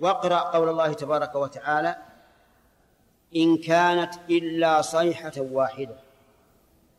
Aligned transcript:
واقرأ 0.00 0.38
قول 0.38 0.68
الله 0.68 0.92
تبارك 0.92 1.34
وتعالى 1.34 1.96
إن 3.36 3.56
كانت 3.56 4.14
إلا 4.30 4.82
صيحة 4.82 5.32
واحدة. 5.38 5.96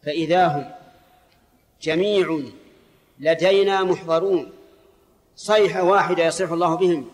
فإذا 0.04 0.48
هم 0.48 0.72
جميع 1.82 2.40
لدينا 3.20 3.84
محضرون 3.84 4.52
صيحة 5.36 5.84
واحدة 5.84 6.24
يصيح 6.26 6.52
الله 6.52 6.76
بهم 6.76 7.10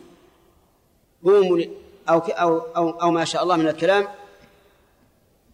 قوموا 1.23 1.59
أو, 2.09 2.19
أو, 2.19 2.59
أو, 2.59 2.89
أو 2.89 3.11
ما 3.11 3.25
شاء 3.25 3.43
الله 3.43 3.55
من 3.55 3.67
الكلام. 3.67 4.07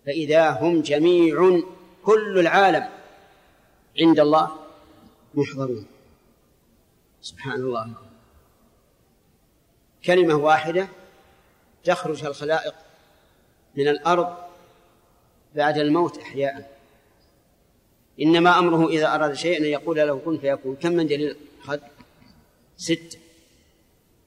فإذا 0.05 0.50
هم 0.50 0.82
جميع 0.82 1.61
كل 2.04 2.39
العالم 2.39 2.89
عند 4.00 4.20
الله 4.20 4.52
محضرون. 5.34 5.86
سبحان 7.21 7.59
الله. 7.59 8.11
كلمة 10.05 10.36
واحدة 10.36 10.88
تخرج 11.84 12.25
الخلائق 12.25 12.76
من 13.76 13.88
الأرض 13.88 14.38
بعد 15.55 15.77
الموت 15.77 16.17
إحياء. 16.17 16.77
إنما 18.21 18.59
أمره 18.59 18.90
إذا 18.90 19.16
أراد 19.16 19.34
شيئا 19.34 19.57
أن 19.57 19.66
يقول 19.66 19.98
له 19.98 20.20
كن 20.20 20.38
فيكون. 20.38 20.76
كم 20.76 20.91
من 20.91 21.07
دليل؟ 21.07 21.35
أخذ 21.63 21.79
ستة 22.77 23.20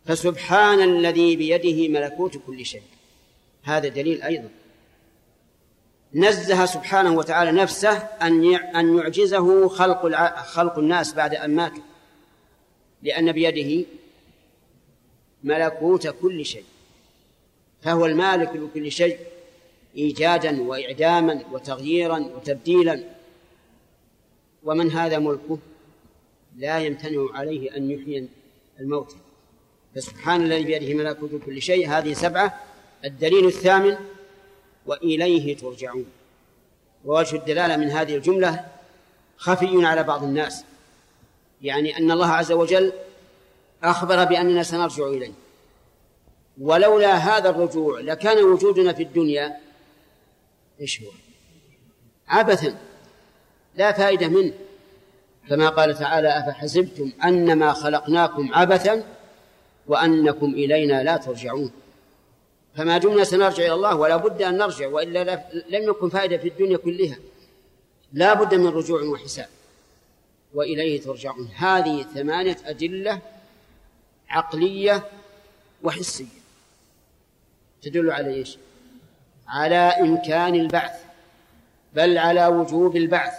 فسبحان 0.04 0.80
الذي 0.80 1.36
بيده 1.36 1.88
ملكوت 1.88 2.38
كل 2.46 2.66
شيء. 2.66 2.82
هذا 3.62 3.88
دليل 3.88 4.22
أيضا. 4.22 4.48
نزه 6.14 6.66
سبحانه 6.66 7.12
وتعالى 7.12 7.52
نفسه 7.52 7.96
أن 7.98 8.54
أن 8.54 8.98
يعجزه 8.98 9.68
خلق 9.68 10.14
خلق 10.36 10.78
الناس 10.78 11.14
بعد 11.14 11.34
أن 11.34 11.54
ماتوا 11.54 11.82
لأن 13.02 13.32
بيده 13.32 13.86
ملكوت 15.44 16.06
كل 16.06 16.44
شيء. 16.44 16.64
فهو 17.82 18.06
المالك 18.06 18.50
لكل 18.56 18.92
شيء 18.92 19.18
إيجادا 19.96 20.62
وإعداما 20.62 21.44
وتغييرا 21.52 22.18
وتبديلا. 22.18 23.04
ومن 24.64 24.90
هذا 24.90 25.18
ملكه؟ 25.18 25.58
لا 26.56 26.78
يمتنع 26.78 27.26
عليه 27.34 27.76
أن 27.76 27.90
يحيي 27.90 28.28
الموت. 28.80 29.16
فسبحان 29.94 30.42
الذي 30.42 30.64
بيده 30.64 30.94
ملكوت 30.94 31.30
كل 31.46 31.62
شيء. 31.62 31.88
هذه 31.88 32.12
سبعة. 32.12 32.60
الدليل 33.04 33.46
الثامن 33.46 33.96
وإليه 34.86 35.56
ترجعون. 35.56 36.06
ووجه 37.04 37.36
الدلالة 37.36 37.76
من 37.76 37.90
هذه 37.90 38.16
الجملة 38.16 38.66
خفي 39.36 39.86
على 39.86 40.02
بعض 40.02 40.24
الناس. 40.24 40.64
يعني 41.62 41.98
أن 41.98 42.10
الله 42.10 42.26
عز 42.26 42.52
وجل 42.52 42.92
أخبر 43.84 44.24
بأننا 44.24 44.62
سنرجع 44.62 45.06
إليه. 45.06 45.32
ولولا 46.60 47.14
هذا 47.14 47.50
الرجوع 47.50 48.00
لكان 48.00 48.44
وجودنا 48.44 48.92
في 48.92 49.02
الدنيا 49.02 49.56
إيش 50.80 51.02
هو؟ 51.02 51.08
عبثا. 52.28 52.76
لا 53.74 53.92
فائدة 53.92 54.28
منه. 54.28 54.52
كما 55.48 55.68
قال 55.68 55.98
تعالى 55.98 56.38
أفحسبتم 56.38 57.12
أنما 57.24 57.72
خلقناكم 57.72 58.54
عبثا 58.54 59.04
وأنكم 59.86 60.46
إلينا 60.46 61.02
لا 61.02 61.16
ترجعون. 61.16 61.70
فما 62.76 62.98
دمنا 62.98 63.24
سنرجع 63.24 63.64
إلى 63.64 63.74
الله 63.74 63.96
ولا 63.96 64.16
بد 64.16 64.42
أن 64.42 64.58
نرجع 64.58 64.88
وإلا 64.88 65.24
لم 65.68 65.82
يكن 65.90 66.08
فائدة 66.08 66.36
في 66.38 66.48
الدنيا 66.48 66.76
كلها. 66.76 67.16
لا 68.12 68.34
بد 68.34 68.54
من 68.54 68.66
رجوع 68.66 69.02
وحساب 69.02 69.48
وإليه 70.54 71.00
ترجعون. 71.00 71.48
هذه 71.56 72.02
ثمانية 72.14 72.56
أدلة 72.64 73.20
عقلية 74.30 75.04
وحسية. 75.82 76.44
تدل 77.82 78.10
على 78.10 78.34
إيش؟ 78.34 78.58
على 79.48 79.76
إمكان 79.76 80.54
البعث 80.54 81.04
بل 81.94 82.18
على 82.18 82.46
وجوب 82.46 82.96
البعث. 82.96 83.34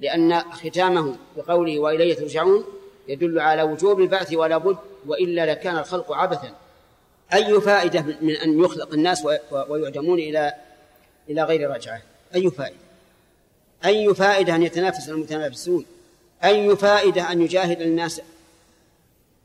لأن 0.00 0.40
ختامه 0.40 1.16
بقوله 1.36 1.78
وإليه 1.78 2.14
ترجعون 2.14 2.64
يدل 3.08 3.40
على 3.40 3.62
وجوب 3.62 4.00
البعث 4.00 4.32
ولا 4.32 4.58
بد 4.58 4.78
وإلا 5.06 5.46
لكان 5.46 5.78
الخلق 5.78 6.12
عبثا. 6.12 6.54
أي 7.34 7.60
فائدة 7.60 8.02
من 8.20 8.36
أن 8.36 8.64
يخلق 8.64 8.92
الناس 8.92 9.26
ويعدمون 9.68 10.18
إلى 10.18 10.54
إلى 11.28 11.42
غير 11.42 11.70
رجعة 11.70 12.02
أي 12.34 12.50
فائدة؟ 12.50 12.76
أي 13.84 14.14
فائدة 14.14 14.54
أن 14.54 14.62
يتنافس 14.62 15.08
المتنافسون؟ 15.08 15.86
أي 16.44 16.76
فائدة 16.76 17.32
أن 17.32 17.42
يجاهد 17.42 17.80
الناس 17.80 18.20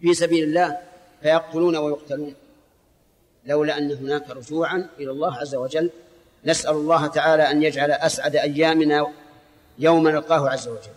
في 0.02 0.14
سبيل 0.14 0.44
الله 0.44 0.78
فيقتلون 1.22 1.78
ويقتلون. 1.78 2.34
لولا 3.46 3.78
أن 3.78 3.92
هناك 3.92 4.30
رجوعا 4.30 4.88
إلى 5.00 5.12
الله 5.12 5.38
عز 5.38 5.56
وجل 5.56 5.90
نسأل 6.46 6.72
الله 6.72 7.08
تعالى 7.08 7.44
أن 7.52 7.64
يجعل 7.64 7.92
أسعد 7.92 8.36
أيامنا 8.36 9.08
يوم 9.80 10.08
نلقاه 10.08 10.50
عز 10.50 10.68
وجل. 10.68 10.94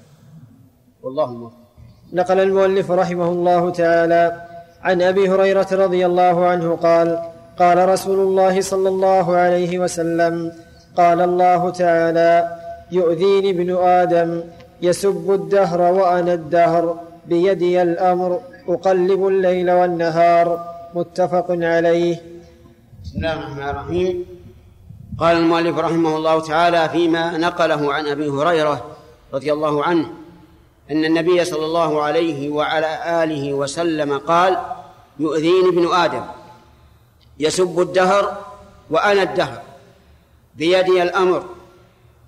والله 1.03 1.33
موفق. 1.35 1.57
نقل 2.13 2.41
المؤلف 2.41 2.91
رحمه 2.91 3.29
الله 3.29 3.71
تعالى 3.71 4.47
عن 4.83 5.03
أبي 5.03 5.29
هريرة 5.29 5.69
رضي 5.73 6.07
الله 6.07 6.47
عنه 6.47 6.77
قال 6.77 7.33
قال 7.59 7.89
رسول 7.89 8.19
الله 8.21 8.61
صلى 8.61 8.89
الله 8.89 9.37
عليه 9.37 9.79
وسلم 9.79 10.53
قال 10.97 11.21
الله 11.21 11.71
تعالى 11.71 12.59
يؤذيني 12.93 13.51
ابن 13.51 13.77
آدم 13.77 14.43
يسب 14.83 15.33
الدهر 15.33 15.81
وأنا 15.81 16.35
الدهر 16.35 17.01
بيدي 17.27 17.83
الأمر 17.83 18.41
أقلب 18.69 19.27
الليل 19.27 19.71
والنهار 19.71 20.75
متفق 20.95 21.47
عليه. 21.51 22.23
بسم 23.05 23.17
الله 23.17 23.33
الرحمن 23.33 23.69
الرحيم. 23.69 24.27
قال 25.19 25.37
المؤلف 25.37 25.79
رحمه 25.79 26.17
الله 26.17 26.41
تعالى 26.41 26.89
فيما 26.89 27.37
نقله 27.37 27.95
عن 27.95 28.07
أبي 28.07 28.29
هريرة 28.29 28.97
رضي 29.35 29.53
الله 29.53 29.85
عنه 29.85 30.11
أن 30.91 31.05
النبي 31.05 31.45
صلى 31.45 31.65
الله 31.65 32.03
عليه 32.03 32.49
وعلى 32.49 33.25
آله 33.25 33.53
وسلم 33.53 34.19
قال 34.19 34.59
يؤذيني 35.19 35.69
ابن 35.69 35.95
آدم 35.95 36.25
يسب 37.39 37.81
الدهر 37.81 38.39
وأنا 38.91 39.23
الدهر 39.23 39.63
بيدي 40.57 41.03
الأمر 41.03 41.45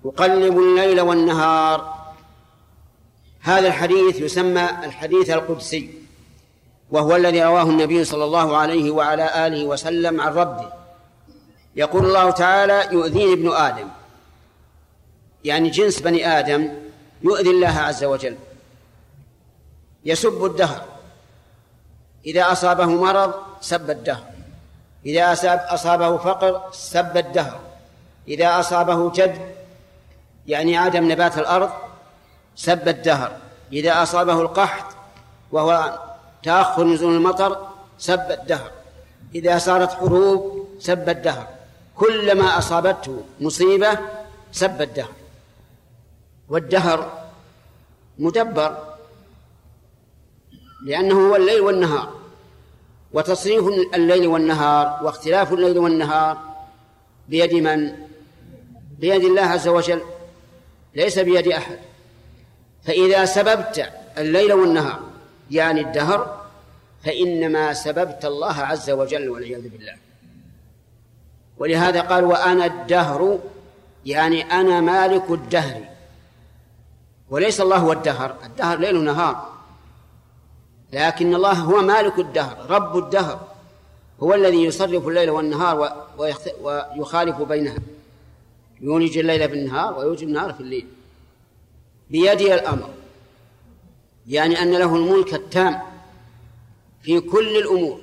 أقلب 0.05 0.57
الليل 0.57 1.01
والنهار. 1.01 1.95
هذا 3.41 3.67
الحديث 3.67 4.21
يسمى 4.21 4.69
الحديث 4.83 5.29
القدسي. 5.29 6.04
وهو 6.91 7.15
الذي 7.15 7.43
رواه 7.43 7.63
النبي 7.63 8.03
صلى 8.03 8.23
الله 8.23 8.57
عليه 8.57 8.91
وعلى 8.91 9.47
آله 9.47 9.65
وسلم 9.65 10.21
عن 10.21 10.33
ربه. 10.33 10.73
يقول 11.75 12.05
الله 12.05 12.31
تعالى 12.31 12.87
يؤذيني 12.91 13.33
ابن 13.33 13.51
آدم. 13.51 13.87
يعني 15.43 15.69
جنس 15.69 15.99
بني 15.99 16.39
آدم 16.39 16.73
يؤذي 17.21 17.49
الله 17.49 17.79
عز 17.79 18.03
وجل. 18.03 18.37
يسب 20.05 20.45
الدهر. 20.45 20.81
إذا 22.25 22.51
أصابه 22.51 22.85
مرض 22.85 23.33
سب 23.61 23.89
الدهر. 23.89 24.23
إذا 25.05 25.33
أصابه 25.69 26.17
فقر 26.17 26.61
سب 26.71 27.17
الدهر. 27.17 27.59
إذا 28.27 28.59
أصابه 28.59 29.11
جد 29.11 29.55
يعني 30.47 30.77
عدم 30.77 31.11
نبات 31.11 31.37
الأرض 31.37 31.69
سب 32.55 32.87
الدهر. 32.87 33.37
إذا 33.73 34.03
أصابه 34.03 34.41
القحط 34.41 34.95
وهو 35.51 35.99
تأخر 36.45 36.83
نزول 36.83 37.15
المطر 37.15 37.67
سب 37.97 38.31
الدهر. 38.31 38.71
إذا 39.35 39.57
صارت 39.57 39.91
حروب 39.91 40.67
سب 40.79 41.09
الدهر. 41.09 41.47
كلما 41.95 42.57
أصابته 42.57 43.23
مصيبة 43.41 43.99
سب 44.51 44.81
الدهر. 44.81 45.11
والدهر 46.49 47.29
مدبر 48.19 48.77
لأنه 50.85 51.29
هو 51.29 51.35
الليل 51.35 51.61
والنهار. 51.61 52.09
وتصريف 53.13 53.63
الليل 53.93 54.27
والنهار 54.27 54.99
واختلاف 55.03 55.53
الليل 55.53 55.77
والنهار 55.77 56.37
بيد 57.29 57.53
من؟ 57.53 57.95
بيد 58.99 59.23
الله 59.23 59.41
عز 59.41 59.67
وجل 59.67 60.01
ليس 60.95 61.19
بيد 61.19 61.47
أحد. 61.47 61.79
فإذا 62.83 63.25
سببت 63.25 63.89
الليل 64.17 64.53
والنهار 64.53 65.14
يعني 65.51 65.81
الدهر 65.81 66.45
فإنما 67.03 67.73
سببت 67.73 68.25
الله 68.25 68.53
عز 68.61 68.89
وجل 68.89 69.29
والعياذ 69.29 69.69
بالله. 69.69 69.95
ولهذا 71.57 72.01
قال 72.01 72.23
وأنا 72.23 72.65
الدهر 72.65 73.39
يعني 74.05 74.43
أنا 74.43 74.81
مالك 74.81 75.31
الدهر. 75.31 75.81
وليس 77.29 77.61
الله 77.61 77.77
هو 77.77 77.91
الدهر 77.91 78.35
الدهر 78.45 78.79
ليل 78.79 78.97
ونهار. 78.97 79.53
لكن 80.93 81.35
الله 81.35 81.51
هو 81.53 81.81
مالك 81.81 82.19
الدهر 82.19 82.69
رب 82.69 82.97
الدهر. 82.97 83.47
هو 84.23 84.33
الذي 84.33 84.63
يصرف 84.63 85.07
الليل 85.07 85.29
والنهار 85.29 86.05
ويخالف 86.95 87.41
بينها. 87.41 87.77
يولج 88.81 89.17
الليل 89.17 89.49
في 89.49 89.55
النهار 89.55 89.99
ويولج 89.99 90.23
النهار 90.23 90.53
في 90.53 90.59
الليل. 90.59 90.87
بيده 92.09 92.55
الأمر. 92.55 92.89
يعني 94.27 94.61
أن 94.61 94.71
له 94.71 94.95
الملك 94.95 95.33
التام 95.33 95.81
في 97.01 97.19
كل 97.19 97.57
الأمور 97.57 98.01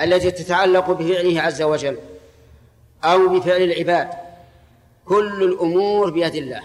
التي 0.00 0.30
تتعلق 0.30 0.90
بفعله 0.90 1.40
عز 1.42 1.62
وجل 1.62 1.98
أو 3.04 3.28
بفعل 3.28 3.62
العباد. 3.62 4.10
كل 5.04 5.42
الأمور 5.42 6.10
بيد 6.10 6.34
الله. 6.34 6.62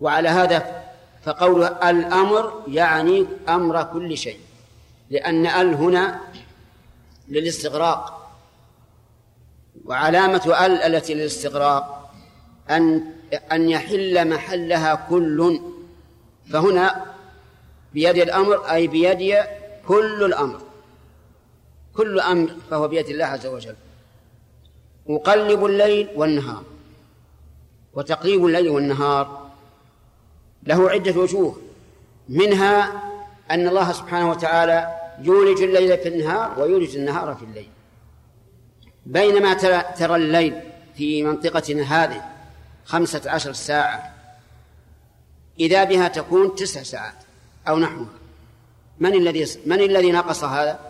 وعلى 0.00 0.28
هذا 0.28 0.84
فقول 1.22 1.64
الأمر 1.64 2.62
يعني 2.68 3.26
أمر 3.48 3.82
كل 3.82 4.18
شيء 4.18 4.38
لأن 5.10 5.46
ال 5.46 5.74
هنا 5.74 6.20
للاستغراق. 7.28 8.30
وعلامة 9.84 10.66
ال 10.66 10.82
التي 10.82 11.14
للاستغراق 11.14 12.12
أن 12.70 13.12
أن 13.52 13.70
يحل 13.70 14.28
محلها 14.28 15.06
كل. 15.08 15.60
فهنا 16.52 17.15
بيد 17.96 18.16
الأمر 18.16 18.56
أي 18.70 18.86
بيد 18.86 19.36
كل 19.88 20.24
الأمر. 20.24 20.60
كل 21.94 22.20
أمر 22.20 22.50
فهو 22.70 22.88
بيد 22.88 23.08
الله 23.08 23.24
عز 23.24 23.46
وجل. 23.46 23.76
أقلب 25.08 25.66
الليل 25.66 26.08
والنهار 26.16 26.64
وتقليب 27.94 28.46
الليل 28.46 28.68
والنهار 28.68 29.50
له 30.62 30.90
عدة 30.90 31.20
وجوه. 31.20 31.56
منها 32.28 33.02
أن 33.50 33.68
الله 33.68 33.92
سبحانه 33.92 34.30
وتعالى 34.30 34.78
يولج 35.22 35.62
الليل 35.62 35.98
في 35.98 36.08
النهار 36.08 36.60
ويولج 36.60 36.96
النهار 36.96 37.34
في 37.34 37.44
الليل. 37.44 37.70
بينما 39.06 39.54
ترى, 39.54 39.84
ترى 39.98 40.16
الليل 40.16 40.60
في 40.96 41.22
منطقتنا 41.22 41.82
هذه 41.82 42.22
خمسة 42.84 43.30
عشر 43.30 43.52
ساعة 43.52 44.14
إذا 45.60 45.84
بها 45.84 46.08
تكون 46.08 46.54
تسع 46.54 46.82
ساعات. 46.82 47.25
أو 47.68 47.78
نحوها 47.78 48.06
من 49.00 49.14
الذي 49.14 49.46
من 49.66 49.80
الذي 49.80 50.12
نقص 50.12 50.44
هذا؟ 50.44 50.80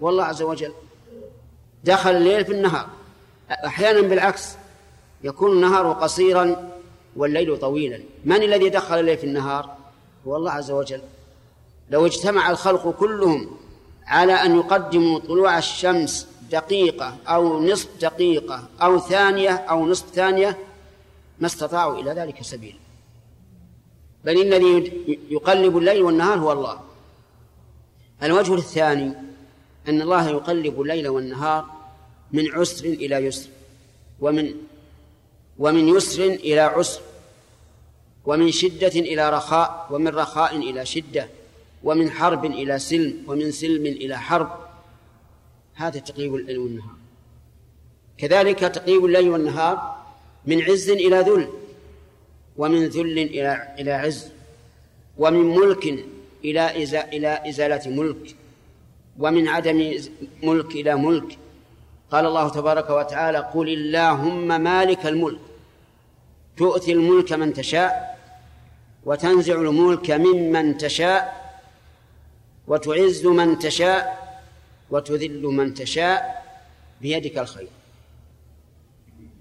والله 0.00 0.24
عز 0.24 0.42
وجل. 0.42 0.72
دخل 1.84 2.10
الليل 2.10 2.44
في 2.44 2.52
النهار. 2.52 2.86
أحيانا 3.50 4.00
بالعكس 4.00 4.48
يكون 5.24 5.52
النهار 5.52 5.92
قصيرا 5.92 6.70
والليل 7.16 7.58
طويلا. 7.58 8.00
من 8.24 8.42
الذي 8.42 8.68
دخل 8.68 9.00
الليل 9.00 9.18
في 9.18 9.24
النهار؟ 9.24 9.76
هو 10.26 10.36
الله 10.36 10.50
عز 10.50 10.70
وجل. 10.70 11.00
لو 11.90 12.06
اجتمع 12.06 12.50
الخلق 12.50 12.90
كلهم 12.90 13.50
على 14.06 14.32
أن 14.32 14.56
يقدموا 14.56 15.18
طلوع 15.18 15.58
الشمس 15.58 16.26
دقيقة 16.50 17.16
أو 17.28 17.62
نصف 17.62 17.88
دقيقة 18.00 18.64
أو 18.82 18.98
ثانية 18.98 19.50
أو 19.50 19.86
نصف 19.86 20.06
ثانية 20.14 20.58
ما 21.38 21.46
استطاعوا 21.46 22.00
إلى 22.00 22.12
ذلك 22.12 22.42
سبيلا. 22.42 22.78
بل 24.24 24.40
الذي 24.40 24.92
يقلب 25.30 25.78
الليل 25.78 26.02
والنهار 26.02 26.38
هو 26.38 26.52
الله. 26.52 26.80
الوجه 28.22 28.54
الثاني 28.54 29.12
أن 29.88 30.02
الله 30.02 30.28
يقلب 30.28 30.80
الليل 30.80 31.08
والنهار 31.08 31.64
من 32.32 32.50
عسر 32.50 32.84
إلى 32.84 33.16
يسر 33.16 33.48
ومن 34.20 34.54
ومن 35.58 35.88
يسر 35.88 36.24
إلى 36.24 36.60
عسر 36.60 37.00
ومن 38.24 38.50
شدة 38.50 38.88
إلى 38.88 39.30
رخاء 39.30 39.86
ومن 39.90 40.08
رخاء 40.08 40.56
إلى 40.56 40.86
شدة 40.86 41.28
ومن 41.84 42.10
حرب 42.10 42.44
إلى 42.44 42.78
سلم 42.78 43.24
ومن 43.26 43.52
سلم 43.52 43.86
إلى 43.86 44.18
حرب. 44.18 44.50
هذا 45.74 45.98
تقليب 45.98 46.34
الليل 46.34 46.58
والنهار. 46.58 46.96
كذلك 48.18 48.58
تقليب 48.58 49.04
الليل 49.04 49.28
والنهار 49.30 50.04
من 50.46 50.62
عز 50.62 50.90
إلى 50.90 51.20
ذل. 51.20 51.48
ومن 52.60 52.82
ذل 52.94 53.18
إلى 53.18 53.74
إلى 53.78 53.92
عز 53.92 54.28
ومن 55.18 55.44
ملك 55.58 55.84
إلى 56.44 56.64
إلى 57.14 57.48
إزالة 57.48 57.84
ملك 57.90 58.36
ومن 59.18 59.48
عدم 59.48 59.78
ملك 60.42 60.70
إلى 60.80 60.92
ملك. 60.96 61.38
قال 62.12 62.26
الله 62.26 62.48
تبارك 62.48 62.90
وتعالى 62.90 63.38
قل 63.38 63.68
اللهم 63.68 64.48
مالك 64.60 65.06
الملك 65.06 65.40
تؤتي 66.56 66.92
الملك 66.92 67.32
من 67.32 67.52
تشاء 67.52 67.92
وتنزع 69.04 69.54
الملك 69.54 70.10
ممن 70.10 70.78
تشاء 70.78 71.22
وتعز 72.66 73.26
من 73.26 73.58
تشاء 73.58 74.02
وتذل 74.90 75.42
من 75.42 75.74
تشاء 75.74 76.20
بيدك 77.00 77.38
الخير. 77.38 77.68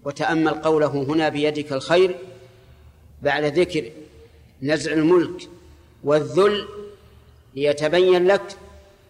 وتأمل 0.05 0.53
قوله 0.53 0.93
هنا 1.09 1.29
بيدك 1.29 1.73
الخير. 1.73 2.15
بعد 3.21 3.59
ذكر 3.59 3.91
نزع 4.61 4.91
الملك 4.91 5.49
والذل 6.03 6.67
ليتبين 7.55 8.27
لك 8.27 8.57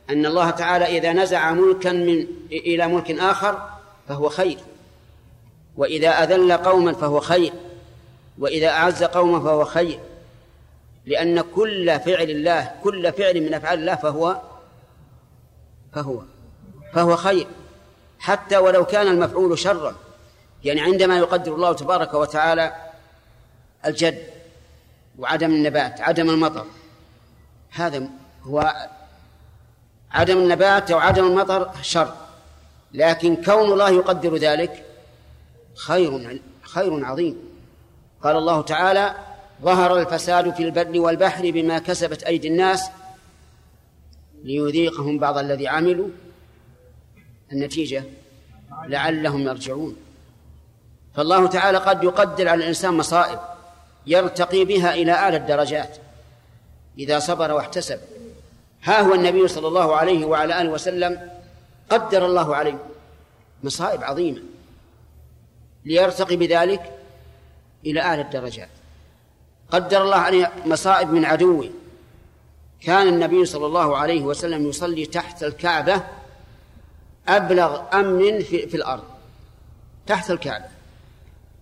أن 0.09 0.25
الله 0.25 0.49
تعالى 0.49 0.97
إذا 0.97 1.13
نزع 1.13 1.51
ملكا 1.51 1.91
من 1.91 2.27
إلى 2.51 2.87
ملك 2.87 3.11
آخر 3.11 3.69
فهو 4.07 4.29
خير. 4.29 4.57
وإذا 5.77 6.09
أذل 6.09 6.53
قوما 6.57 6.93
فهو 6.93 7.19
خير. 7.19 7.53
وإذا 8.39 8.67
أعز 8.67 9.03
قوما 9.03 9.39
فهو 9.39 9.65
خير. 9.65 9.99
لأن 11.05 11.41
كل 11.41 11.99
فعل 11.99 12.29
الله 12.29 12.71
كل 12.83 13.11
فعل 13.11 13.41
من 13.41 13.53
أفعال 13.53 13.79
الله 13.79 13.95
فهو 13.95 14.41
فهو 15.93 16.21
فهو 16.93 17.15
خير. 17.15 17.47
حتى 18.19 18.57
ولو 18.57 18.85
كان 18.85 19.07
المفعول 19.07 19.59
شرا. 19.59 19.95
يعني 20.63 20.81
عندما 20.81 21.17
يقدر 21.17 21.55
الله 21.55 21.73
تبارك 21.73 22.13
وتعالى 22.13 22.88
الجد 23.85 24.23
وعدم 25.19 25.51
النبات 25.51 26.01
عدم 26.01 26.29
المطر. 26.29 26.65
هذا 27.71 28.09
هو 28.43 28.73
عدم 30.11 30.37
النبات 30.37 30.91
أو 30.91 30.99
عدم 30.99 31.27
المطر 31.27 31.71
شر. 31.81 32.13
لكن 32.93 33.35
كون 33.35 33.71
الله 33.71 33.89
يقدر 33.89 34.35
ذلك 34.35 34.85
خير 35.75 36.41
خير 36.61 37.05
عظيم. 37.05 37.37
قال 38.23 38.35
الله 38.35 38.61
تعالى 38.61 39.15
ظهر 39.61 39.99
الفساد 39.99 40.53
في 40.53 40.63
البر 40.63 40.99
والبحر 40.99 41.51
بما 41.51 41.79
كسبت 41.79 42.23
أيدي 42.23 42.47
الناس 42.47 42.89
ليذيقهم 44.43 45.19
بعض 45.19 45.37
الذي 45.37 45.67
عملوا. 45.67 46.09
النتيجة 47.51 48.03
لعلهم 48.85 49.41
يرجعون. 49.41 49.95
فالله 51.15 51.47
تعالى 51.47 51.77
قد 51.77 52.03
يقدر 52.03 52.47
على 52.47 52.63
الإنسان 52.63 52.93
مصائب. 52.93 53.39
يرتقي 54.09 54.65
بها 54.65 54.93
إلى 54.93 55.11
أعلى 55.11 55.37
الدرجات 55.37 55.97
إذا 56.97 57.19
صبر 57.19 57.51
واحتسب. 57.51 57.99
ها 58.83 59.01
هو 59.01 59.13
النبي 59.13 59.47
صلى 59.47 59.67
الله 59.67 59.95
عليه 59.95 60.25
وعلى 60.25 60.61
آله 60.61 60.69
وسلم 60.69 61.29
قدر 61.89 62.25
الله 62.25 62.55
عليه. 62.55 62.77
مصائب 63.63 64.03
عظيمة. 64.03 64.41
ليرتقي 65.85 66.35
بذلك 66.35 66.93
إلى 67.85 68.01
أعلى 68.01 68.21
الدرجات. 68.21 68.69
قدر 69.71 70.01
الله 70.01 70.15
عليه 70.15 70.51
مصائب 70.65 71.09
من 71.09 71.25
عدوه 71.25 71.69
كان 72.81 73.07
النبي 73.07 73.45
صلى 73.45 73.65
الله 73.65 73.97
عليه 73.97 74.21
وسلم 74.21 74.69
يصلي 74.69 75.05
تحت 75.05 75.43
الكعبة 75.43 76.03
أبلغ 77.27 77.81
أمن 77.93 78.39
في, 78.39 78.67
في 78.67 78.77
الأرض. 78.77 79.03
تحت 80.07 80.31
الكعبة. 80.31 80.78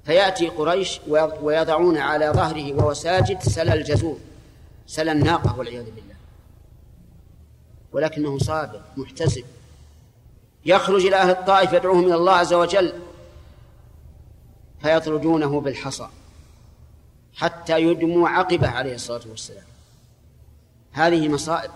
فيأتي 0.07 0.47
قريش 0.47 0.99
ويضعون 1.41 1.97
على 1.97 2.29
ظهره 2.29 2.73
وهو 2.73 2.93
ساجد 2.93 3.41
سل 3.41 3.69
الجزور 3.69 4.19
سل 4.87 5.09
الناقة 5.09 5.59
والعياذ 5.59 5.85
بالله. 5.85 6.15
ولكنه 7.91 8.37
صابر 8.37 8.81
محتسب. 8.97 9.45
يخرج 10.65 11.05
إلى 11.05 11.15
أهل 11.15 11.29
الطائف 11.29 11.73
يدعوهم 11.73 12.05
إلى 12.05 12.15
الله 12.15 12.33
عز 12.33 12.53
وجل 12.53 12.93
فيطردونه 14.81 15.61
بالحصى 15.61 16.07
حتى 17.33 17.81
يدموا 17.81 18.29
عقبه 18.29 18.69
عليه 18.69 18.95
الصلاة 18.95 19.27
والسلام. 19.29 19.67
هذه 20.91 21.29
مصائب. 21.29 21.71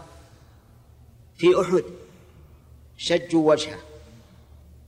في 1.38 1.62
أحد 1.62 1.84
شجوا 2.98 3.52
وجهه 3.52 3.80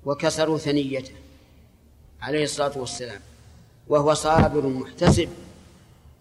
وكسروا 0.06 0.58
ثنيته 0.58 1.16
عليه 2.22 2.44
الصلاة 2.44 2.78
والسلام. 2.78 3.22
وهو 3.88 4.14
صابر 4.14 4.68
محتسب 4.68 5.30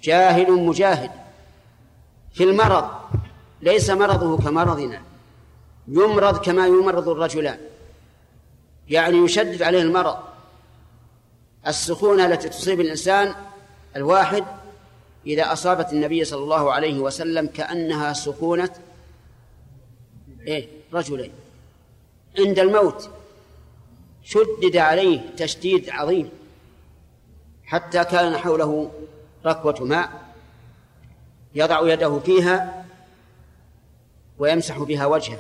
جاهل 0.03 0.53
مجاهد. 0.53 1.11
في 2.33 2.45
المرض 2.45 2.89
ليس 3.63 3.91
مرضه 3.91 4.39
كمرضنا 4.39 5.03
يمرض 5.89 6.39
كما 6.39 6.67
يمرض 6.67 7.09
الرجلان. 7.09 7.59
يعني 8.89 9.17
يشدد 9.17 9.63
عليه 9.63 9.83
المرض. 9.83 10.17
السخونة 11.67 12.27
التي 12.27 12.49
تصيب 12.49 12.81
الإنسان 12.81 13.35
الواحد 13.97 14.45
إذا 15.27 15.53
أصابت 15.53 15.93
النبي 15.93 16.25
صلى 16.25 16.43
الله 16.43 16.73
عليه 16.73 16.99
وسلم 16.99 17.47
كأنها 17.47 18.13
سخونة 18.13 18.71
إيه؟ 20.47 20.69
رجلين. 20.93 21.33
عند 22.39 22.59
الموت 22.59 23.11
شدد 24.25 24.77
عليه 24.77 25.21
تشديد 25.37 25.91
عظيم. 25.91 26.31
حتى 27.73 28.05
كان 28.05 28.37
حوله 28.37 28.93
ركوة 29.47 29.85
ماء 29.85 30.11
يضع 31.55 31.93
يده 31.93 32.19
فيها 32.19 32.85
ويمسح 34.39 34.79
بها 34.79 35.07
وجهه 35.07 35.39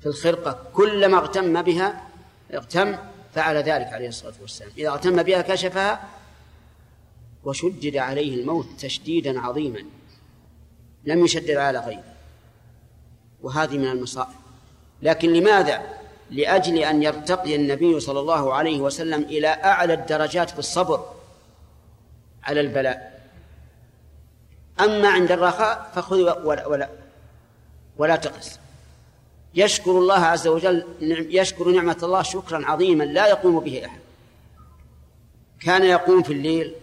في 0.00 0.06
الخرقة. 0.06 0.62
كلما 0.74 1.18
اغتم 1.18 1.62
بها 1.62 2.08
اغتم 2.54 2.96
فعل 3.34 3.56
ذلك 3.56 3.86
عليه 3.86 4.08
الصلاة 4.08 4.34
والسلام. 4.40 4.70
إذا 4.78 4.88
اغتم 4.88 5.22
بها 5.22 5.42
كشفها 5.42 6.08
وشدد 7.44 7.96
عليه 7.96 8.40
الموت 8.40 8.66
تشديدا 8.78 9.40
عظيما. 9.40 9.84
لم 11.04 11.24
يشدد 11.24 11.56
على 11.56 11.78
غيره. 11.78 12.14
وهذه 13.42 13.78
من 13.78 13.88
المصائب. 13.88 14.36
لكن 15.02 15.32
لماذا 15.32 15.97
لأجل 16.30 16.78
أن 16.78 17.02
يرتقي 17.02 17.56
النبي 17.56 18.00
صلى 18.00 18.20
الله 18.20 18.54
عليه 18.54 18.80
وسلم 18.80 19.22
إلى 19.22 19.48
أعلى 19.48 19.94
الدرجات 19.94 20.50
في 20.50 20.58
الصبر 20.58 21.04
على 22.44 22.60
البلاء. 22.60 23.28
أما 24.80 25.08
عند 25.08 25.32
الرخاء 25.32 25.90
فخذ 25.94 26.16
ولا, 26.16 26.66
ولا, 26.66 26.88
ولا 27.96 28.16
تقس. 28.16 28.58
يشكر 29.54 29.90
الله 29.90 30.18
عز 30.18 30.48
وجل 30.48 30.86
يشكر 31.30 31.68
نعمة 31.68 31.98
الله 32.02 32.22
شكرا 32.22 32.66
عظيما 32.66 33.04
لا 33.04 33.26
يقوم 33.26 33.60
به 33.60 33.86
أحد. 33.86 34.00
كان 35.60 35.84
يقوم 35.84 36.22
في 36.22 36.32
الليل 36.32 36.74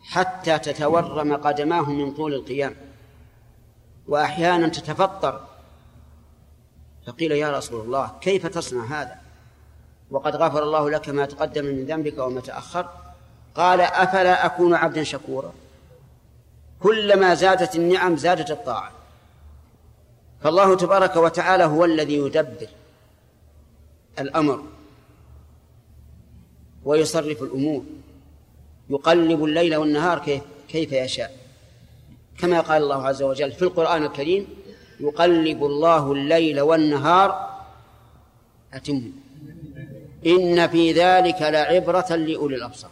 حتى 0.00 0.58
تتورم 0.58 1.36
قدماه 1.36 1.90
من 1.90 2.14
طول 2.14 2.34
القيام. 2.34 2.74
وأحيانا 4.08 4.68
تتفطر 4.68 5.51
فقيل 7.06 7.32
يا 7.32 7.58
رسول 7.58 7.80
الله 7.80 8.12
كيف 8.20 8.46
تصنع 8.46 8.84
هذا؟ 8.84 9.16
وقد 10.10 10.36
غفر 10.36 10.62
الله 10.62 10.90
لك 10.90 11.08
ما 11.08 11.26
تقدم 11.26 11.64
من 11.64 11.84
ذنبك 11.84 12.18
وما 12.18 12.40
تأخر. 12.40 12.88
قال 13.54 13.80
أفلا 13.80 14.46
أكون 14.46 14.74
عبدا 14.74 15.02
شكورا؟ 15.02 15.52
كلما 16.80 17.34
زادت 17.34 17.76
النعم 17.76 18.16
زادت 18.16 18.50
الطاعة. 18.50 18.92
فالله 20.42 20.76
تبارك 20.76 21.16
وتعالى 21.16 21.64
هو 21.64 21.84
الذي 21.84 22.14
يدبر 22.14 22.68
الأمر 24.18 24.64
ويصرف 26.84 27.42
الأمور. 27.42 27.84
يقلب 28.90 29.44
الليل 29.44 29.76
والنهار 29.76 30.18
كيف 30.18 30.42
كيف 30.68 30.92
يشاء. 30.92 31.36
كما 32.38 32.60
قال 32.60 32.82
الله 32.82 33.06
عز 33.06 33.22
وجل 33.22 33.52
في 33.52 33.62
القرآن 33.62 34.04
الكريم 34.04 34.46
يقلب 35.02 35.64
الله 35.64 36.12
الليل 36.12 36.60
والنهار. 36.60 37.58
أتم. 38.74 39.12
إن 40.26 40.68
في 40.68 40.92
ذلك 40.92 41.42
لعبرة 41.42 42.16
لأولي 42.16 42.56
الأبصار. 42.56 42.90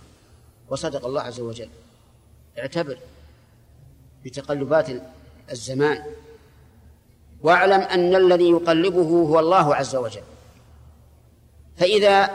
وصدق 0.69 1.07
الله 1.07 1.23
عز 1.23 1.41
وجل. 1.41 1.69
اعتبر 2.59 2.99
بتقلبات 4.25 4.87
الزمان. 5.51 6.03
واعلم 7.43 7.81
أن 7.81 8.15
الذي 8.15 8.51
يقلبه 8.51 9.03
هو 9.03 9.39
الله 9.39 9.75
عز 9.75 9.97
وجل. 9.97 10.23
فإذا 11.77 12.31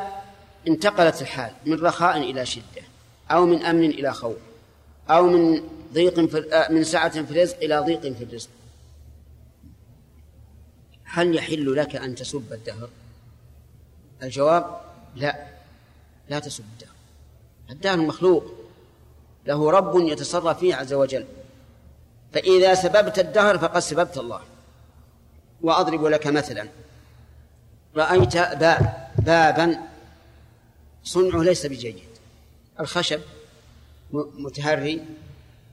انتقلت 0.68 1.22
الحال 1.22 1.52
من 1.66 1.74
رخاء 1.74 2.18
إلى 2.18 2.46
شدة 2.46 2.82
أو 3.32 3.46
من 3.46 3.64
أمن 3.64 3.90
إلى 3.90 4.14
خوف 4.14 4.36
أو 5.10 5.28
من 5.28 5.64
ضيق 5.94 6.20
في 6.20 6.54
آه، 6.54 6.72
من 6.72 6.84
سعة 6.84 7.10
في 7.10 7.32
الرزق 7.32 7.58
إلى 7.58 7.80
ضيق 7.80 8.02
في 8.02 8.24
الرزق 8.24 8.50
هل 11.06 11.36
يحل 11.36 11.76
لك 11.76 11.96
أن 11.96 12.16
تسب 12.16 12.54
الدهر؟ 12.54 12.90
الجواب 14.24 14.82
لا 15.16 15.48
لا 16.30 16.40
تسب 16.40 16.64
الدهر. 16.74 16.96
الدهر 17.70 17.98
مخلوق 17.98 18.54
له 19.46 19.72
رب 19.72 20.00
يتصرف 20.00 20.60
فيه 20.60 20.76
عز 20.76 20.94
وجل. 20.94 21.26
فإذا 22.34 22.74
سببت 22.74 23.20
الدهر 23.20 23.58
فقد 23.58 23.80
سببت 23.80 24.18
الله. 24.18 24.42
وأضرب 25.62 26.06
لك 26.06 26.28
مثلا 26.28 26.68
رأيت 27.96 28.38
باب 28.38 29.10
بابا 29.18 29.80
صنعه 31.04 31.44
ليس 31.44 31.66
بجيد. 31.66 32.04
الخشب 32.80 33.22
متهري 34.14 35.06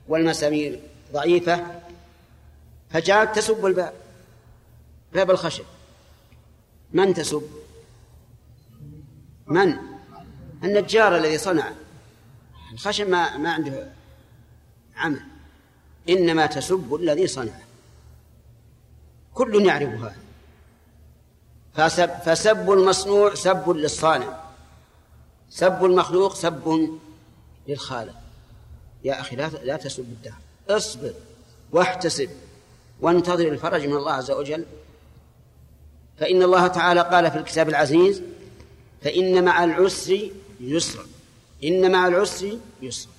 والمسامير 0.08 0.80
ضعيفة 1.12 1.80
فجاءت 2.90 3.36
تسب 3.36 3.66
الباب. 3.66 4.01
باب 5.14 5.30
الخشب. 5.30 5.64
من 6.92 7.14
تسب؟ 7.14 7.42
من؟ 9.46 9.76
النجار 10.64 11.16
الذي 11.16 11.38
صنع. 11.38 11.72
الخشب 12.72 13.08
ما 13.08 13.36
ما 13.36 13.52
عنده 13.52 13.92
عمل. 14.96 15.20
إنما 16.08 16.46
تسب 16.46 16.94
الذي 16.94 17.26
صنعه 17.26 17.62
كل 19.34 19.66
يعرف 19.66 19.88
هذا. 19.88 20.16
فسب, 21.74 22.10
فسب 22.10 22.70
المصنوع 22.70 23.34
سب 23.34 23.70
للصانع. 23.70 24.40
سب 25.50 25.84
المخلوق 25.84 26.34
سب 26.34 26.98
للخالق. 27.68 28.14
يا 29.04 29.20
أخي 29.20 29.36
لا 29.36 29.48
لا 29.48 29.76
تسب 29.76 30.02
الدهر. 30.02 30.40
اصبر 30.68 31.14
واحتسب. 31.72 32.30
وانتظر 33.00 33.48
الفرج 33.48 33.86
من 33.86 33.96
الله 33.96 34.12
عز 34.12 34.30
وجل. 34.30 34.66
فإن 36.22 36.42
الله 36.42 36.66
تعالى 36.66 37.00
قال 37.00 37.30
في 37.30 37.38
الكتاب 37.38 37.68
العزيز 37.68 38.22
فإن 39.02 39.44
مع 39.44 39.64
العسر 39.64 40.30
يسرا 40.60 41.04
إن 41.64 41.92
مع 41.92 42.08
العسر 42.08 42.58
يسرا 42.82 43.12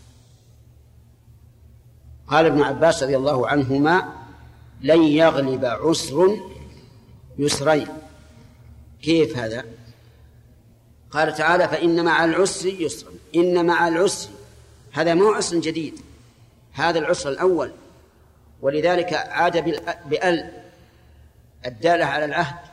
قال 2.28 2.46
ابن 2.46 2.62
عباس 2.62 3.04
رضي 3.04 3.18
الله 3.18 3.48
عنهما 3.48 4.14
لن 4.82 5.04
يغلب 5.04 5.66
عسر 5.66 6.38
يسرين. 7.38 7.88
كيف 9.02 9.38
هذا؟ 9.38 9.66
قال 11.12 11.36
تعالى 11.36 11.68
فإن 11.68 12.06
مع 12.06 12.26
العسر 12.26 12.68
يسرا 12.68 13.12
إن 13.36 13.66
مع 13.66 13.88
العسر 13.88 14.30
هذا 14.92 15.14
مو 15.14 15.32
عسر 15.32 15.60
جديد 15.60 16.00
هذا 16.74 17.00
العسر 17.00 17.30
الأول. 17.30 17.72
ولذلك 18.62 19.14
عاد 19.14 19.82
بأل 20.06 20.64
الدالة 21.66 22.06
على 22.06 22.26
العهد. 22.26 22.73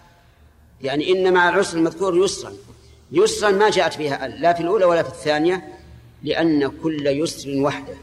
يعني 0.83 1.13
إن 1.13 1.33
مع 1.33 1.49
العسر 1.49 1.79
المذكور 1.79 2.25
يسرا. 2.25 2.53
يسرا 3.13 3.51
ما 3.51 3.71
جاءت 3.71 3.93
فيها 3.93 4.27
أل 4.27 4.41
لا 4.41 4.53
في 4.53 4.61
الأولى 4.61 4.85
ولا 4.85 5.03
في 5.03 5.09
الثانية 5.09 5.79
لأن 6.23 6.69
كل 6.83 7.07
يسر 7.07 7.61
وحده. 7.61 7.97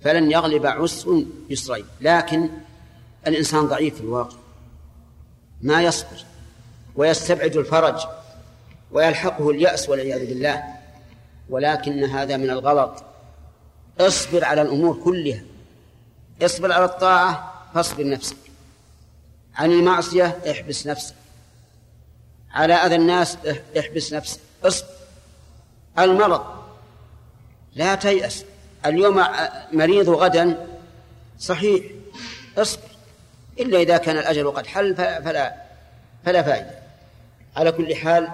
فلن 0.00 0.30
يغلب 0.30 0.66
عسر 0.66 1.24
يسرين. 1.50 1.84
لكن 2.00 2.48
الإنسان 3.26 3.66
ضعيف 3.66 3.94
في 3.94 4.00
الواقع. 4.00 4.36
ما 5.62 5.82
يصبر. 5.82 6.24
ويستبعد 6.96 7.56
الفرج. 7.56 8.00
ويلحقه 8.92 9.50
اليأس 9.50 9.88
والعياذ 9.88 10.26
بالله. 10.26 10.64
ولكن 11.50 12.04
هذا 12.04 12.36
من 12.36 12.50
الغلط. 12.50 13.04
اصبر 14.00 14.44
على 14.44 14.62
الأمور 14.62 15.00
كلها. 15.04 15.42
اصبر 16.42 16.72
على 16.72 16.84
الطاعة 16.84 17.52
فاصبر 17.74 18.08
نفسك. 18.08 18.36
عن 19.54 19.72
المعصية 19.72 20.38
احبس 20.50 20.86
نفسك. 20.86 21.14
على 22.52 22.74
أذى 22.74 22.94
الناس 22.94 23.38
احبس 23.78 24.12
نفسك. 24.12 24.40
اصبر. 24.64 24.88
المرض. 25.98 26.44
لا 27.74 27.94
تيأس. 27.94 28.44
اليوم 28.86 29.22
مريض 29.72 30.08
غدا. 30.08 30.66
صحيح. 31.38 31.84
اصبر. 32.58 32.82
إلا 33.60 33.78
إذا 33.78 33.96
كان 33.96 34.18
الأجل 34.18 34.50
قد 34.50 34.66
حل 34.66 34.96
فلا 34.96 35.54
فلا 36.24 36.42
فائدة. 36.42 36.78
على 37.56 37.72
كل 37.72 37.94
حال 37.94 38.28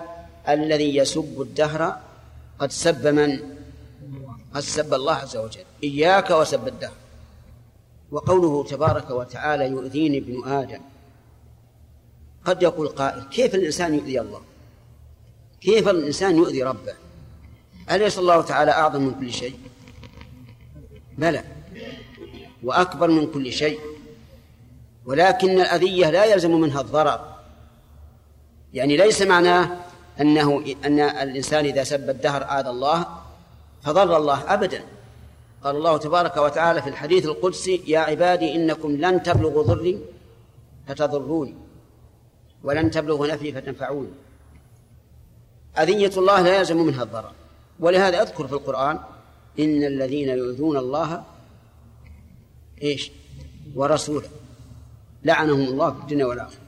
الذي 0.48 0.96
يسب 0.96 1.40
الدهر 1.40 2.00
قد 2.58 2.70
سب 2.70 3.06
من؟ 3.06 3.56
قد 4.54 4.60
سب 4.60 4.94
الله 4.94 5.14
عز 5.14 5.36
وجل. 5.36 5.64
إياك 5.84 6.30
وسب 6.30 6.68
الدهر. 6.68 6.92
وقوله 8.10 8.64
تبارك 8.64 9.10
وتعالى 9.10 9.66
يؤذيني 9.66 10.18
ابن 10.18 10.48
آدم. 10.48 10.80
قد 12.46 12.62
يقول 12.62 12.88
قائل 12.88 13.22
كيف 13.22 13.54
الإنسان 13.54 13.94
يؤذي 13.94 14.20
الله؟ 14.20 14.40
كيف 15.60 15.88
الإنسان 15.88 16.36
يؤذي 16.36 16.62
ربه؟ 16.62 16.94
أليس 17.90 18.18
الله 18.18 18.42
تعالى 18.42 18.70
أعظم 18.70 19.02
من 19.02 19.14
كل 19.14 19.32
شيء؟ 19.32 19.58
بلى 21.18 21.44
وأكبر 22.62 23.10
من 23.10 23.32
كل 23.32 23.52
شيء. 23.52 23.80
ولكن 25.04 25.60
الأذية 25.60 26.10
لا 26.10 26.24
يلزم 26.24 26.60
منها 26.60 26.80
الضرر. 26.80 27.20
يعني 28.74 28.96
ليس 28.96 29.22
معناه 29.22 29.70
أنه 30.20 30.64
أن 30.84 31.00
الإنسان 31.00 31.64
إذا 31.64 31.84
سب 31.84 32.10
الدهر 32.10 32.42
آذى 32.60 32.70
الله 32.70 33.06
فضر 33.82 34.16
الله 34.16 34.54
أبدا. 34.54 34.84
قال 35.64 35.76
الله 35.76 35.96
تبارك 35.96 36.36
وتعالى 36.36 36.82
في 36.82 36.88
الحديث 36.88 37.24
القدسي 37.24 37.82
يا 37.86 37.98
عبادي 37.98 38.54
إنكم 38.54 38.92
لن 38.92 39.22
تبلغوا 39.22 39.62
ضري 39.62 40.00
فتضروني. 40.88 41.65
ولن 42.66 42.90
تبلغوا 42.90 43.26
نفي 43.26 43.52
فتنفعوني 43.52 44.08
أذية 45.78 46.10
الله 46.16 46.40
لا 46.42 46.58
يلزم 46.58 46.76
منها 46.76 47.02
الضرر. 47.02 47.32
ولهذا 47.80 48.22
أذكر 48.22 48.46
في 48.46 48.52
القرآن 48.52 48.98
إن 49.58 49.84
الذين 49.84 50.28
يؤذون 50.28 50.76
الله 50.76 51.24
إيش؟ 52.82 53.10
ورسوله. 53.74 54.28
لعنهم 55.24 55.60
الله 55.60 55.90
في 55.90 56.00
الدنيا 56.00 56.26
والآخرة. 56.26 56.58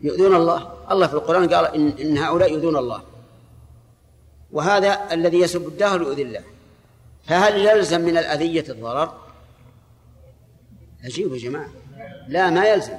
يؤذون 0.00 0.36
الله. 0.36 0.72
الله 0.90 1.06
في 1.06 1.14
القرآن 1.14 1.54
قال 1.54 1.74
إن, 1.74 1.88
إن 1.88 2.18
هؤلاء 2.18 2.52
يؤذون 2.52 2.76
الله. 2.76 3.02
وهذا 4.52 5.12
الذي 5.12 5.40
يسب 5.40 5.68
الدهر 5.68 6.02
يؤذي 6.02 6.22
الله. 6.22 6.42
فهل 7.26 7.66
يلزم 7.66 8.00
من 8.00 8.16
الأذية 8.18 8.64
الضرر؟ 8.68 9.12
عجيب 11.04 11.32
يا 11.32 11.38
جماعة. 11.38 11.68
لا 12.28 12.50
ما 12.50 12.66
يلزم. 12.66 12.98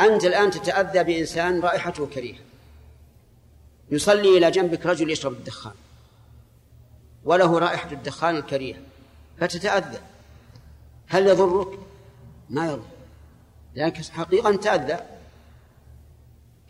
أنت 0.00 0.24
الآن 0.24 0.50
تتأذى 0.50 1.04
بإنسان 1.04 1.60
رائحته 1.60 2.06
كريهة. 2.06 2.38
يصلي 3.90 4.38
إلى 4.38 4.50
جنبك 4.50 4.86
رجل 4.86 5.10
يشرب 5.10 5.32
الدخان. 5.32 5.72
وله 7.24 7.58
رائحة 7.58 7.92
الدخان 7.92 8.36
الكريهة. 8.36 8.78
فتتأذى. 9.40 9.98
هل 11.06 11.26
يضرك؟ 11.26 11.78
ما 12.50 12.66
يضر. 12.66 12.82
لكن 13.74 14.02
حقيقة 14.02 14.56
تأذى. 14.56 14.98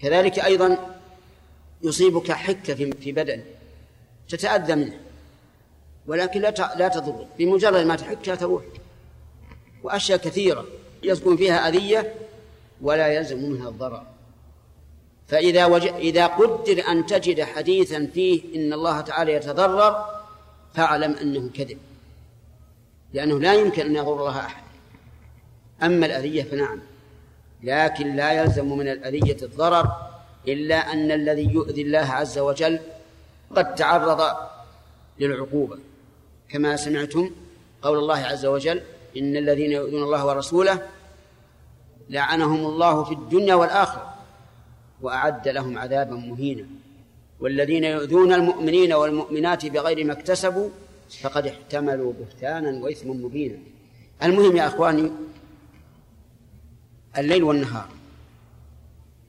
كذلك 0.02 0.38
أيضا 0.38 0.96
يصيبك 1.82 2.32
حكة 2.32 2.74
في 2.74 3.12
بدن. 3.12 3.42
تتأذى 4.28 4.74
منه. 4.74 5.00
ولكن 6.06 6.40
لا 6.40 6.50
لا 6.76 6.88
تضرك 6.88 7.26
بمجرد 7.38 7.86
ما 7.86 7.96
تحكها 7.96 8.34
تروح. 8.34 8.64
وأشياء 9.82 10.18
كثيرة 10.18 10.66
يكون 11.02 11.36
فيها 11.36 11.68
أذية 11.68 12.14
ولا 12.82 13.06
يلزم 13.06 13.50
منها 13.50 13.68
الضرر. 13.68 14.02
فإذا 15.28 15.66
وج... 15.66 15.86
إذا 15.86 16.26
قدر 16.26 16.88
أن 16.88 17.06
تجد 17.06 17.40
حديثا 17.40 18.06
فيه 18.14 18.56
إن 18.56 18.72
الله 18.72 19.00
تعالى 19.00 19.32
يتضرر 19.32 20.04
فاعلم 20.74 21.12
أنه 21.12 21.50
كذب. 21.54 21.78
لأنه 23.12 23.40
لا 23.40 23.54
يمكن 23.54 23.86
أن 23.86 23.96
يضر 23.96 24.12
الله 24.12 24.38
أحد. 24.38 24.62
أما 25.82 26.06
الأذية 26.06 26.42
فنعم. 26.42 26.80
لكن 27.62 28.16
لا 28.16 28.32
يلزم 28.32 28.76
من 28.78 28.88
الأذية 28.88 29.36
الضرر 29.42 29.92
إلا 30.48 30.92
أن 30.92 31.10
الذي 31.10 31.52
يؤذي 31.52 31.82
الله 31.82 31.98
عز 31.98 32.38
وجل 32.38 32.80
قد 33.56 33.74
تعرض 33.74 34.36
للعقوبة. 35.18 35.78
كما 36.48 36.76
سمعتم 36.76 37.30
قول 37.82 37.98
الله 37.98 38.18
عز 38.18 38.46
وجل 38.46 38.82
إن 39.16 39.36
الذين 39.36 39.72
يؤذون 39.72 40.02
الله 40.02 40.26
ورسوله 40.26 40.82
لعنهم 42.10 42.66
الله 42.66 43.04
في 43.04 43.14
الدنيا 43.14 43.54
والآخرة 43.54 44.14
وأعد 45.02 45.48
لهم 45.48 45.78
عذابا 45.78 46.16
مهينا. 46.16 46.66
والذين 47.40 47.84
يؤذون 47.84 48.32
المؤمنين 48.32 48.92
والمؤمنات 48.92 49.66
بغير 49.66 50.04
ما 50.04 50.12
اكتسبوا 50.12 50.68
فقد 51.20 51.46
احتملوا 51.46 52.12
بهتانا 52.12 52.84
وإثما 52.84 53.14
مبينا. 53.14 53.58
المهم 54.22 54.56
يا 54.56 54.66
أخواني 54.66 55.10
الليل 57.18 57.42
والنهار 57.42 57.88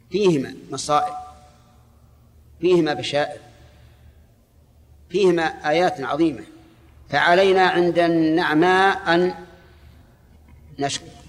فيهما 0.10 0.56
مصائب 0.72 1.14
فيهما 2.62 2.94
بشائر 2.94 3.40
فيهما 5.10 5.44
آيات 5.70 6.02
عظيمة. 6.02 6.44
فعلينا 7.10 7.62
عند 7.62 8.00
النعماء 8.00 9.16
أن 9.16 9.34
نشكر. 10.80 11.21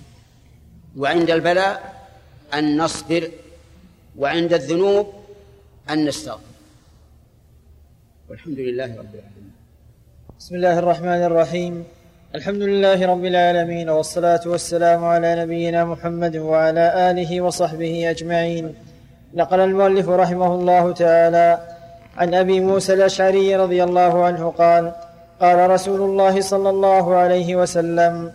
وعند 0.98 1.30
البلاء 1.30 1.94
أن 2.54 2.76
نصبر 2.76 3.30
وعند 4.18 4.52
الذنوب 4.52 5.06
أن 5.90 6.04
نستغفر. 6.04 6.52
والحمد 8.30 8.58
لله 8.58 8.84
رب 8.84 9.14
العالمين. 9.14 9.52
بسم 10.38 10.54
الله 10.54 10.78
الرحمن 10.78 11.22
الرحيم. 11.22 11.84
الحمد 12.34 12.62
لله 12.62 13.06
رب 13.06 13.24
العالمين 13.24 13.88
والصلاة 13.88 14.40
والسلام 14.46 15.04
على 15.04 15.42
نبينا 15.42 15.84
محمد 15.84 16.36
وعلى 16.36 17.10
آله 17.10 17.40
وصحبه 17.40 18.10
أجمعين. 18.10 18.74
نقل 19.34 19.60
المؤلف 19.60 20.08
رحمه 20.08 20.54
الله 20.54 20.92
تعالى 20.92 21.48
عن 22.16 22.34
أبي 22.34 22.60
موسى 22.60 22.94
الأشعري 22.94 23.56
رضي 23.56 23.84
الله 23.84 24.24
عنه 24.24 24.50
قال 24.50 24.92
قال 25.40 25.70
رسول 25.70 26.00
الله 26.00 26.40
صلى 26.40 26.70
الله 26.70 27.16
عليه 27.16 27.56
وسلم 27.56 28.32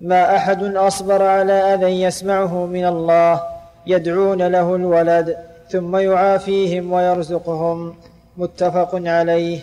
ما 0.00 0.36
أحد 0.36 0.76
أصبر 0.76 1.22
على 1.22 1.52
أذى 1.52 2.02
يسمعه 2.02 2.66
من 2.66 2.86
الله 2.86 3.42
يدعون 3.86 4.42
له 4.42 4.74
الولد 4.76 5.36
ثم 5.70 5.96
يعافيهم 5.96 6.92
ويرزقهم. 6.92 7.94
متفق 8.36 8.90
عليه. 8.94 9.60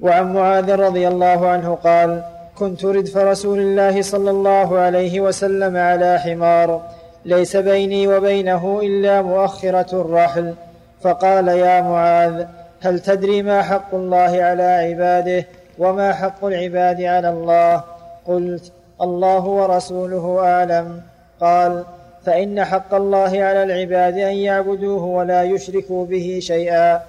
وعن 0.00 0.34
معاذ 0.34 0.74
رضي 0.74 1.08
الله 1.08 1.48
عنه 1.48 1.74
قال 1.74 2.22
كنت 2.54 2.84
ردف 2.84 3.16
رسول 3.16 3.58
الله 3.58 4.02
صلى 4.02 4.30
الله 4.30 4.78
عليه 4.78 5.20
وسلم 5.20 5.76
على 5.76 6.18
حمار 6.18 6.82
ليس 7.24 7.56
بيني 7.56 8.08
وبينه 8.08 8.80
إلا 8.82 9.22
مؤخرة 9.22 10.00
الرحل. 10.00 10.54
فقال 11.02 11.48
يا 11.48 11.80
معاذ 11.80 12.44
هل 12.80 13.00
تدري 13.00 13.42
ما 13.42 13.62
حق 13.62 13.94
الله 13.94 14.42
على 14.42 14.62
عباده 14.62 15.46
وما 15.78 16.12
حق 16.12 16.44
العباد 16.44 17.02
على 17.02 17.30
الله؟ 17.30 17.84
قلت 18.26 18.72
الله 19.02 19.44
ورسوله 19.44 20.38
أعلم. 20.40 21.02
قال 21.40 21.84
فإن 22.26 22.64
حق 22.64 22.94
الله 22.94 23.42
على 23.42 23.62
العباد 23.62 24.18
أن 24.18 24.34
يعبدوه 24.34 25.04
ولا 25.04 25.42
يشركوا 25.42 26.06
به 26.06 26.38
شيئا 26.42 27.00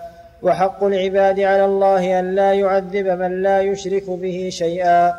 وحق 0.42 0.84
العباد 0.84 1.40
على 1.40 1.66
الله 1.66 2.20
أن 2.20 2.36
لا 2.36 2.54
يعذب 2.54 3.08
من 3.08 3.42
لا 3.42 3.62
يشرك 3.62 4.10
به 4.10 4.50
شيئا. 4.52 5.14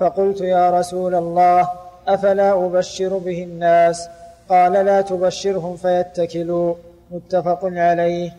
فقلت 0.00 0.40
يا 0.40 0.70
رسول 0.70 1.14
الله 1.14 1.68
أفلا 2.08 2.66
أبشر 2.66 3.18
به 3.18 3.42
الناس؟ 3.42 4.08
قال 4.48 4.72
لا 4.72 5.00
تبشرهم 5.00 5.76
فيتكلوا. 5.76 6.74
متفق 7.10 7.60
عليه. 7.62 8.30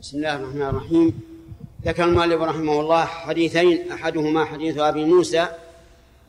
بسم 0.00 0.16
الله 0.16 0.36
الرحمن 0.36 0.62
الرحيم. 0.62 1.20
ذكر 1.86 2.04
المؤلف 2.04 2.42
رحمه 2.42 2.80
الله 2.80 3.04
حديثين 3.04 3.92
أحدهما 3.92 4.44
حديث 4.44 4.78
أبي 4.78 5.04
موسى 5.04 5.46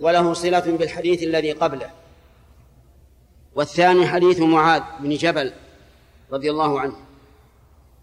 وله 0.01 0.33
صلة 0.33 0.59
بالحديث 0.59 1.23
الذي 1.23 1.51
قبله. 1.51 1.89
والثاني 3.55 4.07
حديث 4.07 4.39
معاذ 4.39 4.81
بن 4.99 5.15
جبل 5.15 5.53
رضي 6.31 6.51
الله 6.51 6.79
عنه. 6.79 6.95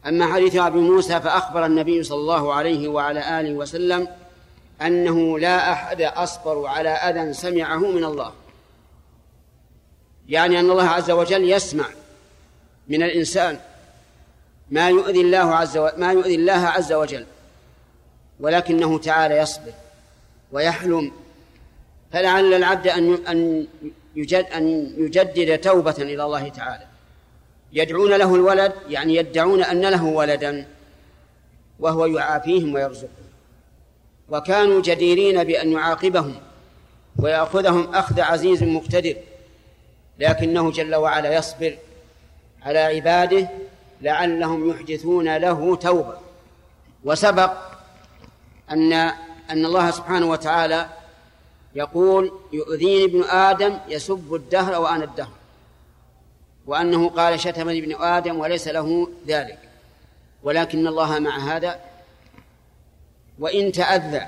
أما 0.06 0.32
حديث 0.32 0.56
أبي 0.56 0.78
موسى 0.78 1.20
فأخبر 1.20 1.66
النبي 1.66 2.02
صلى 2.02 2.18
الله 2.18 2.54
عليه 2.54 2.88
وعلى 2.88 3.40
آله 3.40 3.52
وسلم 3.52 4.08
أنه 4.82 5.38
لا 5.38 5.72
أحد 5.72 6.02
أصبر 6.02 6.66
على 6.66 6.88
أذى 6.88 7.32
سمعه 7.32 7.78
من 7.78 8.04
الله. 8.04 8.32
يعني 10.28 10.61
أن 10.61 10.70
الله 10.70 10.88
عز 10.88 11.11
وجل 11.11 11.50
يسمع 11.50 11.87
من 12.88 13.02
الإنسان 13.02 13.58
ما 14.70 14.88
يؤذي 14.88 15.20
الله 15.20 15.54
عز 15.54 15.78
وجل 15.78 16.00
ما 16.00 16.12
يؤذي 16.12 16.34
الله 16.34 16.52
عز 16.52 16.92
وجل 16.92 17.26
ولكنه 18.40 18.98
تعالى 18.98 19.37
يصبر 19.37 19.72
ويحلم 20.52 21.12
فلعل 22.12 22.55
العبد 22.55 22.87
أن 22.87 23.14
أن 23.14 23.66
يجد 24.16 24.44
أن 24.44 24.94
يجدد 24.99 25.59
توبة 25.59 25.94
إلى 25.99 26.25
الله 26.25 26.49
تعالى. 26.49 26.87
يدعون 27.73 28.11
له 28.11 28.35
الولد 28.35 28.73
يعني 28.88 29.16
يدعون 29.16 29.62
أن 29.62 29.81
له 29.81 30.05
ولدا 30.05 30.66
وهو 31.81 32.07
يعافيهم 32.07 32.75
ويرزقهم. 32.75 33.29
وكانوا 34.29 34.83
جديرين 34.83 35.44
بأن 35.44 35.73
يعاقبهم 35.73 36.35
ويأخذهم 37.18 37.94
أخذ 37.94 38.21
عزيز 38.21 38.62
مقتدر 38.62 39.14
لكنه 40.18 40.71
جل 40.71 40.94
وعلا 40.94 41.35
يصبر 41.35 41.77
على 42.62 42.79
عباده 42.79 43.49
لعلهم 44.03 44.71
يحدثون 44.71 45.37
له 45.37 45.77
توبة. 45.77 46.16
وسبق 47.05 47.53
أن 48.71 48.92
أن 49.51 49.64
الله 49.64 49.90
سبحانه 49.90 50.27
وتعالى 50.27 50.88
يقول 51.74 52.33
يؤذيني 52.52 53.04
ابن 53.04 53.24
آدم 53.24 53.78
يسب 53.88 54.35
الدهر 54.35 54.81
وأنا 54.81 55.04
الدهر. 55.04 55.33
وأنه 56.66 57.09
قال 57.09 57.40
شتمني 57.40 57.78
ابن 57.78 58.02
آدم 58.02 58.38
وليس 58.38 58.68
له 58.68 59.11
ذلك. 59.26 59.59
ولكن 60.42 60.87
الله 60.87 61.18
مع 61.18 61.38
هذا. 61.38 61.81
وإن 63.38 63.72
تأذى 63.72 64.26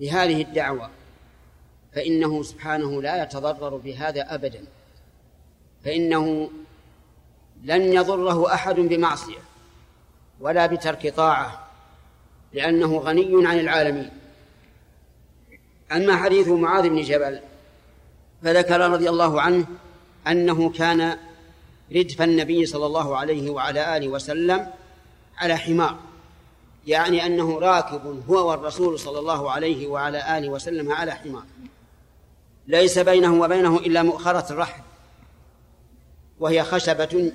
بهذه 0.00 0.42
الدعوة 0.42 0.90
فإنه 1.94 2.42
سبحانه 2.42 3.02
لا 3.02 3.22
يتضرر 3.22 3.76
بهذا 3.76 4.34
أبدا. 4.34 4.64
فإنه 5.84 6.50
لن 7.64 7.92
يضره 7.92 8.54
أحد 8.54 8.74
بمعصية 8.74 9.38
ولا 10.40 10.66
بترك 10.66 11.14
طاعة 11.14 11.68
لأنه 12.52 12.98
غني 12.98 13.48
عن 13.48 13.58
العالمين. 13.58 14.10
أما 15.94 16.16
حديث 16.16 16.48
معاذ 16.48 16.88
بن 16.88 17.02
جبل 17.02 17.40
فذكر 18.42 18.90
رضي 18.90 19.08
الله 19.08 19.40
عنه 19.40 19.66
أنه 20.26 20.70
كان 20.70 21.16
ردف 21.92 22.22
النبي 22.22 22.66
صلى 22.66 22.86
الله 22.86 23.16
عليه 23.16 23.50
وعلى 23.50 23.96
آله 23.96 24.08
وسلم 24.08 24.70
على 25.36 25.56
حمار. 25.56 25.98
يعني 26.86 27.26
أنه 27.26 27.58
راكب 27.58 28.22
هو 28.28 28.50
والرسول 28.50 28.98
صلى 28.98 29.18
الله 29.18 29.50
عليه 29.50 29.86
وعلى 29.86 30.38
آله 30.38 30.48
وسلم 30.48 30.92
على 30.92 31.12
حمار. 31.12 31.44
ليس 32.66 32.98
بينه 32.98 33.40
وبينه 33.40 33.76
إلا 33.76 34.02
مؤخرة 34.02 34.52
الرحل 34.52 34.82
وهي 36.40 36.62
خشبة 36.62 37.32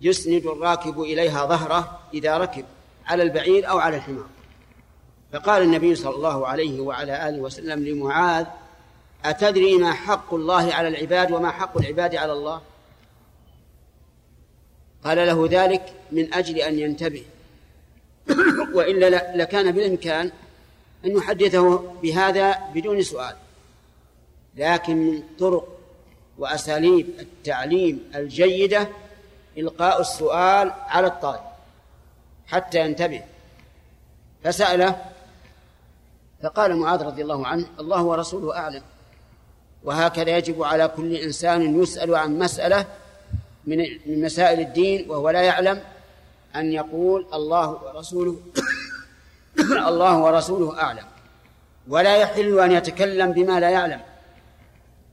يسند 0.00 0.46
الراكب 0.46 1.00
إليها 1.00 1.46
ظهره 1.46 2.00
إذا 2.14 2.38
ركب 2.38 2.64
على 3.06 3.22
البعير 3.22 3.68
أو 3.70 3.78
على 3.78 3.96
الحمار. 3.96 4.26
فقال 5.32 5.62
النبي 5.62 5.94
صلى 5.94 6.14
الله 6.14 6.46
عليه 6.46 6.80
وعلى 6.80 7.28
آله 7.28 7.38
وسلم 7.38 7.84
لمعاذ 7.84 8.46
أتدري 9.24 9.76
ما 9.76 9.92
حق 9.92 10.34
الله 10.34 10.74
على 10.74 10.88
العباد 10.88 11.32
وما 11.32 11.50
حق 11.50 11.78
العباد 11.78 12.14
على 12.14 12.32
الله؟ 12.32 12.60
قال 15.04 15.16
له 15.16 15.48
ذلك 15.50 15.94
من 16.12 16.34
أجل 16.34 16.58
أن 16.58 16.78
ينتبه. 16.78 17.24
وإلا 18.74 19.36
لكان 19.36 19.72
بالإمكان 19.72 20.30
أن 21.04 21.16
يحدثه 21.16 21.78
بهذا 22.02 22.58
بدون 22.74 23.02
سؤال. 23.02 23.36
لكن 24.56 24.96
من 24.96 25.22
طرق 25.38 25.78
وأساليب 26.38 27.08
التعليم 27.20 28.10
الجيدة 28.14 28.88
إلقاء 29.58 30.00
السؤال 30.00 30.72
على 30.86 31.06
الطالب 31.06 31.40
حتى 32.46 32.80
ينتبه. 32.80 33.22
فسأله 34.44 35.10
فقال 36.42 36.76
معاذ 36.76 37.02
رضي 37.02 37.22
الله 37.22 37.46
عنه 37.46 37.66
الله 37.80 38.02
ورسوله 38.02 38.56
أعلم. 38.56 38.82
وهكذا 39.84 40.36
يجب 40.36 40.62
على 40.62 40.88
كل 40.88 41.14
إنسان 41.14 41.82
يسأل 41.82 42.14
عن 42.14 42.38
مسألة 42.38 42.86
من 43.66 43.86
مسائل 44.06 44.60
الدين 44.60 45.10
وهو 45.10 45.30
لا 45.30 45.42
يعلم 45.42 45.82
أن 46.56 46.72
يقول 46.72 47.26
الله 47.34 47.68
ورسوله 47.68 48.40
الله 49.88 50.18
ورسوله 50.18 50.82
أعلم. 50.82 51.04
ولا 51.88 52.16
يحل 52.16 52.60
أن 52.60 52.72
يتكلم 52.72 53.32
بما 53.32 53.60
لا 53.60 53.70
يعلم. 53.70 54.00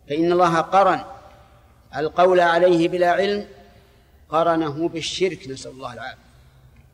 فإن 0.09 0.31
الله 0.31 0.61
قرن 0.61 1.03
القول 1.97 2.39
عليه 2.39 2.87
بلا 2.87 3.11
علم 3.11 3.47
قرنه 4.29 4.89
بالشرك 4.89 5.47
نسأل 5.47 5.71
الله 5.71 5.93
العافية. 5.93 6.27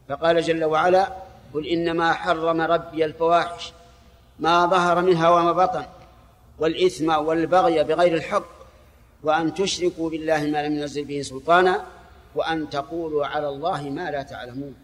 فقال 0.10 0.42
جل 0.42 0.64
وعلا 0.64 1.14
قل 1.54 1.68
إنما 1.68 2.14
حرم 2.14 2.62
ربي 2.62 3.06
الفواحش. 3.06 3.74
ما 4.40 4.66
ظهر 4.66 5.02
منها 5.02 5.30
وما 5.30 5.52
بطن 5.52 5.86
والإثم 6.60 7.10
والبغي 7.10 7.84
بغير 7.84 8.14
الحق 8.14 8.46
وأن 9.24 9.54
تشركوا 9.54 10.10
بالله 10.10 10.42
ما 10.42 10.68
لم 10.68 10.76
ينزل 10.76 11.06
به 11.06 11.22
سلطانا 11.22 11.86
وأن 12.36 12.70
تقولوا 12.70 13.26
على 13.26 13.50
الله 13.50 13.82
ما 13.82 14.12
لا 14.12 14.24
تعلمون. 14.24 14.76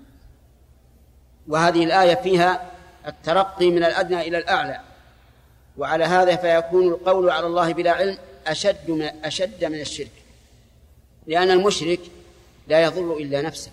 وهذه 1.47 1.83
الآية 1.83 2.15
فيها 2.15 2.71
الترقي 3.07 3.71
من 3.71 3.83
الأدنى 3.83 4.21
إلى 4.21 4.37
الأعلى. 4.37 4.79
وعلى 5.77 6.03
هذا 6.03 6.35
فيكون 6.35 6.87
القول 6.87 7.29
على 7.29 7.47
الله 7.47 7.73
بلا 7.73 7.91
علم 7.91 8.17
أشد 8.47 8.89
من 8.91 9.25
أشد 9.25 9.65
من 9.65 9.81
الشرك. 9.81 10.11
لأن 11.27 11.51
المشرك 11.51 11.99
لا 12.67 12.83
يضر 12.83 13.17
إلا 13.17 13.41
نفسه 13.41 13.71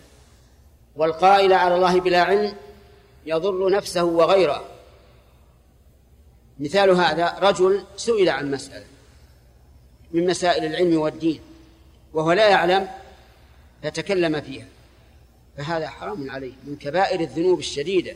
والقائل 0.96 1.52
على 1.52 1.74
الله 1.74 2.00
بلا 2.00 2.22
علم 2.22 2.54
يضر 3.26 3.70
نفسه 3.70 4.04
وغيره. 4.04 4.64
مثال 6.58 6.90
هذا 6.90 7.38
رجل 7.38 7.84
سئل 7.96 8.28
عن 8.28 8.50
مسألة 8.50 8.84
من 10.12 10.26
مسائل 10.26 10.64
العلم 10.64 10.98
والدين 10.98 11.40
وهو 12.14 12.32
لا 12.32 12.48
يعلم 12.48 12.88
فتكلم 13.82 14.40
فيها 14.40 14.66
فهذا 15.56 15.88
حرام 15.88 16.30
عليه 16.30 16.52
من 16.64 16.76
كبائر 16.76 17.20
الذنوب 17.20 17.58
الشديدة. 17.58 18.14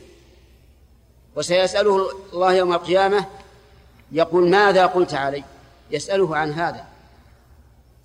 وسيسأله 1.35 2.11
الله 2.33 2.53
يوم 2.53 2.73
القيامة 2.73 3.25
يقول 4.11 4.49
ماذا 4.49 4.85
قلت 4.85 5.13
علي؟ 5.13 5.43
يسأله 5.91 6.37
عن 6.37 6.51
هذا. 6.51 6.85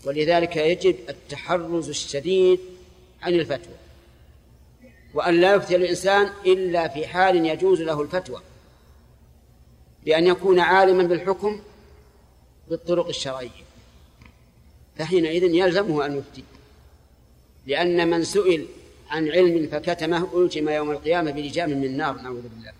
ولذلك 0.05 0.57
يجب 0.57 0.97
التحرز 1.09 1.89
الشديد 1.89 2.61
عن 3.23 3.35
الفتوى 3.35 3.75
وأن 5.15 5.41
لا 5.41 5.55
يفتي 5.55 5.77
الإنسان 5.77 6.31
إلا 6.47 6.89
في 6.89 7.07
حال 7.07 7.47
يجوز 7.47 7.81
له 7.81 8.03
الفتوى. 8.03 8.41
بأن 10.07 10.27
يكون 10.27 10.61
عالما 10.61 11.03
بالحكم 11.03 11.61
بالطرق 12.69 13.09
الشرعية. 13.09 13.67
فحينئذ 14.99 15.43
يلزمه 15.43 16.07
أن 16.07 16.19
يفتي. 16.19 16.45
لأن 17.67 18.11
من 18.11 18.25
سئل 18.25 18.67
عن 19.09 19.29
علم 19.29 19.69
فكتمه 19.69 20.29
ألجم 20.35 20.69
يوم 20.69 20.91
القيامة 20.91 21.31
بلجام 21.31 21.71
من 21.71 21.97
نار 21.97 22.15
نعوذ 22.15 22.43
بالله. 22.43 22.73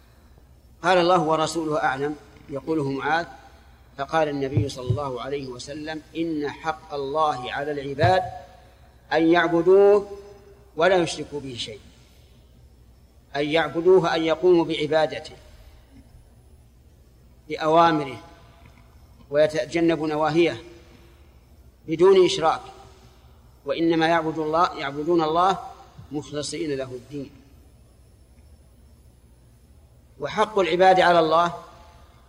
قال 0.83 0.99
الله 0.99 1.23
ورسوله 1.23 1.79
أعلم. 1.79 2.17
يقوله 2.51 2.91
معاذ. 2.91 3.27
فقال 3.99 4.29
النبي 4.29 4.69
صلى 4.69 4.91
الله 4.91 5.21
عليه 5.21 5.47
وسلم 5.47 6.03
إن 6.17 6.51
حق 6.51 6.95
الله 6.95 7.53
على 7.53 7.71
العباد 7.73 8.23
أن 9.13 9.33
يعبدوه 9.33 10.19
ولا 10.77 10.97
يشركوا 10.97 11.41
به 11.41 11.57
شيء 11.59 11.81
أن 13.37 13.49
يعبدوه 13.49 14.15
أن 14.15 14.23
يقوموا 14.23 14.65
بعبادته. 14.65 15.37
بأوامره 17.49 18.23
ويتجنبوا 19.31 20.09
نواهيه 20.09 20.63
بدون 21.89 22.25
إشراك 22.25 22.61
وإنما 23.65 24.07
يعبد 24.07 24.39
الله 24.39 24.79
يعبدون 24.79 25.23
الله 25.23 25.59
مخلصين 26.13 26.75
له 26.77 26.85
الدين. 26.85 27.31
وحق 30.21 30.59
العباد 30.59 31.01
على 31.01 31.19
الله 31.19 31.55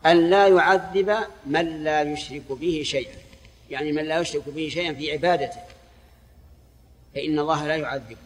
أن 0.05 0.29
لا 0.29 0.47
يعذب 0.47 1.17
من 1.45 1.83
لا 1.83 2.01
يشرك 2.01 2.51
به 2.51 2.81
شيئا. 2.85 3.15
يعني 3.69 3.91
من 3.91 4.05
لا 4.05 4.19
يشرك 4.19 4.49
به 4.49 4.69
شيئا 4.69 4.93
في 4.93 5.11
عبادته. 5.11 5.61
فإن 7.15 7.39
الله 7.39 7.67
لا 7.67 7.75
يعذب. 7.75 8.17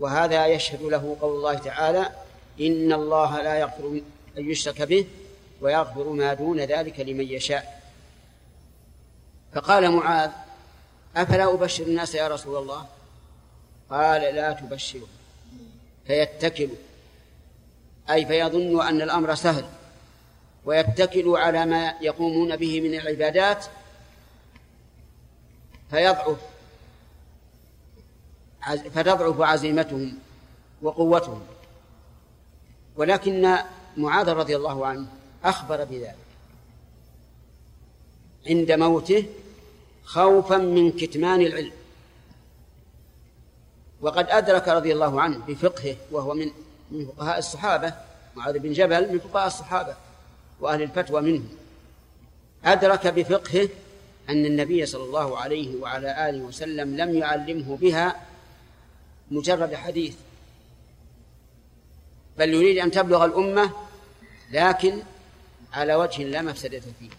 وهذا 0.00 0.46
يشهد 0.46 0.82
له 0.82 1.16
قول 1.20 1.36
الله 1.36 1.54
تعالى 1.54 2.10
إن 2.60 2.92
الله 2.92 3.42
لا 3.42 3.58
يغفر 3.58 4.00
أن 4.38 4.50
يشرك 4.50 4.82
به 4.82 5.06
ويغفر 5.60 6.08
ما 6.08 6.34
دون 6.34 6.60
ذلك 6.60 7.00
لمن 7.00 7.24
يشاء. 7.24 7.82
فقال 9.54 9.92
معاذ 9.92 10.30
أفلا 11.16 11.54
أبشر 11.54 11.84
الناس 11.84 12.14
يا 12.14 12.28
رسول 12.28 12.62
الله؟ 12.62 12.86
قال 13.90 14.20
لا 14.20 14.52
تبشروا 14.52 15.06
فيتكلوا. 16.06 16.76
أي 18.10 18.26
فيظن 18.26 18.86
أن 18.86 19.02
الأمر 19.02 19.34
سهل 19.34 19.64
ويتكلوا 20.64 21.38
على 21.38 21.66
ما 21.66 21.94
يقومون 22.00 22.56
به 22.56 22.80
من 22.80 22.94
العبادات 22.94 23.66
فيضعف 25.90 26.38
فتضعف 28.94 29.40
عزيمتهم 29.40 30.18
وقوتهم. 30.82 31.46
ولكن 32.96 33.56
معاذ 33.96 34.28
رضي 34.28 34.56
الله 34.56 34.86
عنه 34.86 35.06
أخبر 35.48 35.84
بذلك. 35.84 36.16
عند 38.46 38.72
موته 38.72 39.26
خوفا 40.04 40.56
من 40.56 40.92
كتمان 40.92 41.40
العلم. 41.40 41.72
وقد 44.00 44.26
أدرك 44.30 44.68
رضي 44.68 44.92
الله 44.92 45.20
عنه 45.20 45.38
بفقهه 45.48 45.96
وهو 46.10 46.34
من 46.34 46.50
من 46.90 47.06
فقهاء 47.06 47.38
الصحابة 47.38 47.94
معاذ 48.36 48.58
بن 48.58 48.72
جبل 48.72 49.12
من 49.12 49.18
فقهاء 49.18 49.46
الصحابة 49.46 49.96
وأهل 50.60 50.82
الفتوى 50.82 51.20
منهم. 51.22 51.48
أدرك 52.64 53.06
بفقهه 53.06 53.68
أن 54.28 54.46
النبي 54.46 54.86
صلى 54.86 55.04
الله 55.04 55.38
عليه 55.38 55.76
وعلى 55.76 56.28
آله 56.28 56.42
وسلم 56.42 56.96
لم 56.96 57.14
يعلمه 57.14 57.76
بها 57.76 58.26
مجرد 59.30 59.74
حديث. 59.74 60.14
بل 62.38 62.54
يريد 62.54 62.78
أن 62.78 62.90
تبلغ 62.90 63.24
الأمة 63.24 63.70
لكن 64.50 65.02
على 65.76 65.94
وجه 65.94 66.22
لا 66.22 66.42
مفسدة 66.42 66.80
فيه. 66.80 67.10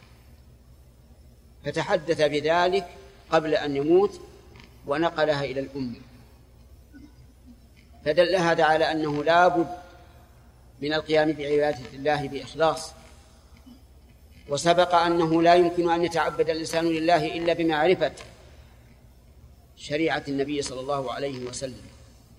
فتحدث 1.65 2.21
بذلك 2.21 2.87
قبل 3.31 3.55
أن 3.55 3.75
يموت 3.75 4.21
ونقلها 4.87 5.43
إلى 5.43 5.59
الأمة 5.59 5.99
فدل 8.05 8.35
هذا 8.35 8.63
على 8.63 8.91
أنه 8.91 9.23
لا 9.23 9.47
بد 9.47 9.67
من 10.81 10.93
القيام 10.93 11.31
بعبادة 11.31 11.85
الله 11.93 12.27
بإخلاص. 12.27 12.91
وسبق 14.49 14.95
أنه 14.95 15.41
لا 15.41 15.55
يمكن 15.55 15.91
أن 15.91 16.03
يتعبد 16.03 16.49
الإنسان 16.49 16.85
لله 16.85 17.37
إلا 17.37 17.53
بمعرفة 17.53 18.11
شريعة 19.77 20.23
النبي 20.27 20.61
صلى 20.61 20.79
الله 20.79 21.13
عليه 21.13 21.39
وسلم. 21.39 21.85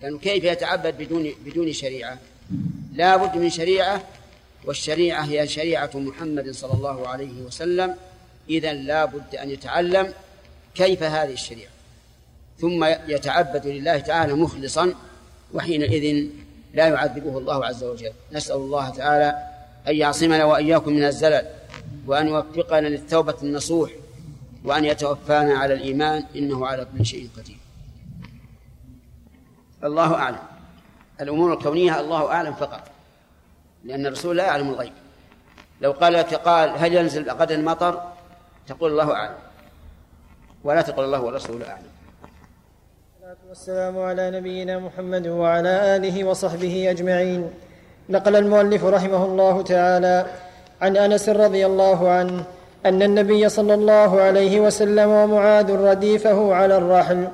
لأنه 0.02 0.18
كيف 0.18 0.44
يتعبد 0.44 0.98
بدون 0.98 1.32
بدون 1.44 1.72
شريعة؟ 1.72 2.18
لا 2.92 3.16
بد 3.16 3.36
من 3.36 3.50
شريعة 3.50 4.02
والشريعة 4.64 5.24
هي 5.24 5.48
شريعة 5.48 5.90
محمد 5.94 6.50
صلى 6.50 6.72
الله 6.72 7.08
عليه 7.08 7.42
وسلم. 7.42 7.96
إذا 8.50 8.72
لا 8.72 9.04
بد 9.04 9.34
أن 9.34 9.50
يتعلم 9.50 10.12
كيف 10.74 11.02
هذه 11.02 11.32
الشريعة. 11.32 11.70
ثم 12.58 12.84
يتعبد 12.84 13.66
لله 13.66 13.98
تعالى 13.98 14.34
مخلصا 14.34 14.94
وحينئذ 15.54 16.28
لا 16.74 16.88
يعذبه 16.88 17.38
الله 17.38 17.66
عز 17.66 17.84
وجل. 17.84 18.12
نسأل 18.32 18.56
الله 18.56 18.90
تعالى 18.90 19.34
أن 19.88 19.96
يعصمنا 19.96 20.44
وإياكم 20.44 20.92
من 20.92 21.04
الزلل 21.04 21.46
وأن 22.06 22.28
يوفقنا 22.28 22.86
للتوبة 22.88 23.34
النصوح 23.42 23.90
وأن 24.64 24.84
يتوفانا 24.84 25.58
على 25.58 25.74
الإيمان 25.74 26.24
إنه 26.36 26.66
على 26.66 26.86
كل 26.98 27.06
شيء 27.06 27.28
قدير. 27.36 27.58
الله 29.84 30.14
أعلم. 30.14 30.38
الأمور 31.20 31.52
الكونية 31.52 32.00
الله 32.00 32.26
أعلم 32.26 32.54
فقط. 32.54 32.90
لأن 33.84 34.06
الرسول 34.06 34.36
لا 34.36 34.44
يعلم 34.44 34.68
الغيب. 34.68 34.92
لو 35.80 35.92
قال 35.92 36.12
لك 36.12 36.34
قال 36.34 36.70
هل 36.78 36.94
ينزل 36.94 37.30
غدا 37.30 37.54
المطر 37.54 38.02
تقول 38.66 38.90
الله 38.90 39.12
أعلم. 39.12 39.34
ولا 40.64 40.82
تقول 40.82 41.04
الله 41.04 41.22
ورسوله 41.22 41.70
أعلم. 41.70 41.98
والسلام 43.48 43.98
على 43.98 44.30
نبينا 44.30 44.78
محمد 44.78 45.26
وعلى 45.26 45.96
آله 45.96 46.24
وصحبه 46.24 46.90
أجمعين. 46.90 47.50
نقل 48.08 48.36
المؤلف 48.36 48.84
رحمه 48.84 49.24
الله 49.24 49.62
تعالى 49.62 50.26
عن 50.82 50.96
أنس 50.96 51.28
رضي 51.28 51.66
الله 51.66 52.10
عنه 52.10 52.44
أن 52.86 53.02
النبي 53.02 53.48
صلى 53.48 53.74
الله 53.74 54.20
عليه 54.20 54.60
وسلم 54.60 55.08
ومعاذ 55.08 55.72
رديفه 55.72 56.54
على 56.54 56.76
الرحل 56.76 57.28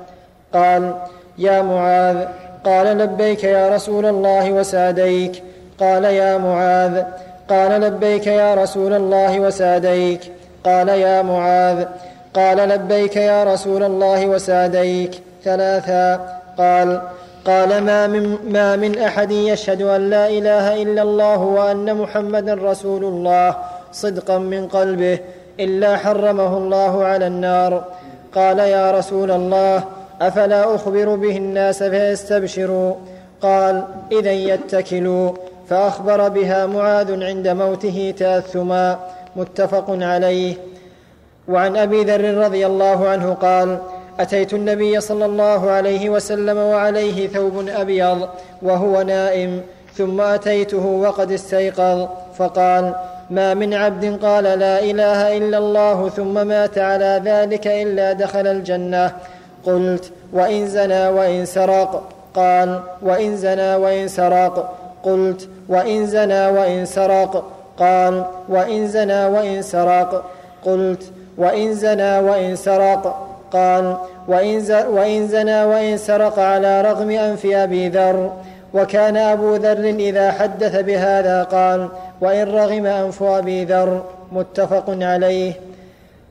قال 0.53 1.01
يا 1.37 1.61
معاذ 1.61 2.27
قال 2.65 2.97
لبيك 2.97 3.43
يا 3.43 3.75
رسول 3.75 4.05
الله 4.05 4.51
وساديك 4.51 5.43
قال 5.79 6.03
يا 6.03 6.37
معاذ 6.37 7.03
قال 7.49 7.81
لبيك 7.81 8.27
يا 8.27 8.55
رسول 8.55 8.93
الله 8.93 9.39
وساديك. 9.39 10.21
قال 10.65 10.89
يا 10.89 11.21
معاذ 11.21 11.85
قال 12.33 12.57
لبيك 12.57 13.15
يا 13.15 13.43
رسول 13.43 13.83
الله 13.83 14.27
وساديك. 14.27 15.11
ثلاثا 15.43 16.39
قال 16.57 17.01
قال 17.45 17.81
ما 17.81 18.07
من, 18.07 18.37
ما 18.51 18.75
من 18.75 18.99
أحد 18.99 19.31
يشهد 19.31 19.81
أن 19.81 20.09
لا 20.09 20.27
إله 20.29 20.83
إلا 20.83 21.01
الله 21.01 21.37
وأن 21.37 21.95
محمدا 21.95 22.53
رسول 22.53 23.03
الله 23.03 23.55
صدقا 23.91 24.37
من 24.37 24.67
قلبه 24.67 25.19
إلا 25.59 25.97
حرمه 25.97 26.57
الله 26.57 27.05
على 27.05 27.27
النار. 27.27 27.83
قال 28.35 28.59
يا 28.59 28.91
رسول 28.91 29.31
الله 29.31 29.83
أفلا 30.21 30.75
أخبر 30.75 31.15
به 31.15 31.37
الناس 31.37 31.83
فيستبشروا؟ 31.83 32.93
قال 33.41 33.83
اذا 34.11 34.31
يتكلوا. 34.31 35.31
فأخبر 35.69 36.29
بها 36.29 36.65
معاذ 36.65 37.23
عند 37.23 37.47
موته 37.47 38.13
تأثما 38.17 38.99
متفق 39.35 39.85
عليه. 39.89 40.55
وعن 41.47 41.77
أبي 41.77 42.03
ذر 42.03 42.37
رضي 42.37 42.65
الله 42.65 43.07
عنه 43.07 43.33
قال 43.33 43.77
أتيت 44.19 44.53
النبي 44.53 45.01
صلى 45.01 45.25
الله 45.25 45.71
عليه 45.71 46.09
وسلم 46.09 46.57
وعليه 46.57 47.27
ثوب 47.27 47.67
أبيض 47.67 48.29
وهو 48.61 49.01
نائم 49.01 49.61
ثم 49.93 50.21
أتيته 50.21 50.85
وقد 50.85 51.31
استيقظ 51.31 52.07
فقال 52.37 52.95
ما 53.29 53.53
من 53.53 53.73
عبد 53.73 54.25
قال 54.25 54.43
لا 54.43 54.79
إله 54.79 55.37
إلا 55.37 55.57
الله 55.57 56.09
ثم 56.09 56.47
مات 56.47 56.77
على 56.77 57.21
ذلك 57.25 57.67
إلا 57.67 58.13
دخل 58.13 58.47
الجنة. 58.47 59.11
قلت 59.65 60.11
وإن 60.33 60.67
زنى 60.67 61.07
وإن 61.07 61.45
سرق؟ 61.45 62.03
قال 62.35 62.79
وإن 63.01 63.37
زنى 63.37 63.75
وإن 63.75 64.07
سرق. 64.07 64.84
قلت 65.05 65.49
وإن 65.69 66.05
زنى 66.05 66.47
وإن 66.47 66.85
سرق 66.85 67.43
قال 67.79 68.25
وإن 68.49 68.87
زنى 68.87 69.25
وإن 69.25 69.61
سرق 69.61 70.23
قلت 70.65 71.03
وإن 71.37 71.73
زنى 71.73 72.19
وإن 72.19 72.55
سرق 72.55 73.27
قال 73.51 73.97
وإن, 74.27 75.27
زنى 75.27 75.63
وإن 75.65 75.97
سرق 75.97 76.39
على 76.39 76.81
رغم 76.81 77.09
أنف 77.09 77.45
أبي 77.45 77.89
ذر 77.89 78.31
وكان 78.73 79.17
أبو 79.17 79.55
ذر 79.55 79.85
إذا 79.85 80.31
حدث 80.31 80.75
بهذا 80.75 81.43
قال 81.43 81.89
وإن 82.21 82.55
رغم 82.55 82.85
أنف 82.85 83.23
أبي 83.23 83.65
ذر 83.65 84.03
متفق 84.31 84.85
عليه. 84.89 85.53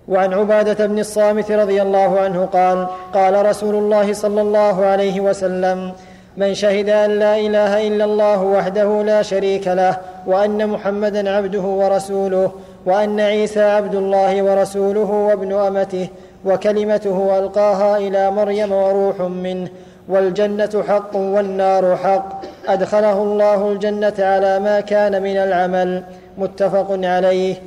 وعن 0.08 0.34
عبادة 0.34 0.86
بن 0.86 0.98
الصامت 0.98 1.50
رضي 1.52 1.82
الله 1.82 2.20
عنه 2.20 2.44
قال 2.46 2.86
قال 3.14 3.46
رسول 3.46 3.74
الله 3.74 4.12
صلى 4.12 4.40
الله 4.40 4.84
عليه 4.84 5.20
وسلم 5.20 5.92
من 6.36 6.54
شهد 6.54 6.88
أن 6.88 7.10
لا 7.10 7.36
إله 7.38 7.86
إلا 7.86 8.04
الله 8.04 8.42
وحده 8.42 9.02
لا 9.02 9.22
شريك 9.22 9.68
له 9.68 9.98
وأن 10.26 10.66
محمدا 10.66 11.30
عبده 11.36 11.60
ورسوله 11.60 12.52
وأن 12.86 13.20
عيسى 13.20 13.62
عبد 13.62 13.94
الله 13.94 14.42
ورسوله 14.42 15.10
وابن 15.10 15.52
أمته 15.52 16.08
وكلمته 16.44 17.38
ألقاها 17.38 17.96
إلى 17.96 18.30
مريم 18.30 18.72
وروح 18.72 19.20
منه 19.20 19.68
والجنة 20.08 20.84
حق 20.88 21.16
والنار 21.16 21.96
حق. 21.96 22.40
أدخله 22.66 23.22
الله 23.22 23.72
الجنة 23.72 24.14
على 24.18 24.60
ما 24.60 24.80
كان 24.80 25.22
من 25.22 25.36
العمل. 25.36 26.04
متفق 26.38 26.86
عليه. 26.90 27.62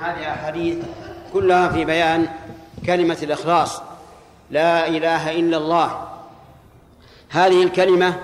هذه 0.00 0.28
أحاديث 0.28 0.76
كلها 1.32 1.68
في 1.68 1.84
بيان 1.84 2.26
كلمة 2.86 3.16
الإخلاص. 3.22 3.82
لا 4.50 4.88
إله 4.88 5.30
إلا 5.30 5.56
الله. 5.56 5.90
هذه 7.32 7.62
الكلمة 7.62 8.14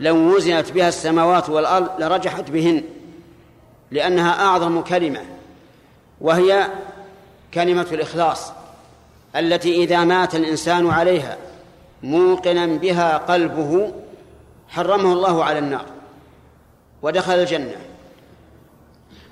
لو 0.00 0.16
وزنت 0.16 0.72
بها 0.72 0.88
السماوات 0.88 1.48
والأرض 1.48 2.02
لرجحت 2.02 2.50
بهن 2.50 2.82
لأنها 3.90 4.44
أعظم 4.44 4.80
كلمة 4.80 5.20
وهي 6.20 6.68
كلمة 7.54 7.86
الإخلاص 7.92 8.52
التي 9.36 9.84
إذا 9.84 10.04
مات 10.04 10.34
الإنسان 10.34 10.90
عليها 10.90 11.36
موقنا 12.02 12.66
بها 12.66 13.16
قلبه 13.16 13.92
حرمه 14.68 15.12
الله 15.12 15.44
على 15.44 15.58
النار 15.58 15.84
ودخل 17.02 17.34
الجنة. 17.34 17.76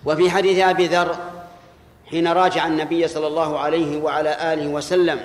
وفي 0.05 0.31
حديث 0.31 0.59
أبي 0.59 0.87
ذر 0.87 1.17
حين 2.11 2.29
راجع 2.29 2.67
النبي 2.67 3.09
صلى 3.09 3.27
الله 3.27 3.59
عليه 3.59 3.99
وعلى 4.03 4.53
آله 4.53 4.69
وسلم 4.69 5.21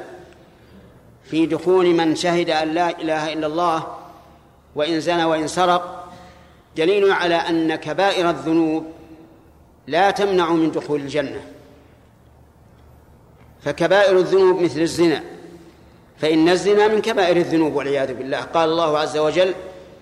في 1.26 1.46
دخول 1.46 1.94
من 1.94 2.16
شهد 2.16 2.50
أن 2.50 2.68
لا 2.68 2.90
إله 2.90 3.34
إلا 3.34 3.48
الله 3.48 3.88
وإن 4.76 5.00
زنى 5.00 5.24
وإن 5.26 5.48
سرق 5.48 6.14
دليل 6.78 7.12
على 7.12 7.36
أن 7.36 7.76
كبائر 7.76 8.30
الذنوب 8.30 8.86
لا 9.88 10.12
تمنع 10.12 10.50
من 10.50 10.72
دخول 10.72 11.02
الجنة. 11.02 11.42
فكبائر 13.62 14.18
الذنوب 14.18 14.62
مثل 14.62 14.80
الزنا 14.80 15.24
فإن 16.18 16.50
الزنا 16.50 16.88
من 16.88 17.02
كبائر 17.02 17.38
الذنوب 17.38 17.76
والعياذ 17.76 18.14
بالله. 18.14 18.42
قال 18.42 18.70
الله 18.70 19.00
عز 19.00 19.18
وجل 19.18 19.54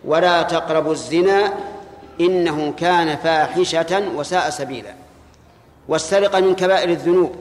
ولا 0.06 0.42
تقربوا 0.42 0.92
الزنا 0.92 1.54
إنه 2.22 2.74
كان 2.78 3.18
فاحشة 3.18 4.04
وساء 4.16 4.50
سبيلا. 4.50 4.96
والسرقة 5.88 6.40
من 6.40 6.56
كبائر 6.56 6.90
الذنوب 6.90 7.36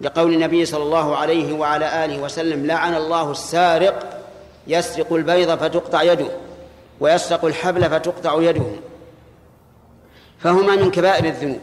لقول 0.00 0.34
النبي 0.34 0.64
صلى 0.64 0.82
الله 0.82 1.16
عليه 1.16 1.52
وعلى 1.52 2.04
آله 2.04 2.18
وسلم 2.22 2.66
لعن 2.66 2.94
الله 2.94 3.30
السارق 3.30 4.22
يسرق 4.66 5.12
البيض 5.12 5.58
فتقطع 5.58 6.02
يده 6.02 6.26
ويسرق 7.00 7.44
الحبل 7.44 7.90
فتقطع 7.90 8.42
يده. 8.42 8.66
فهما 10.38 10.76
من 10.76 10.90
كبائر 10.90 11.24
الذنوب 11.24 11.60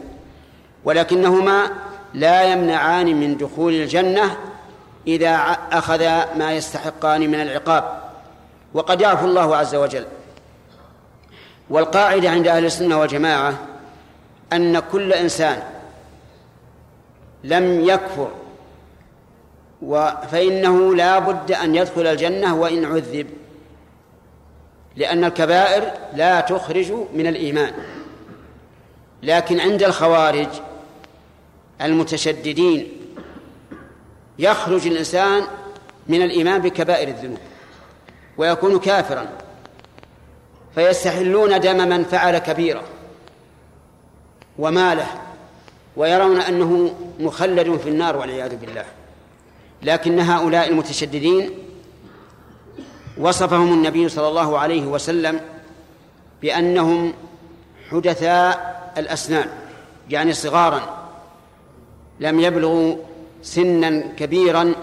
ولكنهما 0.84 1.70
لا 2.14 2.42
يمنعان 2.42 3.20
من 3.20 3.36
دخول 3.36 3.72
الجنة 3.72 4.36
إذا 5.06 5.34
أخذ 5.72 6.04
ما 6.38 6.52
يستحقان 6.52 7.20
من 7.20 7.40
العقاب. 7.40 8.02
وقد 8.74 9.00
يعفو 9.00 9.26
الله 9.26 9.56
عز 9.56 9.74
وجل. 9.74 10.06
والقاعدة 11.70 12.30
عند 12.30 12.48
أهل 12.48 12.64
السنة 12.64 13.00
والجماعة 13.00 13.54
أن 14.52 14.78
كل 14.78 15.12
إنسان 15.12 15.62
لم 17.44 17.88
يكفر. 17.88 18.30
فإنه 20.32 20.94
لا 20.94 21.18
بد 21.18 21.52
أن 21.52 21.74
يدخل 21.74 22.06
الجنة 22.06 22.56
وإن 22.56 22.84
عذب. 22.84 23.26
لأن 24.96 25.24
الكبائر 25.24 25.92
لا 26.14 26.40
تخرج 26.40 26.92
من 27.14 27.26
الإيمان. 27.26 27.72
لكن 29.22 29.60
عند 29.60 29.82
الخوارج 29.82 30.48
المتشددين 31.82 32.92
يخرج 34.38 34.86
الإنسان 34.86 35.42
من 36.06 36.22
الإيمان 36.22 36.60
بكبائر 36.60 37.08
الذنوب 37.08 37.38
ويكون 38.36 38.78
كافرا. 38.78 39.28
فيستحلون 40.74 41.60
دم 41.60 41.88
من 41.88 42.04
فعل 42.04 42.38
كبيرة 42.38 42.82
وماله. 44.58 45.27
ويرون 45.98 46.40
أنه 46.40 46.94
مخلد 47.20 47.76
في 47.76 47.88
النار 47.88 48.16
والعياذ 48.16 48.56
بالله. 48.56 48.84
لكن 49.82 50.20
هؤلاء 50.20 50.68
المتشددين 50.68 51.50
وصفهم 53.18 53.72
النبي 53.72 54.08
صلى 54.08 54.28
الله 54.28 54.58
عليه 54.58 54.86
وسلم 54.86 55.40
بأنهم 56.42 57.14
حدثاء 57.90 58.92
الأسنان 58.98 59.48
يعني 60.10 60.32
صغارا 60.32 61.08
لم 62.20 62.40
يبلغوا 62.40 62.96
سنا 63.42 64.00
كبيرا 64.00 64.74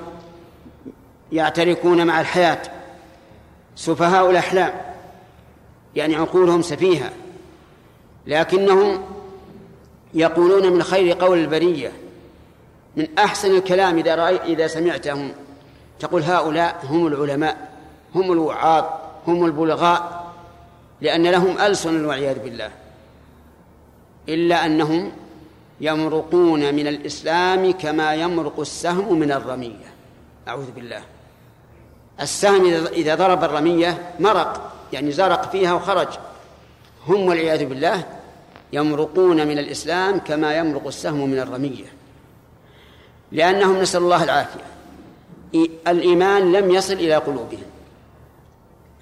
يعتركون 1.31 2.07
مع 2.07 2.21
الحياة. 2.21 2.61
سفهاء 3.75 4.29
الأحلام 4.29 4.73
يعني 5.95 6.15
عقولهم 6.15 6.61
سفيهة 6.61 7.11
لكنهم 8.27 9.14
يقولون 10.15 10.73
من 10.73 10.83
خير 10.83 11.17
قول 11.17 11.37
البرية 11.37 11.91
من 12.95 13.07
أحسن 13.17 13.55
الكلام 13.55 13.97
إذا 13.97 14.15
رأي 14.15 14.53
إذا 14.53 14.67
سمعتهم 14.67 15.31
تقول 15.99 16.23
هؤلاء 16.23 16.85
هم 16.89 17.07
العلماء 17.07 17.69
هم 18.15 18.31
الوعاظ 18.31 18.83
هم 19.27 19.45
البلغاء 19.45 20.25
لأن 21.01 21.27
لهم 21.27 21.57
ألسن 21.59 22.05
والعياذ 22.05 22.39
بالله. 22.39 22.71
إلا 24.29 24.65
أنهم 24.65 25.11
يمرقون 25.81 26.75
من 26.75 26.87
الإسلام 26.87 27.71
كما 27.71 28.13
يمرق 28.13 28.59
السهم 28.59 29.19
من 29.19 29.31
الرمية. 29.31 29.93
أعوذ 30.47 30.71
بالله. 30.71 31.01
السهم 32.21 32.65
إذا 32.93 33.15
ضرب 33.15 33.43
الرمية 33.43 34.11
مرق 34.19 34.71
يعني 34.93 35.11
زرق 35.11 35.51
فيها 35.51 35.73
وخرج. 35.73 36.07
هم 37.07 37.27
والعياذ 37.27 37.65
بالله 37.65 38.03
يمرقون 38.75 39.47
من 39.47 39.59
الإسلام 39.59 40.19
كما 40.19 40.57
يمرق 40.57 40.87
السهم 40.87 41.29
من 41.29 41.39
الرمية. 41.39 41.85
لأنهم 43.31 43.81
نسأل 43.81 44.01
الله 44.01 44.23
العافية. 44.23 44.65
الإيمان 45.87 46.51
لم 46.51 46.71
يصل 46.71 46.93
إلى 46.93 47.15
قلوبهم. 47.15 47.63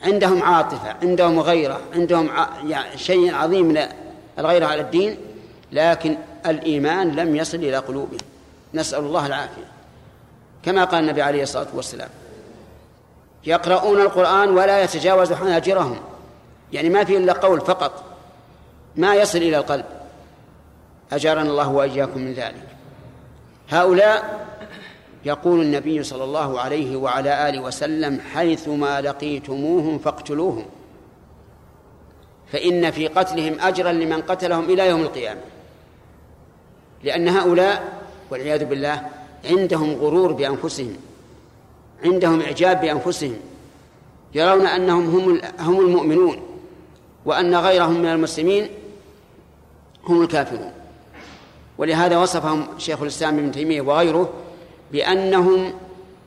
عندهم 0.02 0.44
عاطفة 0.44 0.96
عندهم 1.02 1.40
غيرة 1.40 1.82
عندهم 1.94 2.30
يعني 2.68 2.98
شيء 2.98 3.36
عظيم 3.36 3.66
من 3.66 3.82
الغيرة 4.40 4.66
على 4.66 4.82
الدين 4.82 5.18
لكن 5.72 6.18
الإيمان 6.46 7.12
لم 7.16 7.36
يصل 7.36 7.58
إلى 7.58 7.78
قلوبهم. 7.78 8.22
نسأل 8.74 9.00
الله 9.00 9.26
العافية. 9.26 9.72
كما 10.64 10.84
قال 10.84 11.04
النبي 11.04 11.22
عليه 11.22 11.44
الصلاة 11.44 11.68
والسلام 11.74 12.10
يقرؤون 13.46 14.02
القرآن 14.02 14.50
ولا 14.50 14.84
يتجاوز 14.84 15.34
حناجرهم 15.34 16.00
يعني 16.74 16.90
ما 16.90 17.04
في 17.04 17.18
إلا 17.18 17.34
قول 17.34 17.62
فقط. 17.62 18.13
ما 18.96 19.16
يصل 19.16 19.38
إلى 19.38 19.58
القلب. 19.58 19.86
أجارنا 21.12 21.50
الله 21.50 21.70
وإياكم 21.70 22.22
من 22.22 22.34
ذلك. 22.34 22.68
هؤلاء 23.70 24.48
يقول 25.26 25.62
النبي 25.62 26.04
صلى 26.04 26.24
الله 26.24 26.60
عليه 26.60 26.96
وعلى 26.96 27.50
آله 27.50 27.60
وسلم 27.60 28.20
حيثما 28.34 29.02
لقيتموهم 29.02 30.00
فاقتلوهم 30.00 30.66
فإن 32.52 32.92
في 32.92 33.08
قتلهم 33.08 33.60
أجرا 33.60 33.92
لمن 33.92 34.22
قتلهم 34.22 34.64
إلى 34.64 34.88
يوم 34.88 35.02
القيامة. 35.02 35.42
لأن 37.04 37.28
هؤلاء 37.28 38.04
والعياذ 38.32 38.66
بالله 38.66 39.10
عندهم 39.46 39.94
غرور 39.94 40.32
بأنفسهم 40.32 40.96
عندهم 42.06 42.42
إعجاب 42.42 42.82
بأنفسهم 42.82 43.40
يرون 44.36 44.66
أنهم 44.66 45.10
هم 45.10 45.42
هم 45.60 45.80
المؤمنون 45.80 46.42
وأن 47.26 47.56
غيرهم 47.56 48.02
من 48.02 48.10
المسلمين 48.10 48.70
هم 50.08 50.22
الكافرون. 50.22 50.72
ولهذا 51.78 52.18
وصفهم 52.18 52.68
شيخ 52.78 53.02
الإسلام 53.02 53.38
ابن 53.40 53.52
تيمية 53.52 53.82
وغيره 53.82 54.34
بأنهم 54.92 55.74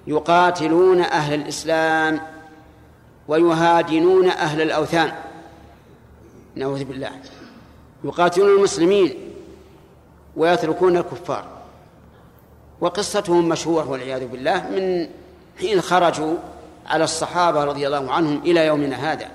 يقاتلون 0.06 1.00
أهل 1.00 1.34
الإسلام 1.34 2.20
ويهادنون 3.28 4.28
أهل 4.28 4.62
الأوثان. 4.62 5.12
نعوذ 6.54 6.84
بالله. 6.84 7.10
يقاتلون 8.04 8.56
المسلمين 8.56 9.14
ويتركون 10.36 10.96
الكفار. 10.96 11.46
وقصتهم 12.80 13.48
مشهورة 13.48 13.90
والعياذ 13.90 14.26
بالله 14.26 14.70
من 14.70 15.08
حين 15.60 15.80
خرجوا 15.80 16.36
على 16.86 17.04
الصحابة 17.04 17.64
رضي 17.64 17.86
الله 17.86 18.12
عنهم 18.12 18.40
إلى 18.44 18.66
يومنا 18.66 19.12
هذا. 19.12 19.30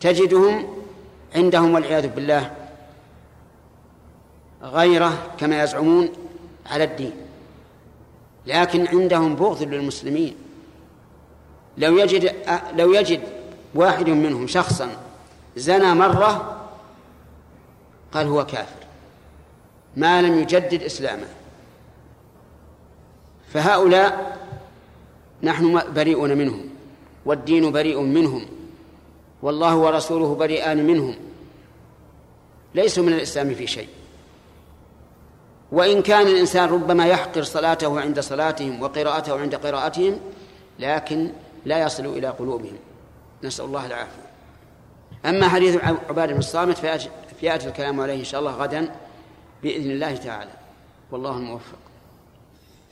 تجدهم 0.00 0.75
عندهم 1.36 1.74
والعياذ 1.74 2.08
بالله 2.08 2.50
غيرة 4.62 5.34
كما 5.38 5.62
يزعمون 5.62 6.08
على 6.66 6.84
الدين. 6.84 7.12
لكن 8.46 8.86
عندهم 8.86 9.34
بغض 9.34 9.62
للمسلمين. 9.62 10.34
لو 11.78 11.98
يجد 11.98 12.32
لو 12.76 12.94
يجد 12.94 13.20
واحد 13.74 14.08
منهم 14.08 14.46
شخصا 14.46 14.88
زنى 15.56 15.94
مرة 15.94 16.56
قال 18.12 18.26
هو 18.26 18.46
كافر 18.46 18.86
ما 19.96 20.22
لم 20.22 20.38
يجدد 20.38 20.82
إسلامه. 20.82 21.26
فهؤلاء 23.52 24.36
نحن 25.42 25.92
بريئون 25.94 26.38
منهم 26.38 26.68
والدين 27.24 27.72
بريء 27.72 28.00
منهم 28.00 28.46
والله 29.42 29.76
ورسوله 29.76 30.34
بريئان 30.34 30.86
منهم. 30.86 31.25
ليسوا 32.76 33.04
من 33.04 33.12
الإسلام 33.12 33.54
في 33.54 33.66
شيء. 33.66 33.88
وإن 35.72 36.02
كان 36.02 36.26
الإنسان 36.26 36.68
ربما 36.68 37.06
يحقر 37.06 37.42
صلاته 37.42 38.00
عند 38.00 38.20
صلاتهم 38.20 38.82
وقراءته 38.82 39.40
عند 39.40 39.54
قراءتهم 39.54 40.20
لكن 40.78 41.32
لا 41.64 41.78
يصل 41.78 42.06
إلى 42.06 42.28
قلوبهم. 42.28 42.78
نسأل 43.42 43.64
الله 43.64 43.86
العافية. 43.86 44.26
أما 45.26 45.48
حديث 45.48 45.76
عبادة 45.84 46.32
بن 46.32 46.38
الصامت 46.38 46.78
فيأتي 47.40 47.68
الكلام 47.68 48.00
عليه 48.00 48.14
إن 48.14 48.24
شاء 48.24 48.40
الله 48.40 48.52
غدا 48.52 48.90
بإذن 49.62 49.90
الله 49.90 50.16
تعالى. 50.16 50.50
والله 51.10 51.36
الموفق. 51.36 51.78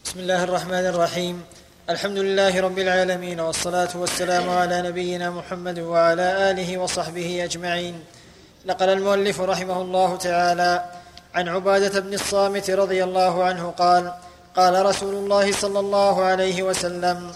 بسم 0.05 0.21
الله 0.21 0.45
الرحمن 0.45 0.87
الرحيم. 0.87 1.43
الحمد 1.91 2.19
لله 2.19 2.61
رب 2.61 2.79
العالمين 2.79 3.41
والصلاة 3.41 3.89
والسلام 3.97 4.51
على 4.51 4.83
نبينا 4.83 5.31
محمد 5.31 5.79
وعلى 5.79 6.51
آله 6.51 6.79
وصحبه 6.79 7.45
أجمعين. 7.45 7.95
نقل 8.67 8.89
المؤلف 8.89 9.41
رحمه 9.41 9.83
الله 9.83 10.17
تعالى 10.17 10.85
عن 11.35 11.49
عبادة 11.49 12.01
بن 12.01 12.15
الصامت 12.15 12.71
رضي 12.71 13.05
الله 13.05 13.45
عنه 13.45 13.75
قال 13.79 14.13
قال 14.57 14.87
رسول 14.87 15.15
الله 15.15 15.53
صلى 15.53 15.79
الله 15.79 16.23
عليه 16.25 16.63
وسلم 16.63 17.31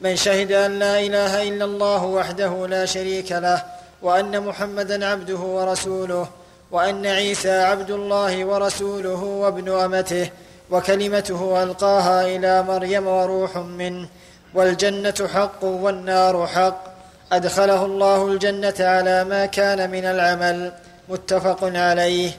من 0.00 0.16
شهد 0.16 0.52
أن 0.52 0.78
لا 0.78 1.00
إله 1.00 1.48
إلا 1.48 1.64
الله 1.64 2.04
وحده 2.04 2.66
لا 2.66 2.86
شريك 2.86 3.32
له 3.32 3.62
وأن 4.02 4.40
محمدا 4.40 5.06
عبده 5.06 5.36
ورسوله 5.38 6.28
وأن 6.70 7.06
عيسى 7.06 7.60
عبد 7.62 7.90
الله 7.90 8.44
ورسوله 8.44 9.22
وابن 9.22 9.68
أمته 9.72 10.30
وكلمته 10.70 11.62
ألقاها 11.62 12.26
إلى 12.36 12.62
مريم 12.62 13.06
وروح 13.06 13.56
منه 13.56 14.08
والجنة 14.54 15.28
حق 15.34 15.64
والنار 15.64 16.46
حق 16.46 16.93
أدخله 17.32 17.84
الله 17.84 18.26
الجنة 18.26 18.74
على 18.80 19.24
ما 19.24 19.46
كان 19.46 19.90
من 19.90 20.04
العمل. 20.04 20.72
متفق 21.08 21.58
عليه. 21.62 22.38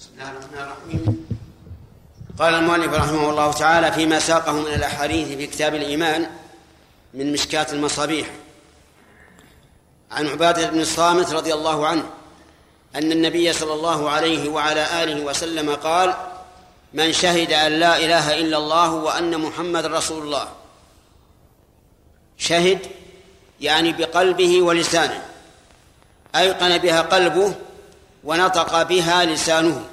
بسم 0.00 0.10
الله 0.14 0.30
الرحمن 0.30 0.58
الرحيم. 0.58 1.26
قال 2.38 2.54
المؤلف 2.54 2.94
رحمه 2.94 3.30
الله 3.30 3.52
تعالى 3.52 3.92
فيما 3.92 4.18
ساقه 4.18 4.52
من 4.52 4.74
الأحاديث 4.74 5.28
في 5.28 5.46
كتاب 5.46 5.74
الإيمان 5.74 6.26
من 7.14 7.32
مشكاه 7.32 7.66
المصابيح. 7.72 8.30
عن 10.10 10.26
عبادة 10.26 10.70
بن 10.70 10.80
الصامت 10.80 11.32
رضي 11.32 11.54
الله 11.54 11.86
عنه 11.86 12.04
أن 12.94 13.12
النبي 13.12 13.52
صلى 13.52 13.72
الله 13.72 14.10
عليه 14.10 14.48
وعلى 14.48 15.04
آله 15.04 15.20
وسلم 15.20 15.74
قال 15.74 16.14
من 16.94 17.12
شهد 17.12 17.52
أن 17.52 17.72
لا 17.72 17.96
إله 17.96 18.38
إلا 18.38 18.56
الله 18.56 18.92
وأن 18.92 19.40
محمد 19.40 19.86
رسول 19.86 20.22
الله. 20.22 20.48
شهد 22.38 22.78
يعني 23.60 23.92
بقلبه 23.92 24.62
ولسانه. 24.62 25.22
أيقن 26.36 26.78
بها 26.78 27.00
قلبه 27.00 27.54
ونطق 28.24 28.82
بها 28.82 29.24
لسانه. 29.24 29.86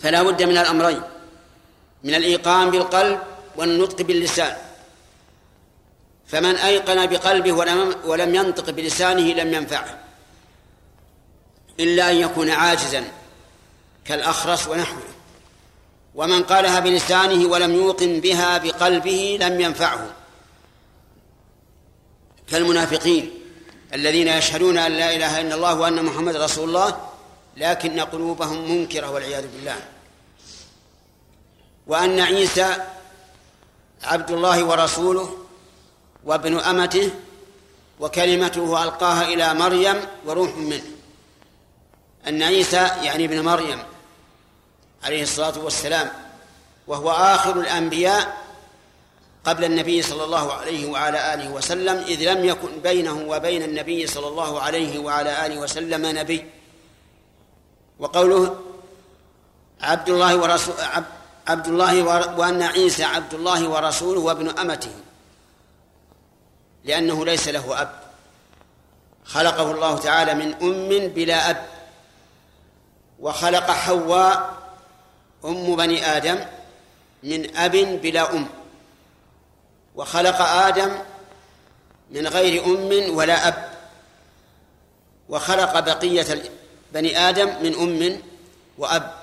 فلا 0.00 0.22
بد 0.22 0.42
من 0.42 0.58
الأمرين. 0.58 1.02
من 2.04 2.14
الإيقان 2.14 2.70
بالقلب 2.70 3.20
والنطق 3.56 4.02
باللسان. 4.02 4.56
فمن 6.26 6.54
أيقن 6.56 7.06
بقلبه 7.06 7.52
ولم 8.04 8.34
ينطق 8.34 8.70
بلسانه 8.70 9.32
لم 9.32 9.54
ينفعه. 9.54 9.98
إلا 11.80 12.10
أن 12.10 12.16
يكون 12.16 12.50
عاجزا 12.50 13.04
كالأخرس 14.04 14.68
ونحوه. 14.68 15.02
ومن 16.14 16.42
قالها 16.42 16.80
بلسانه 16.80 17.48
ولم 17.48 17.74
يوقن 17.74 18.20
بها 18.20 18.58
بقلبه 18.58 19.38
لم 19.40 19.60
ينفعه. 19.60 20.06
كالمنافقين 22.50 23.30
الذين 23.94 24.28
يشهدون 24.28 24.78
أن 24.78 24.92
لا 24.92 25.16
إله 25.16 25.40
إلا 25.40 25.54
الله 25.54 25.74
وأن 25.74 26.04
محمد 26.04 26.36
رسول 26.36 26.68
الله 26.68 26.96
لكن 27.56 28.00
قلوبهم 28.00 28.70
منكرة 28.70 29.10
والعياذ 29.10 29.46
بالله. 29.48 29.76
وأن 31.86 32.20
عيسى 32.20 32.76
عبد 34.02 34.30
الله 34.30 34.64
ورسوله 34.64 35.36
وابن 36.24 36.58
أمته 36.58 37.10
وكلمته 38.00 38.84
ألقاها 38.84 39.28
إلى 39.28 39.54
مريم 39.54 40.00
وروح 40.26 40.56
منه. 40.56 40.82
أن 42.28 42.42
عيسى 42.42 42.90
يعني 43.02 43.24
ابن 43.24 43.44
مريم 43.44 43.82
عليه 45.04 45.22
الصلاة 45.22 45.58
والسلام 45.58 46.10
وهو 46.86 47.10
آخر 47.10 47.60
الأنبياء 47.60 48.47
قبل 49.44 49.64
النبي 49.64 50.02
صلى 50.02 50.24
الله 50.24 50.52
عليه 50.52 50.90
وعلى 50.90 51.34
آله 51.34 51.50
وسلم 51.50 51.96
إذ 51.98 52.32
لم 52.32 52.44
يكن 52.44 52.80
بينه 52.82 53.24
وبين 53.28 53.62
النبي 53.62 54.06
صلى 54.06 54.28
الله 54.28 54.60
عليه 54.60 54.98
وعلى 54.98 55.46
آله 55.46 55.58
وسلم 55.60 56.06
نبي. 56.06 56.44
وقوله 57.98 58.60
عبد 59.80 60.08
الله 60.08 60.36
ورسول 60.36 60.74
عبد 61.46 61.66
الله 61.66 62.02
وأن 62.38 62.62
عيسى 62.62 63.04
عبد 63.04 63.34
الله 63.34 63.68
ورسوله 63.68 64.20
وابن 64.20 64.48
أمته 64.58 64.90
لأنه 66.84 67.24
ليس 67.24 67.48
له 67.48 67.82
أب. 67.82 67.90
خلقه 69.24 69.70
الله 69.70 69.98
تعالى 69.98 70.34
من 70.34 70.54
أم 70.54 71.08
بلا 71.08 71.50
أب. 71.50 71.66
وخلق 73.20 73.70
حواء 73.70 74.56
أم 75.44 75.76
بني 75.76 76.06
آدم 76.16 76.38
من 77.22 77.56
أب 77.56 77.72
بلا 78.02 78.34
أم. 78.34 78.46
وخلق 79.98 80.40
آدم 80.40 80.98
من 82.10 82.26
غير 82.26 82.64
أم 82.64 83.16
ولا 83.16 83.48
أب. 83.48 83.72
وخلق 85.28 85.78
بقية 85.80 86.50
بني 86.92 87.18
آدم 87.18 87.62
من 87.62 87.74
أم 87.74 88.22
وأب. 88.78 89.14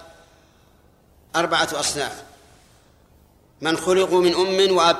أربعة 1.35 1.69
أصناف. 1.73 2.23
من 3.61 3.77
خلقوا 3.77 4.21
من 4.21 4.33
أم 4.35 4.75
وأب. 4.75 4.97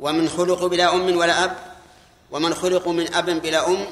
ومن 0.00 0.28
خلقوا 0.28 0.68
بلا 0.68 0.94
أم 0.94 1.16
ولا 1.16 1.44
أب. 1.44 1.56
ومن 2.30 2.54
خلقوا 2.54 2.92
من 2.92 3.14
أب 3.14 3.30
بلا 3.30 3.66
أم. 3.66 3.86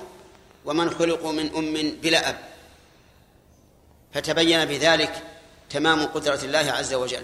ومن 0.64 0.90
خلقوا 0.90 1.32
من 1.32 1.56
أم 1.56 2.00
بلا 2.00 2.28
أب. 2.28 2.38
فتبين 4.14 4.64
بذلك 4.64 5.22
تمام 5.70 6.06
قدرة 6.06 6.40
الله 6.42 6.72
عز 6.72 6.94
وجل. 6.94 7.22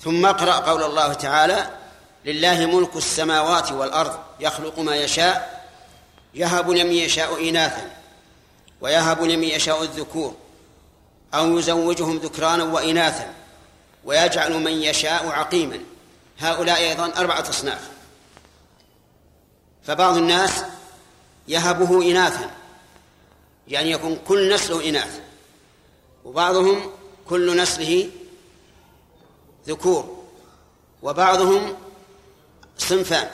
ثم 0.00 0.26
اقرأ 0.26 0.54
قول 0.54 0.82
الله 0.82 1.12
تعالى 1.12 1.81
لله 2.24 2.66
ملك 2.66 2.96
السماوات 2.96 3.72
والأرض 3.72 4.18
يخلق 4.40 4.78
ما 4.78 4.96
يشاء 4.96 5.66
يهب 6.34 6.70
لمن 6.70 6.92
يشاء 6.92 7.48
إناثا 7.48 7.90
ويهب 8.80 9.22
لمن 9.22 9.44
يشاء 9.44 9.82
الذكور 9.82 10.34
أو 11.34 11.58
يزوجهم 11.58 12.16
ذكرانا 12.16 12.64
وإناثا 12.64 13.32
ويجعل 14.04 14.52
من 14.52 14.72
يشاء 14.72 15.28
عقيما. 15.28 15.78
هؤلاء 16.38 16.78
أيضا 16.78 17.12
أربعة 17.16 17.48
أصناف. 17.48 17.90
فبعض 19.84 20.16
الناس 20.16 20.64
يهبه 21.48 22.10
إناثا 22.10 22.50
يعني 23.68 23.90
يكون 23.90 24.18
كل 24.28 24.54
نسله 24.54 24.88
إناث 24.88 25.20
وبعضهم 26.24 26.90
كل 27.28 27.56
نسله 27.56 28.10
ذكور 29.66 30.24
وبعضهم 31.02 31.76
صنفان 32.78 33.30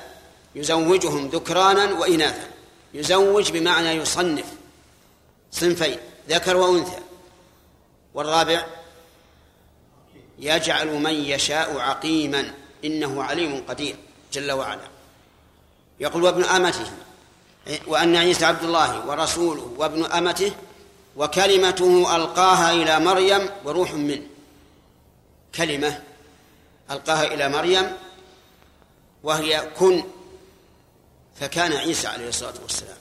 يزوجهم 0.54 1.28
ذكرانا 1.28 1.92
وإناثا 1.92 2.48
يزوج 2.94 3.50
بمعنى 3.50 3.88
يصنف 3.88 4.46
صنفين 5.52 5.98
ذكر 6.28 6.56
وأنثى. 6.56 6.98
والرابع 8.14 8.66
يجعل 10.38 10.94
من 10.94 11.14
يشاء 11.14 11.78
عقيما 11.78 12.54
إنه 12.84 13.22
عليم 13.22 13.64
قدير 13.68 13.96
جل 14.32 14.52
وعلا. 14.52 14.88
يقول 16.00 16.22
وابن 16.22 16.44
أمته 16.44 16.90
وأن 17.86 18.16
عيسى 18.16 18.44
عبد 18.44 18.64
الله 18.64 19.06
ورسوله 19.06 19.74
وابن 19.76 20.04
أمته 20.04 20.52
وكلمته 21.16 22.16
ألقاها 22.16 22.72
إلى 22.72 23.00
مريم 23.00 23.50
وروح 23.64 23.92
منه 23.92 24.22
كلمة 25.54 26.02
ألقاها 26.90 27.24
إلى 27.34 27.48
مريم 27.48 27.92
وهي 29.22 29.68
كن. 29.78 30.04
فكان 31.40 31.72
عيسى 31.72 32.06
عليه 32.06 32.28
الصلاة 32.28 32.54
والسلام. 32.62 32.96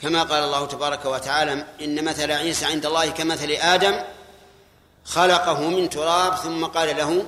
كما 0.00 0.22
قال 0.22 0.44
الله 0.44 0.66
تبارك 0.66 1.04
وتعالى 1.04 1.66
إن 1.80 2.04
مثل 2.04 2.32
عيسى 2.32 2.64
عند 2.64 2.86
الله 2.86 3.10
كمثل 3.10 3.50
آدم 3.50 4.04
خلقه 5.04 5.68
من 5.68 5.90
تراب 5.90 6.36
ثم 6.36 6.64
قال 6.64 6.96
له 6.96 7.26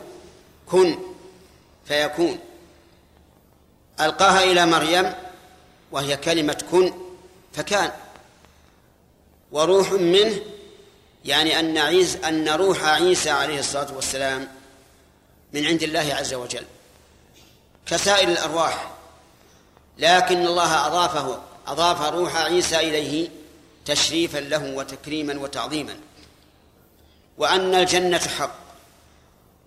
كن 0.67 0.99
فيكون. 1.85 2.39
ألقاها 4.01 4.45
إلى 4.45 4.67
مريم 4.67 5.15
وهي 5.93 6.17
كلمة 6.17 6.65
كن 6.71 6.93
فكان. 7.53 7.93
وروح 9.53 9.93
منه 9.93 10.41
يعني 11.25 11.61
أن 11.61 11.79
عيسى 11.79 12.19
أن 12.19 12.49
روح 12.49 12.85
عيسى 12.85 13.31
عليه 13.31 13.59
الصلاة 13.59 13.95
والسلام 13.95 14.49
من 15.53 15.67
عند 15.67 15.83
الله 15.83 16.15
عز 16.15 16.35
وجل. 16.35 16.65
كسائر 17.87 18.29
الأرواح. 18.29 18.91
لكن 19.99 20.47
الله 20.47 20.87
أضافه 20.87 21.41
أضاف 21.67 22.03
روح 22.03 22.37
عيسى 22.37 22.77
إليه 22.77 23.29
تشريفا 23.85 24.39
له 24.39 24.75
وتكريما 24.75 25.41
وتعظيما. 25.41 25.97
وأن 27.39 27.75
الجنة 27.75 28.19
حق 28.19 28.55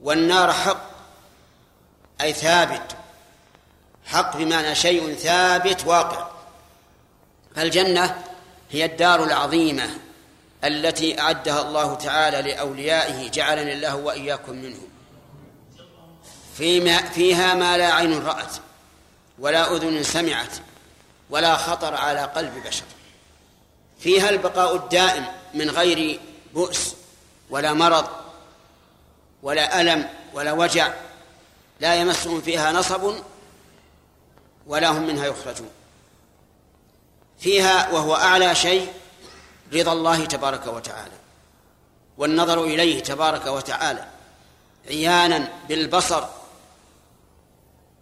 والنار 0.01 0.53
حق 0.53 0.89
أي 2.21 2.33
ثابت. 2.33 2.95
حق 4.05 4.37
بمعنى 4.37 4.75
شيء 4.75 5.15
ثابت 5.15 5.85
واقع. 5.85 6.27
الجنة 7.57 8.23
هي 8.71 8.85
الدار 8.85 9.23
العظيمة 9.23 9.89
التي 10.63 11.19
أعدها 11.19 11.61
الله 11.61 11.95
تعالى 11.95 12.51
لأوليائه 12.51 13.29
جعلني 13.29 13.73
الله 13.73 13.95
وإياكم 13.95 14.55
منهم. 14.55 14.87
فيما 16.57 17.01
فيها 17.01 17.53
ما 17.53 17.77
لا 17.77 17.93
عين 17.93 18.25
رأت 18.25 18.53
ولا 19.39 19.75
أذن 19.75 20.03
سمعت 20.03 20.53
ولا 21.29 21.55
خطر 21.55 21.95
على 21.95 22.19
قلب 22.19 22.63
بشر. 22.67 22.83
فيها 23.99 24.29
البقاء 24.29 24.75
الدائم 24.75 25.25
من 25.53 25.69
غير 25.69 26.19
بؤس 26.53 26.95
ولا 27.49 27.73
مرض 27.73 28.07
ولا 29.43 29.81
ألم 29.81 30.09
ولا 30.33 30.51
وجع 30.51 30.93
لا 31.79 31.95
يمسهم 31.95 32.41
فيها 32.41 32.71
نصب 32.71 33.15
ولا 34.67 34.89
هم 34.89 35.07
منها 35.07 35.25
يخرجون. 35.25 35.69
فيها 37.39 37.89
وهو 37.89 38.15
أعلى 38.15 38.55
شيء 38.55 38.93
رضا 39.73 39.91
الله 39.91 40.25
تبارك 40.25 40.67
وتعالى. 40.67 41.15
والنظر 42.17 42.63
إليه 42.63 43.03
تبارك 43.03 43.45
وتعالى 43.45 44.07
عيانا 44.87 45.47
بالبصر 45.69 46.25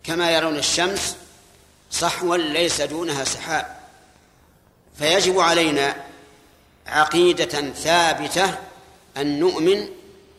كما 0.04 0.32
يرون 0.32 0.58
الشمس 0.58 1.16
صحوا 1.91 2.38
ليس 2.38 2.82
دونها 2.82 3.24
سحاب. 3.24 3.78
فيجب 4.97 5.39
علينا 5.39 6.06
عقيدة 6.88 7.72
ثابتة 7.72 8.58
أن 9.18 9.39
نؤمن 9.39 9.89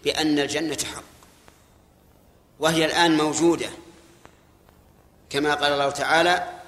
بأن 0.05 0.39
الجنة 0.39 0.79
حق 0.95 1.03
وهي 2.59 2.85
الآن 2.85 3.17
موجودة. 3.17 3.71
كما 5.31 5.55
قال 5.55 5.73
الله 5.73 5.91
تعالى 5.91 6.61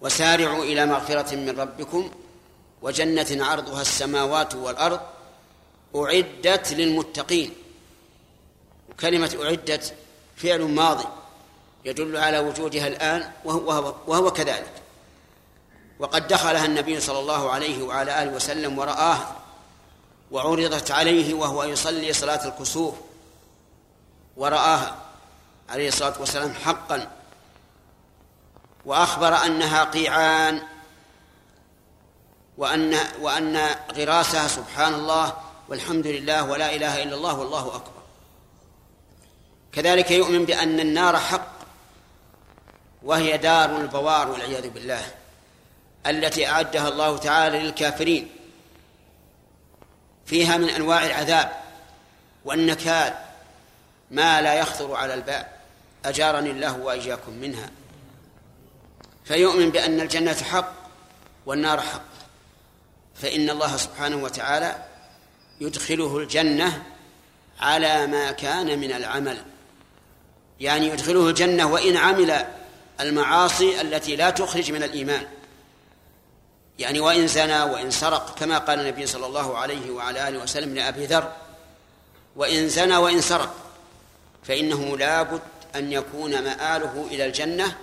وسارعوا 0.00 0.64
إلى 0.64 0.86
مغفرة 0.86 1.36
من 1.36 1.60
ربكم 1.60 2.10
وجنة 2.82 3.44
عرضها 3.44 3.82
السماوات 3.82 4.54
والأرض 4.54 5.00
أعدت 5.96 6.72
للمتقين. 6.72 7.54
وكلمة 8.90 9.38
أعدت 9.44 9.94
فعل 10.36 10.60
ماضي. 10.60 11.21
يدل 11.84 12.16
على 12.16 12.38
وجودها 12.38 12.86
الآن 12.86 13.30
وهو, 13.44 13.94
وهو 14.06 14.30
كذلك. 14.30 14.72
وقد 15.98 16.28
دخلها 16.28 16.64
النبي 16.64 17.00
صلى 17.00 17.18
الله 17.18 17.50
عليه 17.50 17.82
وعلى 17.82 18.22
آله 18.22 18.32
وسلم 18.32 18.78
ورآها 18.78 19.36
وعرضت 20.30 20.90
عليه 20.90 21.34
وهو 21.34 21.64
يصلي 21.64 22.12
صلاة 22.12 22.48
الكسوف. 22.48 22.94
ورآها 24.36 24.96
عليه 25.68 25.88
الصلاة 25.88 26.14
والسلام 26.20 26.54
حقا. 26.54 27.10
وأخبر 28.84 29.34
أنها 29.34 29.84
قيعان 29.84 30.62
وأن 32.58 32.98
وأن 33.20 33.56
غراسها 33.96 34.48
سبحان 34.48 34.94
الله 34.94 35.36
والحمد 35.68 36.06
لله 36.06 36.50
ولا 36.50 36.74
إله 36.74 37.02
إلا 37.02 37.14
الله 37.14 37.38
والله 37.38 37.76
أكبر. 37.76 38.02
كذلك 39.72 40.10
يؤمن 40.10 40.44
بأن 40.44 40.80
النار 40.80 41.18
حق 41.18 41.61
وهي 43.04 43.38
دار 43.38 43.76
البوار 43.80 44.30
والعياذ 44.30 44.70
بالله 44.70 45.02
التي 46.06 46.46
أعدها 46.46 46.88
الله 46.88 47.16
تعالى 47.18 47.58
للكافرين. 47.58 48.30
فيها 50.26 50.56
من 50.56 50.68
أنواع 50.68 51.06
العذاب 51.06 51.52
والنكال 52.44 53.14
ما 54.10 54.42
لا 54.42 54.54
يخطر 54.54 54.94
على 54.94 55.14
البال 55.14 55.46
أجارني 56.04 56.50
الله 56.50 56.78
وإياكم 56.78 57.32
منها. 57.32 57.70
فيؤمن 59.24 59.70
بأن 59.70 60.00
الجنة 60.00 60.34
حق 60.34 60.72
والنار 61.46 61.80
حق. 61.80 62.02
فإن 63.14 63.50
الله 63.50 63.76
سبحانه 63.76 64.16
وتعالى 64.16 64.84
يدخله 65.60 66.18
الجنة 66.18 66.82
على 67.60 68.06
ما 68.06 68.32
كان 68.32 68.78
من 68.78 68.92
العمل. 68.92 69.44
يعني 70.60 70.86
يدخله 70.86 71.28
الجنة 71.28 71.66
وإن 71.66 71.96
عمل 71.96 72.46
المعاصي 73.02 73.80
التي 73.80 74.16
لا 74.16 74.30
تخرج 74.30 74.72
من 74.72 74.82
الإيمان. 74.82 75.26
يعني 76.78 77.00
وإن 77.00 77.26
زنى 77.26 77.62
وإن 77.62 77.90
سرق 77.90 78.38
كما 78.38 78.58
قال 78.58 78.80
النبي 78.80 79.06
صلى 79.06 79.26
الله 79.26 79.58
عليه 79.58 79.90
وعلى 79.90 80.28
آله 80.28 80.38
وسلم 80.38 80.74
لأبي 80.74 81.06
ذر 81.06 81.32
وإن 82.36 82.68
زنى 82.68 82.96
وإن 82.96 83.20
سرق 83.20 83.54
فإنه 84.44 84.96
لابد 84.96 85.40
أن 85.76 85.92
يكون 85.92 86.44
مآله 86.44 87.06
إلى 87.10 87.26
الجنة 87.26 87.76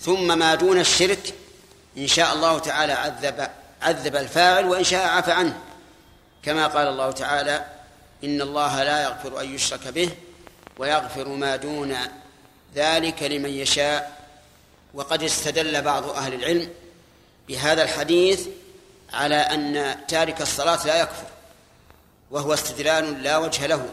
ثم 0.00 0.38
ما 0.38 0.54
دون 0.54 0.80
الشرك 0.80 1.34
إن 1.98 2.06
شاء 2.06 2.34
الله 2.34 2.58
تعالى 2.58 2.92
عذب 2.92 3.48
عذب 3.82 4.16
الفاعل 4.16 4.64
وإن 4.64 4.84
شاء 4.84 5.08
عفى 5.08 5.32
عنه. 5.32 5.58
كما 6.42 6.66
قال 6.66 6.88
الله 6.88 7.10
تعالى 7.10 7.64
إن 8.24 8.40
الله 8.40 8.82
لا 8.82 9.02
يغفر 9.02 9.40
أن 9.40 9.54
يشرك 9.54 9.88
به 9.88 10.10
ويغفر 10.78 11.28
ما 11.28 11.56
دون 11.56 11.96
ذلك 12.74 13.22
لمن 13.22 13.50
يشاء. 13.50 14.25
وقد 14.96 15.22
استدل 15.22 15.82
بعض 15.82 16.08
أهل 16.08 16.34
العلم 16.34 16.70
بهذا 17.48 17.82
الحديث 17.82 18.48
على 19.12 19.36
أن 19.36 19.96
تارك 20.08 20.42
الصلاة 20.42 20.86
لا 20.86 21.00
يكفر 21.00 21.26
وهو 22.30 22.54
استدلال 22.54 23.22
لا 23.22 23.38
وجه 23.38 23.66
له 23.66 23.88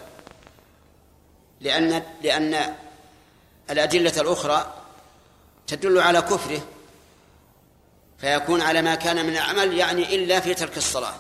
لأن 1.62 2.04
لأن 2.22 2.76
الأدلة 3.70 4.22
الأخرى 4.22 4.74
تدل 5.68 6.00
على 6.00 6.22
كفره 6.22 6.62
فيكون 8.18 8.62
على 8.62 8.82
ما 8.82 8.96
كان 8.96 9.26
من 9.26 9.34
العمل 9.34 9.78
يعني 9.78 10.16
إلا 10.16 10.40
في 10.40 10.54
ترك 10.54 10.78
الصلاة 10.78 11.16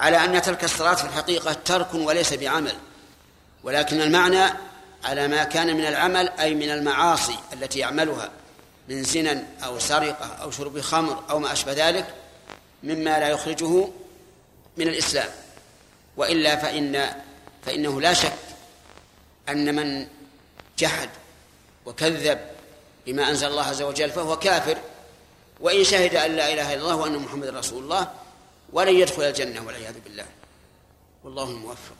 على 0.00 0.24
أن 0.24 0.42
ترك 0.42 0.64
الصلاة 0.64 0.94
في 0.94 1.04
الحقيقة 1.04 1.52
ترك 1.52 1.94
وليس 1.94 2.34
بعمل 2.34 2.76
ولكن 3.64 4.00
المعنى 4.00 4.44
على 5.04 5.28
ما 5.28 5.44
كان 5.44 5.76
من 5.76 5.86
العمل 5.86 6.28
أي 6.28 6.54
من 6.54 6.70
المعاصي 6.70 7.38
التي 7.52 7.78
يعملها. 7.78 8.30
من 8.88 9.02
زنا 9.02 9.44
أو 9.64 9.78
سرقة 9.78 10.26
أو 10.42 10.50
شرب 10.50 10.80
خمر 10.80 11.22
أو 11.30 11.38
ما 11.38 11.52
أشبه 11.52 11.88
ذلك 11.88 12.14
مما 12.82 13.18
لا 13.18 13.28
يخرجه 13.28 13.88
من 14.76 14.88
الإسلام. 14.88 15.28
وإلا 16.16 16.56
فإن 16.56 17.06
فإنه 17.62 18.00
لا 18.00 18.12
شك 18.12 18.32
أن 19.48 19.74
من 19.74 20.06
جحد 20.78 21.08
وكذب 21.86 22.38
بما 23.06 23.30
أنزل 23.30 23.46
الله 23.46 23.62
عز 23.62 23.82
وجل 23.82 24.10
فهو 24.10 24.36
كافر 24.36 24.76
وإن 25.60 25.84
شهد 25.84 26.14
أن 26.14 26.30
لا 26.30 26.52
إله 26.52 26.74
إلا 26.74 26.82
الله 26.82 26.96
وأن 26.96 27.18
محمد 27.18 27.46
رسول 27.46 27.82
الله 27.82 28.08
ولن 28.72 28.94
يدخل 28.94 29.22
الجنة 29.22 29.66
والعياذ 29.66 29.94
بالله. 30.04 30.24
والله 31.24 31.50
الموفق. 31.50 31.96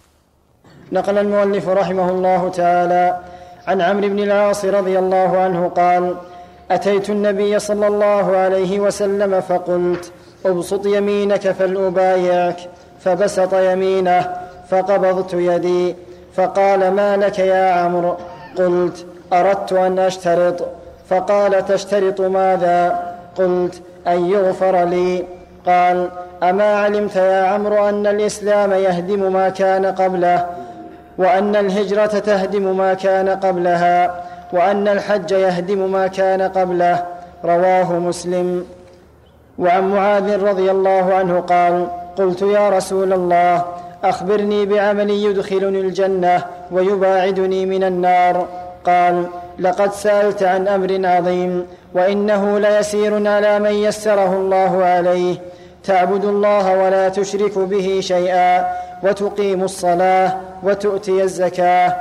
نقل 0.92 1.18
المؤلف 1.18 1.68
رحمه 1.68 2.10
الله 2.10 2.50
تعالى 2.50 3.24
عن 3.66 3.80
عمرو 3.80 4.08
بن 4.08 4.18
العاص 4.18 4.64
رضي 4.64 4.98
الله 4.98 5.40
عنه 5.40 5.68
قال 5.68 6.16
أتيت 6.70 7.10
النبي 7.10 7.58
صلى 7.58 7.86
الله 7.86 8.36
عليه 8.36 8.80
وسلم 8.80 9.40
فقلت 9.40 10.12
أبسط 10.46 10.86
يمينك 10.86 11.50
فلأبايعك 11.50 12.56
فبسط 13.00 13.54
يمينه 13.54 14.36
فقبضت 14.70 15.34
يدي 15.34 15.96
فقال 16.34 16.90
ما 16.90 17.16
لك 17.16 17.38
يا 17.38 17.72
عمرو؟ 17.72 18.16
قلت 18.58 19.06
أردت 19.32 19.72
أن 19.72 19.98
أشترط. 19.98 20.68
فقال 21.10 21.66
تشترط 21.66 22.20
ماذا؟ 22.20 23.02
قلت 23.38 23.82
أن 24.06 24.30
يغفر 24.30 24.84
لي. 24.84 25.24
قال 25.66 26.10
أما 26.42 26.76
علمت 26.80 27.16
يا 27.16 27.42
عمرو 27.44 27.88
أن 27.88 28.06
الإسلام 28.06 28.72
يهدم 28.72 29.32
ما 29.32 29.48
كان 29.48 29.86
قبله 29.86 30.46
وأن 31.18 31.56
الهجرة 31.56 32.06
تهدم 32.06 32.76
ما 32.76 32.94
كان 32.94 33.28
قبلها؟ 33.28 34.25
وأن 34.52 34.88
الحج 34.88 35.30
يهدم 35.30 35.92
ما 35.92 36.06
كان 36.06 36.42
قبله. 36.42 37.04
رواه 37.44 37.92
مسلم. 37.92 38.66
وعن 39.58 39.90
معاذ 39.90 40.42
رضي 40.42 40.70
الله 40.70 41.14
عنه 41.14 41.40
قال 41.40 41.86
قلت 42.18 42.42
يا 42.42 42.68
رسول 42.68 43.12
الله 43.12 43.64
أخبرني 44.04 44.66
بعمل 44.66 45.10
يدخلني 45.10 45.80
الجنة 45.80 46.44
ويباعدني 46.70 47.66
من 47.66 47.84
النار. 47.84 48.46
قال 48.84 49.26
لقد 49.58 49.92
سألت 49.92 50.42
عن 50.42 50.68
أمر 50.68 51.06
عظيم 51.06 51.66
وإنه 51.94 52.58
ليسير 52.58 53.28
على 53.28 53.58
من 53.58 53.72
يسره 53.72 54.32
الله 54.32 54.84
عليه. 54.84 55.36
تعبد 55.84 56.24
الله 56.24 56.84
ولا 56.84 57.08
تشرك 57.08 57.58
به 57.58 57.98
شيئا 58.02 58.66
وتقيم 59.02 59.64
الصلاة 59.64 60.36
وتؤتي 60.62 61.22
الزكاة 61.22 61.96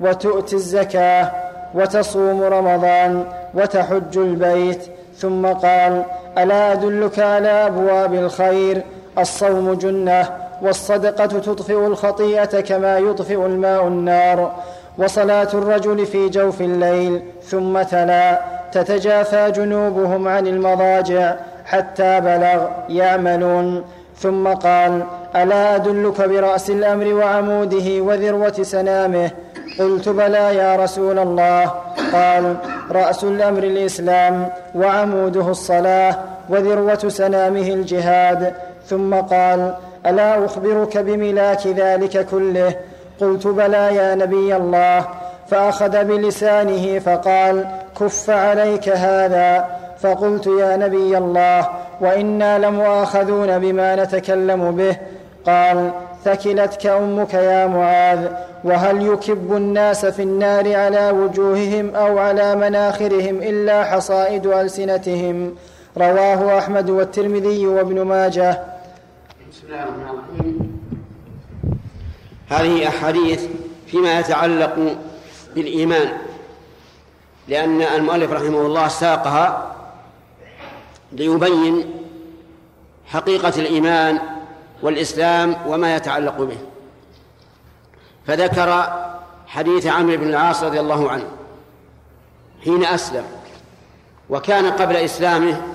وتؤتي 0.00 0.56
الزكاة. 0.56 1.45
وتصوم 1.74 2.42
رمضان 2.42 3.24
وتحج 3.54 4.18
البيت. 4.18 4.82
ثم 5.18 5.46
قال 5.46 6.02
ألا 6.38 6.72
أدلك 6.72 7.18
على 7.18 7.48
أبواب 7.48 8.14
الخير؟ 8.14 8.82
الصوم 9.18 9.72
جنة 9.74 10.28
والصدقة 10.62 11.26
تطفئ 11.26 11.86
الخطيئة 11.86 12.60
كما 12.60 12.98
يطفئ 12.98 13.46
الماء 13.46 13.86
النار. 13.86 14.52
وصلاة 14.98 15.48
الرجل 15.54 16.06
في 16.06 16.28
جوف 16.28 16.60
الليل. 16.60 17.22
ثم 17.42 17.82
تلا 17.82 18.40
تتجافى 18.72 19.50
جنوبهم 19.50 20.28
عن 20.28 20.46
المضاجع 20.46 21.34
حتى 21.64 22.20
بلغ 22.20 22.66
يعملون 22.88 23.84
ثم 24.18 24.48
قال 24.48 25.02
ألا 25.36 25.74
أدلك 25.74 26.20
برأس 26.20 26.70
الأمر 26.70 27.14
وعموده 27.14 28.00
وذروة 28.00 28.62
سنامه؟ 28.62 29.30
قلت 29.78 30.08
بلى 30.08 30.56
يا 30.56 30.76
رسول 30.76 31.18
الله. 31.18 31.72
قال 32.12 32.56
رأس 32.90 33.24
الأمر 33.24 33.62
الإسلام 33.62 34.48
وعموده 34.74 35.50
الصلاة 35.50 36.16
وذروة 36.48 37.08
سنامه 37.08 37.68
الجهاد. 37.68 38.54
ثم 38.86 39.14
قال 39.14 39.74
ألا 40.06 40.44
أخبرك 40.44 40.98
بملاك 40.98 41.66
ذلك 41.66 42.26
كله؟ 42.26 42.74
قلت 43.20 43.46
بلى 43.46 43.94
يا 43.94 44.14
نبي 44.14 44.56
الله. 44.56 45.04
فأخذ 45.50 46.04
بلسانه 46.04 46.98
فقال 46.98 47.66
كف 48.00 48.30
عليك 48.30 48.88
هذا. 48.88 49.64
فقلت 50.02 50.46
يا 50.46 50.76
نبي 50.76 51.18
الله 51.18 51.68
وإنا 52.00 52.58
لمؤاخذون 52.58 53.58
بما 53.58 53.96
نتكلم 53.96 54.76
به. 54.76 54.96
قال 55.46 55.90
ثكلتك 56.26 56.86
أمك 56.86 57.34
يا 57.34 57.66
معاذ 57.66 58.28
وهل 58.64 59.06
يكب 59.06 59.56
الناس 59.56 60.06
في 60.06 60.22
النار 60.22 60.74
على 60.74 61.10
وجوههم 61.10 61.94
أو 61.94 62.18
على 62.18 62.56
مناخرهم 62.56 63.42
إلا 63.42 63.84
حصائد 63.84 64.46
ألسنتهم؟ 64.46 65.54
رواه 65.98 66.58
أحمد 66.58 66.90
والترمذي 66.90 67.66
وابن 67.66 68.02
ماجه. 68.02 68.50
بسم 69.50 69.66
الله 69.66 69.82
الرحمن 69.82 70.18
الرحيم. 70.18 70.80
هذه 72.48 72.88
أحاديث 72.88 73.46
فيما 73.86 74.20
يتعلق 74.20 74.96
بالإيمان 75.54 76.08
لأن 77.48 77.82
المؤلف 77.82 78.32
رحمه 78.32 78.60
الله 78.60 78.88
ساقها 78.88 79.76
ليبين 81.12 81.84
حقيقة 83.06 83.52
الإيمان 83.58 84.35
والإسلام 84.82 85.56
وما 85.66 85.96
يتعلق 85.96 86.42
به. 86.42 86.58
فذكر 88.26 88.96
حديث 89.46 89.86
عمرو 89.86 90.16
بن 90.16 90.28
العاص 90.28 90.62
رضي 90.62 90.80
الله 90.80 91.10
عنه 91.10 91.30
حين 92.64 92.84
أسلم 92.84 93.24
وكان 94.30 94.72
قبل 94.72 94.96
إسلامه. 94.96 95.72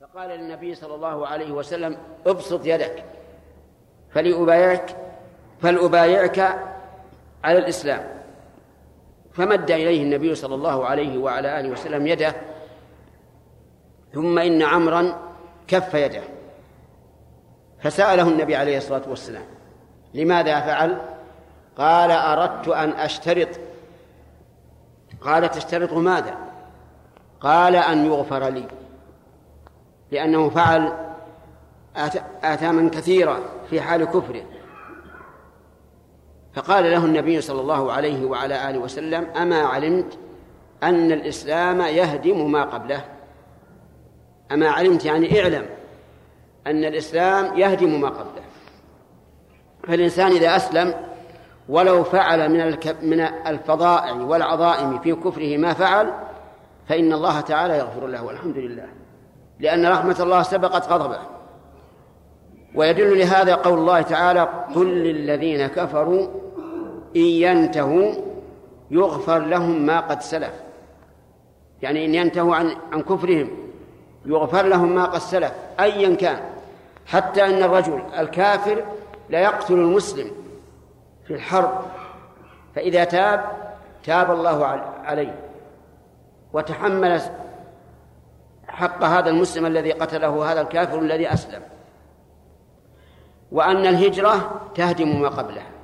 فقال 0.00 0.30
للنبي 0.30 0.74
صلى 0.74 0.94
الله 0.94 1.26
عليه 1.26 1.52
وسلم 1.52 1.98
ابسط 2.26 2.60
يدك 2.66 3.04
فلأبايعك 4.10 4.96
فلأبايعك 5.62 6.58
على 7.46 7.58
الإسلام. 7.58 8.06
فمد 9.32 9.70
إليه 9.70 10.02
النبي 10.02 10.34
صلى 10.34 10.54
الله 10.54 10.86
عليه 10.86 11.18
وعلى 11.18 11.60
آله 11.60 11.68
وسلم 11.68 12.06
يده 12.06 12.34
ثم 14.14 14.38
إن 14.38 14.62
عمرا 14.62 15.18
كف 15.68 15.94
يده. 15.94 16.22
فسأله 17.80 18.28
النبي 18.28 18.56
عليه 18.56 18.78
الصلاة 18.78 19.02
والسلام 19.08 19.44
لماذا 20.14 20.60
فعل؟ 20.60 21.00
قال 21.78 22.10
أردت 22.10 22.68
أن 22.68 22.90
أشترط. 22.90 23.48
قال 25.20 25.50
تشترط 25.50 25.92
ماذا؟ 25.92 26.36
قال 27.40 27.76
أن 27.76 28.06
يغفر 28.06 28.48
لي. 28.48 28.66
لأنه 30.10 30.50
فعل 30.50 30.92
آثاما 32.44 32.90
كثيرة 32.90 33.42
في 33.70 33.80
حال 33.80 34.04
كفره. 34.04 34.42
فقال 36.56 36.90
له 36.90 37.04
النبي 37.04 37.40
صلى 37.40 37.60
الله 37.60 37.92
عليه 37.92 38.26
وعلى 38.26 38.70
آله 38.70 38.78
وسلم 38.78 39.26
أما 39.36 39.60
علمت 39.60 40.18
أن 40.82 41.12
الإسلام 41.12 41.80
يهدم 41.80 42.52
ما 42.52 42.64
قبله؟ 42.64 43.04
أما 44.52 44.68
علمت 44.68 45.04
يعني 45.04 45.42
اعلم 45.42 45.66
أن 46.66 46.84
الإسلام 46.84 47.58
يهدم 47.58 48.00
ما 48.00 48.08
قبله. 48.08 48.42
فالإنسان 49.88 50.32
إذا 50.32 50.56
أسلم 50.56 50.94
ولو 51.68 52.04
فعل 52.04 52.48
من 52.48 52.76
من 53.02 53.20
الفضائع 53.20 54.12
والعظائم 54.12 54.98
في 54.98 55.14
كفره 55.14 55.56
ما 55.56 55.72
فعل 55.72 56.12
فإن 56.88 57.12
الله 57.12 57.40
تعالى 57.40 57.78
يغفر 57.78 58.06
له 58.06 58.24
والحمد 58.24 58.58
لله. 58.58 58.88
لأن 59.60 59.86
رحمة 59.86 60.16
الله 60.20 60.42
سبقت 60.42 60.88
غضبه. 60.88 61.18
ويدل 62.74 63.18
لهذا 63.18 63.54
قول 63.54 63.78
الله 63.78 64.02
تعالى 64.02 64.48
قل 64.74 64.86
للذين 64.86 65.66
كفروا 65.66 66.45
إن 67.16 67.20
ينتهوا 67.20 68.14
يغفر 68.90 69.38
لهم 69.38 69.86
ما 69.86 70.00
قد 70.00 70.22
سلف. 70.22 70.52
يعني 71.82 72.06
إن 72.06 72.14
ينتهوا 72.14 72.56
عن 72.56 72.76
عن 72.92 73.02
كفرهم 73.02 73.50
يغفر 74.26 74.62
لهم 74.62 74.94
ما 74.94 75.04
قد 75.04 75.20
سلف 75.20 75.52
أيا 75.80 76.14
كان. 76.14 76.40
حتى 77.06 77.44
أن 77.44 77.62
الرجل 77.62 78.02
الكافر 78.18 78.84
لا 79.30 79.40
يقتل 79.40 79.74
المسلم 79.74 80.30
في 81.26 81.34
الحرب. 81.34 81.82
فإذا 82.74 83.04
تاب 83.04 83.44
تاب 84.04 84.30
الله 84.30 84.66
عليه. 85.04 85.38
وتحمل 86.52 87.20
حق 88.68 89.04
هذا 89.04 89.30
المسلم 89.30 89.66
الذي 89.66 89.92
قتله 89.92 90.52
هذا 90.52 90.60
الكافر 90.60 90.98
الذي 90.98 91.32
أسلم. 91.32 91.62
وأن 93.52 93.86
الهجرة 93.86 94.60
تهدم 94.74 95.20
ما 95.20 95.28
قبلها. 95.28 95.75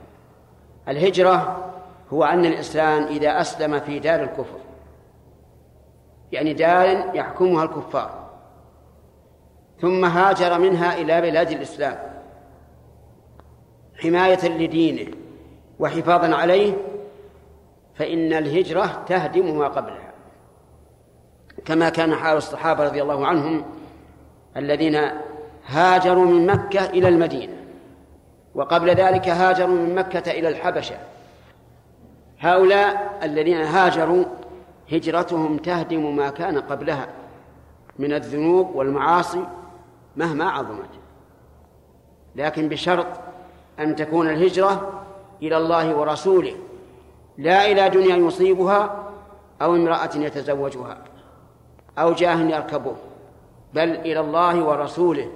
الهجرة 0.89 1.71
هو 2.13 2.25
أن 2.25 2.45
الإنسان 2.45 3.03
إذا 3.03 3.41
أسلم 3.41 3.81
في 3.81 3.99
دار 3.99 4.23
الكفر 4.23 4.59
يعني 6.33 6.53
دار 6.53 7.17
يحكمها 7.17 7.65
الكفار 7.65 8.23
ثم 9.81 10.05
هاجر 10.05 10.59
منها 10.59 10.95
إلى 10.95 11.21
بلاد 11.21 11.51
الإسلام 11.51 11.99
حماية 14.03 14.49
لدينه 14.49 15.13
وحفاظا 15.79 16.37
عليه 16.37 16.75
فإن 17.95 18.33
الهجرة 18.33 19.05
تهدم 19.07 19.59
ما 19.59 19.69
قبلها 19.69 20.13
كما 21.65 21.89
كان 21.89 22.15
حال 22.15 22.37
الصحابة 22.37 22.85
رضي 22.85 23.03
الله 23.03 23.27
عنهم 23.27 23.65
الذين 24.57 25.01
هاجروا 25.67 26.25
من 26.25 26.47
مكة 26.47 26.85
إلى 26.85 27.09
المدينة. 27.09 27.62
وقبل 28.55 28.91
ذلك 28.91 29.29
هاجروا 29.29 29.75
من 29.75 29.95
مكة 29.95 30.31
إلى 30.31 30.49
الحبشة. 30.49 30.97
هؤلاء 32.41 33.19
الذين 33.23 33.61
هاجروا 33.61 34.25
هجرتهم 34.93 35.57
تهدم 35.57 36.17
ما 36.17 36.31
كان 36.31 36.61
قبلها 36.61 37.09
من 37.99 38.13
الذنوب 38.13 38.75
والمعاصي 38.75 39.47
مهما 40.17 40.51
عظمت. 40.51 40.91
لكن 42.37 42.69
بشرط 42.69 43.07
أن 43.79 43.97
تكون 43.97 44.29
الهجرة 44.29 45.03
إلى 45.43 45.57
الله 45.57 45.97
ورسوله 45.97 46.55
لا 47.39 47.67
إلى 47.67 47.89
دنيا 47.89 48.17
يصيبها 48.17 49.09
أو 49.63 49.75
امرأة 49.75 50.11
يتزوجها 50.15 50.99
أو 51.99 52.13
جاه 52.13 52.37
يركبه 52.37 52.95
بل 53.75 53.91
إلى 53.91 54.21
الله 54.21 54.65
ورسوله. 54.65 55.29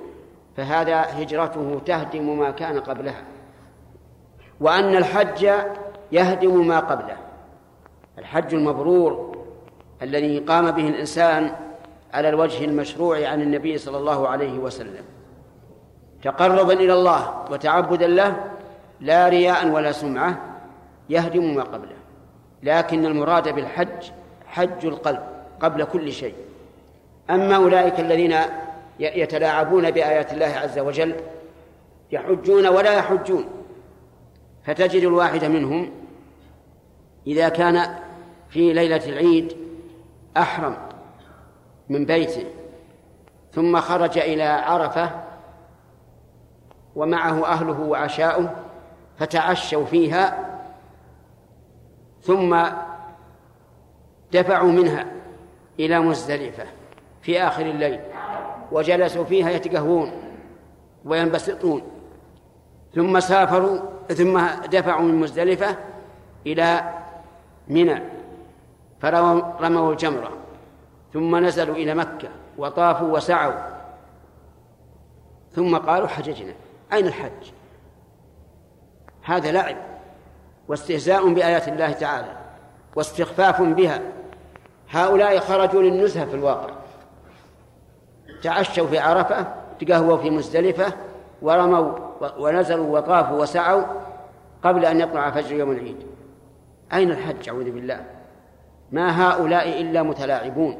فهذا 0.57 1.23
هجرته 1.23 1.81
تهدم 1.87 2.39
ما 2.39 2.51
كان 2.51 2.81
قبلها. 2.81 3.23
وأن 4.61 4.97
الحج 4.97 5.51
يهدم 6.13 6.67
ما 6.67 6.81
قبله. 6.81 7.17
الحج 8.19 8.55
المبرور 8.55 9.37
الذي 10.03 10.39
قام 10.39 10.71
به 10.71 10.89
الإنسان 10.89 11.53
على 12.15 12.29
الوجه 12.29 12.65
المشروع 12.65 13.29
عن 13.29 13.43
النبي 13.43 13.79
صلى 13.79 13.97
الله 13.97 14.29
عليه 14.29 14.59
وسلم. 14.59 15.05
تقربا 16.23 16.73
إلى 16.73 16.93
الله 16.93 17.45
وتعبدا 17.51 18.07
له 18.07 18.45
لا 19.01 19.29
رياء 19.29 19.69
ولا 19.69 19.93
سمعة 19.93 20.39
يهدم 21.09 21.55
ما 21.55 21.63
قبله. 21.63 21.97
لكن 22.63 23.07
المراد 23.07 23.55
بالحج 23.55 24.11
حج 24.47 24.87
القلب 24.87 25.23
قبل 25.61 25.85
كل 25.85 26.13
شيء. 26.13 26.35
أما 27.31 27.57
أولئك 27.57 28.01
الذين 28.01 28.37
يتلاعبون 28.99 29.91
بآيات 29.91 30.33
الله 30.33 30.47
عز 30.47 30.79
وجل 30.79 31.15
يحجون 32.13 32.67
ولا 32.67 32.93
يحجون. 32.93 33.45
فتجد 34.65 35.03
الواحد 35.03 35.45
منهم 35.45 35.91
إذا 37.27 37.49
كان 37.49 37.97
في 38.49 38.73
ليلة 38.73 39.07
العيد 39.07 39.57
أحرم 40.37 40.77
من 41.89 42.05
بيته 42.05 42.45
ثم 43.53 43.81
خرج 43.81 44.19
إلى 44.19 44.43
عرفة 44.43 45.11
ومعه 46.97 47.47
أهله 47.47 47.81
وعشاؤه 47.81 48.55
فتعشوا 49.19 49.85
فيها 49.85 50.59
ثم 52.23 52.65
دفعوا 54.33 54.73
منها 54.73 55.07
إلى 55.81 56.01
مزدلفة 56.01 56.65
في 57.23 57.43
آخر 57.43 57.67
الليل. 57.67 58.01
وجلسوا 58.73 59.25
فيها 59.25 59.51
يتقهوون 59.51 60.13
وينبسطون. 61.05 61.83
ثم 62.95 63.21
سافروا 63.21 63.79
ثم 64.09 64.41
دفعوا 64.71 65.03
من 65.03 65.15
مزدلفة 65.15 65.77
إلى 66.47 66.95
منى 67.69 68.03
فرموا 69.01 69.93
الجمرة 69.93 70.31
ثم 71.13 71.37
نزلوا 71.37 71.77
إلى 71.77 71.95
مكة 71.95 72.29
وطافوا 72.59 73.17
وسعوا. 73.17 73.77
ثم 75.53 75.77
قالوا 75.77 76.09
حججنا. 76.09 76.53
أين 76.93 77.07
الحج؟ 77.07 77.53
هذا 79.23 79.53
لعب 79.53 79.77
واستهزاء 80.69 81.29
بآيات 81.29 81.69
الله 81.69 81.93
تعالى 81.93 82.37
واستخفاف 82.97 83.63
بها. 83.63 84.01
هؤلاء 84.91 85.39
خرجوا 85.39 85.83
للنزهة 85.83 86.25
في 86.27 86.35
الواقع. 86.35 86.75
تعشوا 88.47 88.87
في 88.87 88.99
عرفة 88.99 89.47
تقهووا 89.81 90.17
في 90.17 90.31
مزدلفة 90.31 90.93
ورموا 91.43 91.93
ونزلوا 92.39 92.99
وطافوا 92.99 93.43
وسعوا 93.43 93.83
قبل 94.63 94.85
أن 94.85 95.01
يطلع 95.01 95.31
فجر 95.31 95.57
يوم 95.57 95.71
العيد. 95.71 95.97
أين 96.93 97.11
الحج؟ 97.11 97.49
أعوذ 97.49 97.71
بالله. 97.71 98.05
ما 98.93 99.29
هؤلاء 99.29 99.81
إلا 99.81 100.03
متلاعبون 100.03 100.77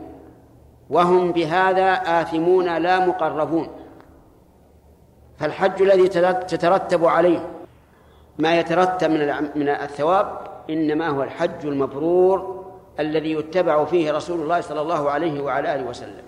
وهم 0.91 1.33
بهذا 1.33 1.93
آثمون 1.93 2.77
لا 2.77 3.07
مقربون. 3.07 3.69
فالحج 5.39 5.83
الذي 5.83 6.09
تترتب 6.33 7.05
عليه 7.05 7.47
ما 8.39 8.59
يترتب 8.59 9.11
من 9.11 9.51
من 9.55 9.69
الثواب 9.69 10.39
إنما 10.71 11.09
هو 11.09 11.23
الحج 11.23 11.67
المبرور 11.67 12.65
الذي 13.01 13.33
يتبع 13.33 13.85
فيه 13.85 14.13
رسول 14.13 14.41
الله 14.41 14.61
صلى 14.61 14.81
الله 14.81 15.11
عليه 15.11 15.43
وعلى 15.43 15.75
آله 15.75 15.85
وسلم. 15.85 16.26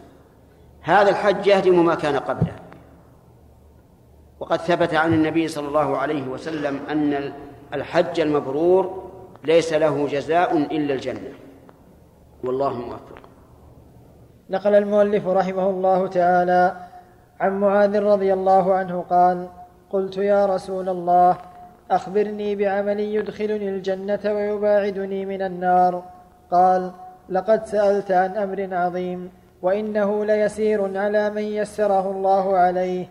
هذا 0.89 1.11
الحج 1.11 1.47
يهدم 1.47 1.85
ما 1.85 1.95
كان 1.95 2.17
قبله. 2.17 2.57
وقد 4.41 4.59
ثبت 4.59 4.95
عن 4.95 5.15
النبي 5.15 5.49
صلى 5.49 5.69
الله 5.69 5.97
عليه 5.97 6.29
وسلم 6.29 6.81
أن 6.91 7.33
الحج 7.75 8.21
المبرور 8.21 9.11
ليس 9.45 9.73
له 9.73 10.07
جزاء 10.07 10.57
إلا 10.57 10.95
الجنة. 10.95 11.33
والله 12.45 12.73
موفق 12.73 13.19
نقل 14.51 14.75
المؤلف 14.75 15.27
رحمه 15.27 15.71
الله 15.71 16.07
تعالى 16.07 16.77
عن 17.41 17.61
معاذ 17.61 18.03
رضي 18.03 18.33
الله 18.33 18.75
عنه 18.75 19.05
قال 19.11 19.49
قلت 19.91 20.17
يا 20.17 20.47
رسول 20.47 20.89
الله 20.89 21.37
أخبرني 21.91 22.57
بعمل 22.57 23.01
يدخلني 23.01 23.69
الجنة 23.69 24.21
ويباعدني 24.25 25.27
من 25.27 25.43
النار. 25.43 26.03
قال 26.51 26.91
لقد 27.29 27.67
سألت 27.67 28.11
عن 28.11 28.37
أمر 28.37 28.69
عظيم. 28.73 29.31
وإنه 29.63 30.25
ليسير 30.25 30.99
على 30.99 31.31
من 31.31 31.43
يسره 31.43 32.11
الله 32.11 32.57
عليه. 32.57 33.07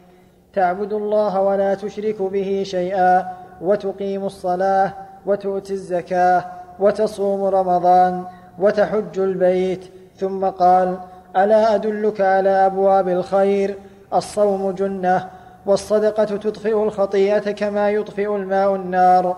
تعبد 0.54 0.94
الله 0.94 1.42
ولا 1.42 1.74
تشرك 1.76 2.22
به 2.22 2.64
شيئا 2.66 3.26
وتقيم 3.62 4.26
الصلاة 4.26 4.94
وتؤتي 5.26 5.74
الزكاة 5.74 6.46
وتصوم 6.80 7.44
رمضان 7.44 8.24
وتحج 8.60 9.20
البيت. 9.20 9.86
ثم 10.18 10.46
قال 10.46 10.98
ألا 11.38 11.76
أدلك 11.76 12.22
على 12.22 12.50
أبواب 12.50 13.10
الخير؟ 13.10 13.76
الصوم 14.14 14.72
جنة 14.72 15.28
والصدقة 15.66 16.24
تطفئ 16.24 16.84
الخطيئة 16.84 17.52
كما 17.52 17.92
يطفئ 17.92 18.36
الماء 18.36 18.76
النار. 18.76 19.38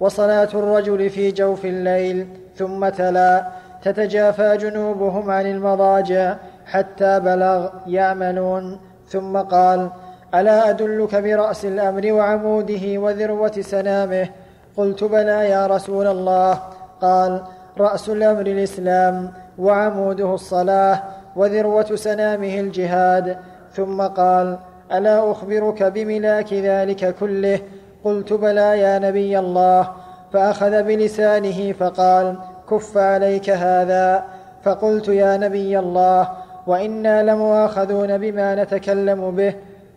وصلاة 0.00 0.48
الرجل 0.54 1.10
في 1.10 1.30
جوف 1.30 1.64
الليل 1.64 2.26
ثم 2.56 2.88
تلا. 2.88 3.59
تتجافى 3.82 4.56
جنوبهم 4.56 5.30
عن 5.30 5.46
المضاجع 5.46 6.36
حتى 6.66 7.20
بلغ 7.20 7.68
يعملون 7.86 8.80
ثم 9.08 9.36
قال 9.36 9.90
ألا 10.34 10.70
أدلك 10.70 11.14
برأس 11.14 11.64
الأمر 11.64 12.12
وعموده 12.12 12.98
وذروة 12.98 13.60
سنامه؟ 13.60 14.28
قلت 14.76 15.04
بلى 15.04 15.50
يا 15.50 15.66
رسول 15.66 16.06
الله. 16.06 16.60
قال 17.00 17.42
رأس 17.78 18.08
الأمر 18.08 18.46
الإسلام 18.46 19.32
وعموده 19.58 20.34
الصلاة 20.34 21.02
وذروة 21.36 21.96
سنامه 21.96 22.60
الجهاد. 22.60 23.38
ثم 23.72 24.02
قال 24.02 24.58
ألا 24.92 25.30
أخبرك 25.30 25.82
بملاك 25.82 26.52
ذلك 26.52 27.14
كله؟ 27.20 27.60
قلت 28.04 28.32
بلى 28.32 28.80
يا 28.80 28.98
نبي 28.98 29.38
الله. 29.38 29.88
فأخذ 30.32 30.82
بلسانه 30.82 31.72
فقال 31.72 32.36
كف 32.70 32.96
عليك 32.96 33.50
هذا 33.50 34.24
فقلت 34.62 35.08
يا 35.08 35.36
نبي 35.36 35.78
الله 35.78 36.28
وإنا 36.66 37.22
لمؤاخذون 37.22 38.18
بما 38.18 38.54
نتكلم 38.62 39.30
به. 39.30 39.54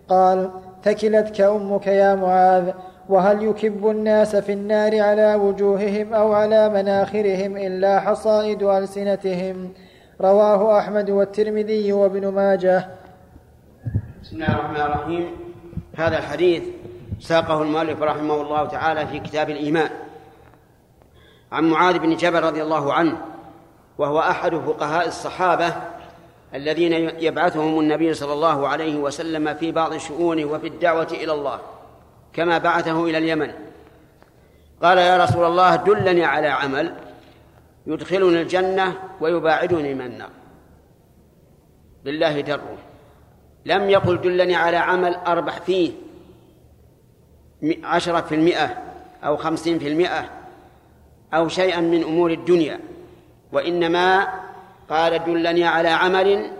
قال 0.09 0.49
ثكلتك 0.83 1.41
أمك 1.41 1.87
يا 1.87 2.15
معاذ 2.15 2.71
وهل 3.09 3.43
يكب 3.43 3.89
الناس 3.89 4.35
في 4.35 4.53
النار 4.53 5.01
على 5.01 5.35
وجوههم 5.35 6.13
أو 6.13 6.33
على 6.33 6.69
مناخرهم 6.69 7.57
إلا 7.57 7.99
حصائد 7.99 8.63
ألسنتهم؟ 8.63 9.73
رواه 10.21 10.79
أحمد 10.79 11.09
والترمذي 11.09 11.93
وابن 11.93 12.27
ماجه. 12.27 12.87
بسم 14.23 14.35
الله 14.35 14.47
الرحمن 14.47 14.81
الرحيم. 14.81 15.25
هذا 15.97 16.17
الحديث 16.17 16.63
ساقه 17.19 17.61
المؤلف 17.61 18.01
رحمه 18.01 18.41
الله 18.41 18.67
تعالى 18.67 19.07
في 19.07 19.19
كتاب 19.19 19.49
الإيمان. 19.49 19.89
عن 21.53 21.69
معاذ 21.69 21.99
بن 21.99 22.15
جبل 22.15 22.43
رضي 22.43 22.63
الله 22.63 22.93
عنه 22.93 23.17
وهو 23.97 24.19
أحد 24.19 24.55
فقهاء 24.55 25.07
الصحابة 25.07 25.73
الذين 26.53 26.93
يبعثهم 27.19 27.79
النبي 27.79 28.13
صلى 28.13 28.33
الله 28.33 28.67
عليه 28.67 28.97
وسلم 28.97 29.53
في 29.53 29.71
بعض 29.71 29.97
شؤونه 29.97 30.45
وفي 30.45 30.67
الدعوة 30.67 31.07
إلى 31.11 31.31
الله 31.31 31.59
كما 32.33 32.57
بعثه 32.57 33.05
إلى 33.05 33.17
اليمن. 33.17 33.53
قال 34.83 34.97
يا 34.97 35.23
رسول 35.23 35.45
الله 35.45 35.75
دلني 35.75 36.25
على 36.25 36.47
عمل 36.47 36.95
يدخلني 37.87 38.41
الجنة 38.41 38.99
ويباعدني 39.21 39.93
من 39.93 40.05
النار. 40.05 40.29
لله 42.05 42.41
دره 42.41 42.77
لم 43.65 43.89
يقل 43.89 44.21
دلني 44.21 44.55
على 44.55 44.77
عمل 44.77 45.15
اربح 45.15 45.59
فيه 45.59 45.91
عشرة 47.83 48.21
في 48.21 48.35
المئة 48.35 48.77
أو 49.23 49.37
خمسين 49.37 49.79
في 49.79 49.87
المئة. 49.87 50.42
أو 51.33 51.47
شيئا 51.47 51.81
من 51.81 52.03
أمور 52.03 52.31
الدنيا 52.31 52.79
وإنما 53.51 54.27
قال 54.89 55.23
دلني 55.23 55.65
على 55.65 55.89
عمل 55.89 56.51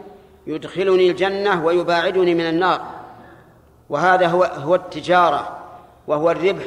يدخلني 0.48 1.10
الجنة 1.10 1.66
ويباعدني 1.66 2.36
من 2.36 2.50
النار. 2.50 2.82
وهذا 3.90 4.28
هو 4.28 4.44
هو 4.44 4.76
التجارة 4.76 5.60
وهو 6.08 6.32
الربح 6.32 6.64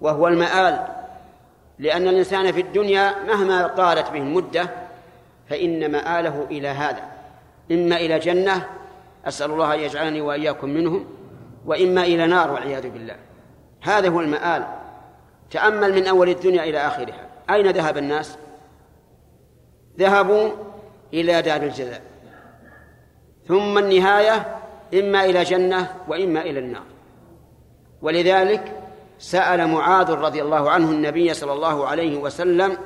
وهو 0.00 0.28
المآل. 0.28 0.86
لأن 1.78 2.08
الإنسان 2.08 2.52
في 2.52 2.60
الدنيا 2.60 3.14
مهما 3.26 3.66
طالت 3.66 4.10
به 4.10 4.18
المدة 4.18 4.70
فإن 5.50 5.92
مآله 5.92 6.46
إلى 6.50 6.68
هذا. 6.68 7.02
إما 7.72 7.96
إلى 7.96 8.18
جنة 8.18 8.66
أسأل 9.26 9.50
الله 9.50 9.74
أن 9.74 9.80
يجعلني 9.80 10.20
وإياكم 10.20 10.70
منهم 10.70 11.06
وإما 11.66 12.02
إلى 12.02 12.26
نار 12.26 12.50
والعياذ 12.50 12.90
بالله. 12.90 13.16
هذا 13.82 14.08
هو 14.08 14.20
المآل. 14.20 14.66
تأمل 15.50 15.94
من 15.94 16.06
أول 16.06 16.28
الدنيا 16.28 16.64
إلى 16.64 16.78
آخرها. 16.78 17.25
أين 17.50 17.70
ذهب 17.70 17.98
الناس؟ 17.98 18.38
ذهبوا 19.98 20.50
إلى 21.12 21.42
دار 21.42 21.62
الجزاء. 21.62 22.02
ثم 23.48 23.78
النهاية 23.78 24.56
إما 24.94 25.24
إلى 25.24 25.44
جنة 25.44 25.94
وإما 26.08 26.40
إلى 26.40 26.58
النار. 26.58 26.84
ولذلك 28.02 28.82
سأل 29.18 29.68
معاذ 29.68 30.10
رضي 30.10 30.42
الله 30.42 30.70
عنه 30.70 30.90
النبي 30.90 31.34
صلى 31.34 31.52
الله 31.52 31.86
عليه 31.86 32.18
وسلم 32.18 32.78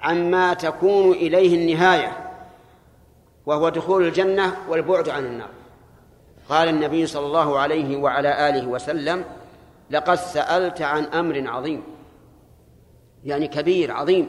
عما 0.00 0.54
تكون 0.54 1.12
إليه 1.12 1.54
النهاية 1.56 2.12
وهو 3.46 3.68
دخول 3.68 4.06
الجنة 4.06 4.56
والبعد 4.68 5.08
عن 5.08 5.24
النار. 5.24 5.48
قال 6.48 6.68
النبي 6.68 7.06
صلى 7.06 7.26
الله 7.26 7.58
عليه 7.58 7.96
وعلى 7.96 8.48
آله 8.48 8.66
وسلم 8.66 9.24
لقد 9.90 10.14
سألت 10.14 10.82
عن 10.82 11.04
أمر 11.04 11.48
عظيم. 11.48 11.82
يعني 13.26 13.48
كبير 13.48 13.92
عظيم. 13.92 14.28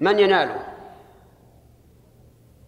من 0.00 0.18
يناله؟ 0.18 0.64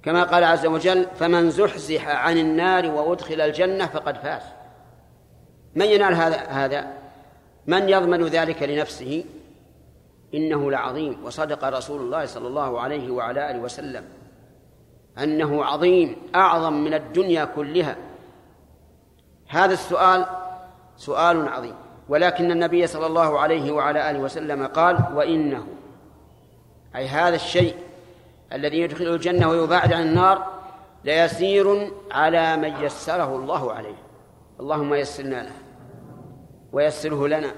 كما 0.02 0.22
قال 0.22 0.44
عز 0.44 0.66
وجل 0.66 1.06
فمن 1.14 1.50
زحزح 1.50 2.08
عن 2.08 2.38
النار 2.38 2.90
وأدخل 2.90 3.40
الجنة 3.40 3.86
فقد 3.86 4.16
فاز. 4.16 4.42
من 5.74 5.86
ينال 5.86 6.14
هذا 6.14 6.36
هذا؟ 6.36 6.92
من 7.66 7.88
يضمن 7.88 8.24
ذلك 8.24 8.62
لنفسه؟ 8.62 9.24
إنه 10.34 10.70
لعظيم. 10.70 11.24
وصدق 11.24 11.64
رسول 11.64 12.00
الله 12.00 12.26
صلى 12.26 12.48
الله 12.48 12.80
عليه 12.80 13.10
وعلى 13.10 13.50
آله 13.50 13.58
وسلم 13.58 14.04
أنه 15.18 15.64
عظيم 15.64 16.16
أعظم 16.34 16.72
من 16.72 16.94
الدنيا 16.94 17.44
كلها. 17.44 17.96
هذا 19.48 19.72
السؤال 19.72 20.26
سؤال 20.96 21.48
عظيم. 21.48 21.83
ولكن 22.08 22.50
النبي 22.50 22.86
صلى 22.86 23.06
الله 23.06 23.38
عليه 23.40 23.72
وعلى 23.72 24.10
آله 24.10 24.18
وسلم 24.18 24.66
قال 24.66 24.98
وإنه. 25.14 25.66
أي 26.96 27.06
هذا 27.06 27.36
الشيء 27.36 27.74
الذي 28.52 28.80
يدخل 28.80 29.04
الجنة 29.04 29.50
ويباعد 29.50 29.92
عن 29.92 30.02
النار 30.02 30.46
ليسير 31.04 31.92
على 32.12 32.56
من 32.56 32.84
يسره 32.84 33.36
الله 33.36 33.72
عليه. 33.72 33.96
اللهم 34.60 34.94
يسرنا 34.94 35.42
له 35.42 35.52
ويسره 36.72 37.28
لنا. 37.28 37.50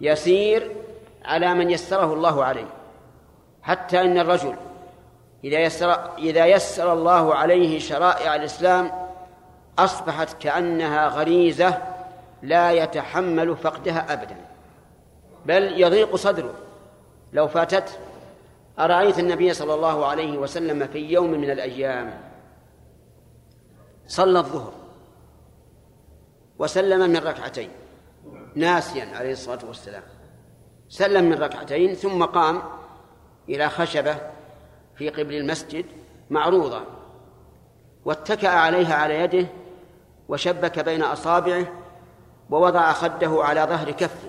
يسير 0.00 0.70
على 1.24 1.54
من 1.54 1.70
يسره 1.70 2.14
الله 2.14 2.44
عليه. 2.44 2.66
حتى 3.62 4.00
إن 4.00 4.18
الرجل 4.18 4.54
إذا 5.44 5.58
يسر 5.58 6.16
إذا 6.18 6.46
يسر 6.46 6.92
الله 6.92 7.34
عليه 7.34 7.78
شرائع 7.78 8.34
الإسلام 8.34 8.90
أصبحت 9.78 10.42
كأنها 10.42 11.08
غريزة 11.08 11.78
لا 12.42 12.72
يتحمل 12.72 13.56
فقدها 13.56 14.12
ابدا 14.12 14.36
بل 15.46 15.80
يضيق 15.80 16.16
صدره. 16.16 16.54
لو 17.32 17.48
فاتته 17.48 17.92
أرأيت 18.78 19.18
النبي 19.18 19.54
صلى 19.54 19.74
الله 19.74 20.06
عليه 20.06 20.38
وسلم 20.38 20.86
في 20.86 20.98
يوم 20.98 21.30
من 21.30 21.50
الأيام 21.50 22.20
صلى 24.06 24.38
الظهر 24.38 24.72
وسلم 26.58 27.10
من 27.10 27.16
ركعتين 27.16 27.68
ناسيا 28.54 29.16
عليه 29.16 29.32
الصلاة 29.32 29.66
والسلام. 29.68 30.02
سلم 30.88 31.24
من 31.24 31.38
ركعتين 31.38 31.94
ثم 31.94 32.24
قام 32.24 32.62
إلى 33.48 33.68
خشبة 33.68 34.16
في 34.96 35.08
قبل 35.08 35.34
المسجد 35.34 35.84
معروضة 36.30 36.80
واتكأ 38.04 38.48
عليها 38.48 38.94
على 38.94 39.20
يده 39.20 39.46
وشبك 40.28 40.78
بين 40.78 41.02
أصابعه 41.02 41.66
ووضع 42.50 42.92
خده 42.92 43.44
على 43.44 43.60
ظهر 43.60 43.90
كفه. 43.90 44.28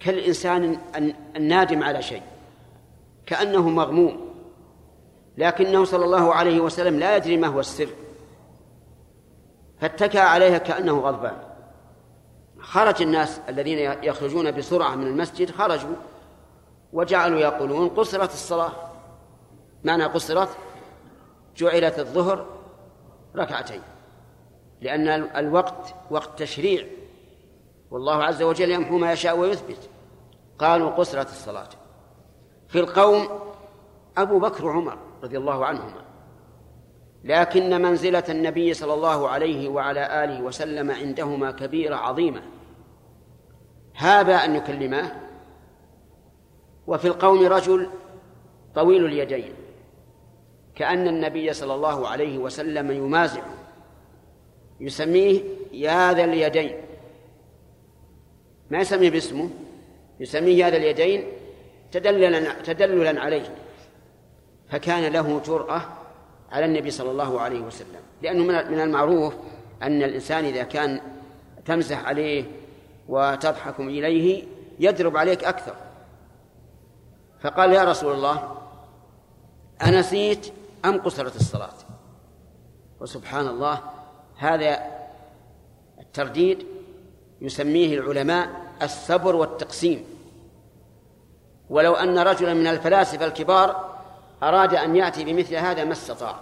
كالإنسان 0.00 0.78
النادم 1.36 1.82
على 1.82 2.02
شيء 2.02 2.22
كأنه 3.26 3.68
مغموم 3.68 4.30
لكنه 5.38 5.84
صلى 5.84 6.04
الله 6.04 6.34
عليه 6.34 6.60
وسلم 6.60 6.98
لا 6.98 7.16
يدري 7.16 7.36
ما 7.36 7.46
هو 7.46 7.60
السر. 7.60 7.88
فاتكى 9.80 10.18
عليها 10.18 10.58
كأنه 10.58 11.00
غضبان. 11.00 11.36
خرج 12.58 13.02
الناس 13.02 13.40
الذين 13.48 13.78
يخرجون 14.02 14.50
بسرعة 14.50 14.94
من 14.94 15.06
المسجد 15.06 15.50
خرجوا 15.50 15.96
وجعلوا 16.92 17.40
يقولون 17.40 17.88
قصرت 17.88 18.32
الصلاة. 18.32 18.72
معنى 19.84 20.04
قصرت؟ 20.04 20.48
جعلت 21.56 21.98
الظهر 21.98 22.46
ركعتين. 23.36 23.80
لأن 24.80 25.08
الوقت 25.36 25.94
وقت 26.10 26.38
تشريع 26.38 26.86
والله 27.90 28.24
عز 28.24 28.42
وجل 28.42 28.70
يمحو 28.70 28.98
ما 28.98 29.12
يشاء 29.12 29.38
ويثبت. 29.38 29.88
قالوا 30.58 30.90
قصرت 30.90 31.26
الصلاة. 31.26 31.68
في 32.68 32.80
القوم 32.80 33.28
أبو 34.16 34.38
بكر 34.38 34.66
وعمر 34.66 34.98
رضي 35.22 35.38
الله 35.38 35.66
عنهما. 35.66 36.04
لكن 37.24 37.82
منزلة 37.82 38.24
النبي 38.28 38.74
صلى 38.74 38.94
الله 38.94 39.28
عليه 39.28 39.68
وعلى 39.68 40.24
آله 40.24 40.42
وسلم 40.42 40.90
عندهما 40.90 41.50
كبيرة 41.50 41.96
عظيمة. 41.96 42.42
هذا 43.94 44.34
أن 44.34 44.56
يكلماه. 44.56 45.12
وفي 46.86 47.08
القوم 47.08 47.46
رجل 47.46 47.90
طويل 48.74 49.04
اليدين. 49.04 49.54
كأن 50.74 51.08
النبي 51.08 51.52
صلى 51.52 51.74
الله 51.74 52.08
عليه 52.08 52.38
وسلم 52.38 52.90
يمازحه. 52.90 53.59
يسميه 54.80 55.42
يا 55.72 56.12
ذا 56.12 56.24
اليدين. 56.24 56.76
ما 58.70 58.78
يسميه 58.78 59.10
باسمه 59.10 59.50
يسميه 60.20 60.64
يا 60.64 60.70
ذا 60.70 60.76
اليدين 60.76 61.24
تدللا 61.92 62.62
تدللا 62.62 63.20
عليه. 63.20 63.54
فكان 64.68 65.12
له 65.12 65.40
جرأة 65.46 65.82
على 66.52 66.64
النبي 66.64 66.90
صلى 66.90 67.10
الله 67.10 67.40
عليه 67.40 67.60
وسلم. 67.60 68.00
لأنه 68.22 68.44
من 68.44 68.80
المعروف 68.80 69.34
أن 69.82 70.02
الإنسان 70.02 70.44
إذا 70.44 70.62
كان 70.62 71.00
تمزح 71.64 72.04
عليه 72.04 72.44
وتضحك 73.08 73.80
إليه 73.80 74.44
يضرب 74.80 75.16
عليك 75.16 75.44
أكثر. 75.44 75.74
فقال 77.40 77.72
يا 77.72 77.84
رسول 77.84 78.12
الله 78.12 78.56
أنسيت 79.82 80.52
أم 80.84 81.00
قصرت 81.00 81.36
الصلاة؟ 81.36 81.74
وسبحان 83.00 83.46
الله 83.46 83.80
هذا 84.40 84.86
الترديد 86.00 86.66
يسميه 87.40 87.98
العلماء 87.98 88.48
الصبر 88.82 89.36
والتقسيم. 89.36 90.04
ولو 91.70 91.94
أن 91.94 92.18
رجلا 92.18 92.54
من 92.54 92.66
الفلاسفة 92.66 93.26
الكبار 93.26 93.98
أراد 94.42 94.74
أن 94.74 94.96
يأتي 94.96 95.24
بمثل 95.24 95.54
هذا 95.54 95.84
ما 95.84 95.92
استطاع 95.92 96.40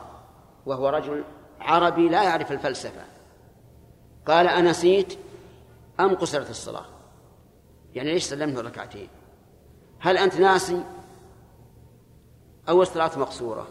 وهو 0.67 0.89
رجل 0.89 1.25
عربي 1.61 2.09
لا 2.09 2.23
يعرف 2.23 2.53
الفلسفة. 2.53 3.05
قال 4.27 4.49
أنسيت 4.49 5.19
أم 6.01 6.15
قصرت 6.15 6.51
الصلاة؟ 6.51 6.85
يعني 7.95 8.13
ليش 8.13 8.25
سلمت 8.25 8.59
ركعتين؟ 8.59 9.09
هل 10.01 10.19
أنت 10.19 10.41
ناسي 10.41 10.85
أو 12.69 12.83
الصلاة 12.83 13.19
مقصورة؟ 13.19 13.67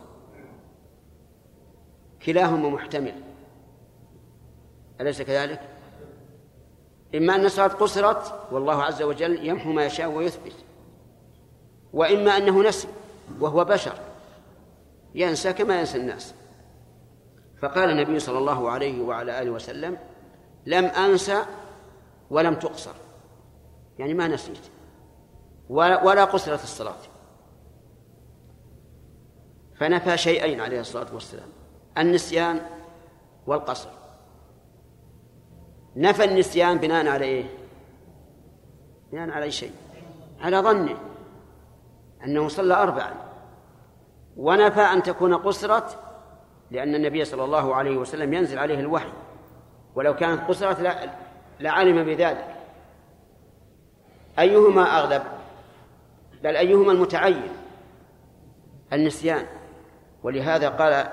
كلاهما 2.25 2.69
محتمل. 2.69 3.26
أليس 5.01 5.21
كذلك؟ 5.21 5.61
إما 7.15 7.35
أن 7.35 7.45
الصلاة 7.45 7.67
قصرت 7.67 8.33
والله 8.51 8.83
عز 8.83 9.01
وجل 9.01 9.47
يمحو 9.47 9.71
ما 9.71 9.85
يشاء 9.85 10.11
ويثبت. 10.11 10.55
وإما 11.93 12.37
أنه 12.37 12.63
نسي 12.63 12.87
وهو 13.39 13.65
بشر. 13.65 13.99
ينسى 15.15 15.53
كما 15.53 15.79
ينسى 15.79 15.97
الناس. 15.97 16.33
فقال 17.61 17.89
النبي 17.89 18.19
صلى 18.19 18.37
الله 18.37 18.69
عليه 18.69 19.01
وعلى 19.01 19.41
آله 19.41 19.51
وسلم 19.51 19.97
لم 20.65 20.85
أنسى 20.85 21.45
ولم 22.29 22.55
تقصر. 22.55 22.93
يعني 23.99 24.13
ما 24.13 24.27
نسيت. 24.27 24.59
ولا 25.69 26.25
قصرت 26.25 26.63
الصلاة. 26.63 26.95
فنفى 29.75 30.17
شيئين 30.17 30.61
عليه 30.61 30.79
الصلاة 30.79 31.13
والسلام 31.13 31.49
النسيان 31.97 32.61
والقصر. 33.47 33.89
نفى 35.97 36.23
النسيان 36.23 36.77
بناء 36.77 37.07
على 37.07 37.25
إيه؟ 37.25 37.45
بناء 39.11 39.29
على 39.29 39.45
أي 39.45 39.51
شيء؟ 39.51 39.71
على 40.41 40.57
ظنه 40.57 40.97
أنه 42.23 42.47
صلى 42.47 42.73
أربعا. 42.73 43.13
ونفى 44.37 44.81
أن 44.81 45.03
تكون 45.03 45.33
قصرت 45.33 45.99
لأن 46.71 46.95
النبي 46.95 47.25
صلى 47.25 47.43
الله 47.43 47.75
عليه 47.75 47.97
وسلم 47.97 48.33
ينزل 48.33 48.59
عليه 48.59 48.79
الوحي. 48.79 49.09
ولو 49.95 50.15
كانت 50.15 50.41
قصرت 50.47 50.79
لعلم 51.59 52.03
بذلك. 52.03 52.55
أيهما 54.39 54.99
أغلب 54.99 55.23
بل 56.43 56.55
أيهما 56.55 56.91
المتعين؟ 56.91 57.49
النسيان. 58.93 59.45
ولهذا 60.23 60.69
قال 60.69 61.07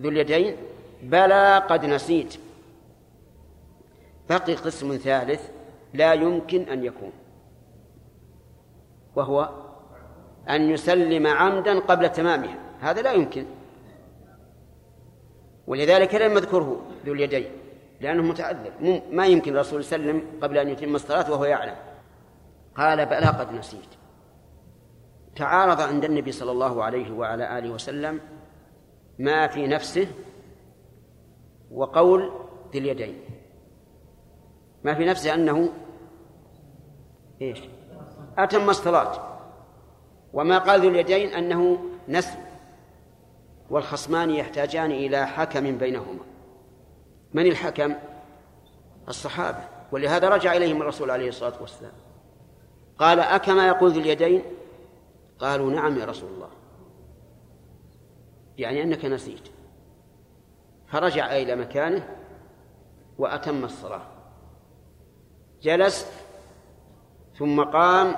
ذو 0.00 0.08
اليدين 0.08 0.56
بلى 1.02 1.58
قد 1.58 1.86
نسيت. 1.86 2.40
بقي 4.30 4.54
قسم 4.54 4.96
ثالث 4.96 5.50
لا 5.94 6.12
يمكن 6.12 6.62
أن 6.62 6.84
يكون 6.84 7.12
وهو 9.16 9.50
أن 10.48 10.70
يسلم 10.70 11.26
عمدا 11.26 11.78
قبل 11.78 12.08
تمامها 12.08 12.58
هذا 12.80 13.02
لا 13.02 13.12
يمكن. 13.12 13.46
ولذلك 15.66 16.14
لم 16.14 16.32
يذكره 16.32 16.80
ذو 17.06 17.12
اليدين 17.12 17.50
لأنه 18.00 18.22
متعذر 18.22 18.72
ما 19.12 19.26
يمكن 19.26 19.52
الرسول 19.54 19.80
يسلم 19.80 20.22
قبل 20.42 20.58
أن 20.58 20.68
يتم 20.68 20.94
الصلاة 20.94 21.30
وهو 21.30 21.44
يعلم. 21.44 21.76
قال 22.76 23.06
بلى 23.06 23.26
قد 23.26 23.52
نسيت. 23.52 23.90
تعارض 25.36 25.80
عند 25.80 26.04
النبي 26.04 26.32
صلى 26.32 26.52
الله 26.52 26.84
عليه 26.84 27.10
وعلى 27.12 27.58
آله 27.58 27.70
وسلم 27.70 28.20
ما 29.18 29.46
في 29.46 29.66
نفسه 29.66 30.06
وقول 31.70 32.32
ذي 32.72 32.78
اليدين. 32.78 33.18
ما 34.84 34.94
في 34.94 35.04
نفسه 35.04 35.34
أنه 35.34 35.72
إيش؟ 37.42 37.60
أتم 38.38 38.70
الصلاة. 38.70 39.38
وما 40.32 40.58
قال 40.58 40.80
ذو 40.80 40.88
اليدين 40.88 41.28
أنه 41.28 41.78
نسي 42.08 42.38
والخصمان 43.70 44.30
يحتاجان 44.30 44.90
إلى 44.90 45.26
حكم 45.26 45.78
بينهما. 45.78 46.24
من 47.34 47.46
الحكم؟ 47.46 47.94
الصحابة. 49.08 49.64
ولهذا 49.92 50.28
رجع 50.28 50.52
إليهم 50.52 50.82
الرسول 50.82 51.10
عليه 51.10 51.28
الصلاة 51.28 51.60
والسلام. 51.60 51.92
قال 52.98 53.20
أكما 53.20 53.68
يقول 53.68 53.90
ذو 53.90 54.00
اليدين؟ 54.00 54.42
قالوا 55.38 55.70
نعم 55.70 55.98
يا 55.98 56.04
رسول 56.04 56.30
الله. 56.30 56.48
يعني 58.58 58.82
أنك 58.82 59.04
نسيت. 59.04 59.48
فرجع 60.86 61.36
إلى 61.36 61.56
مكانه 61.56 62.08
وأتم 63.18 63.64
الصلاة. 63.64 64.19
جلس 65.62 66.06
ثم 67.38 67.62
قام 67.62 68.16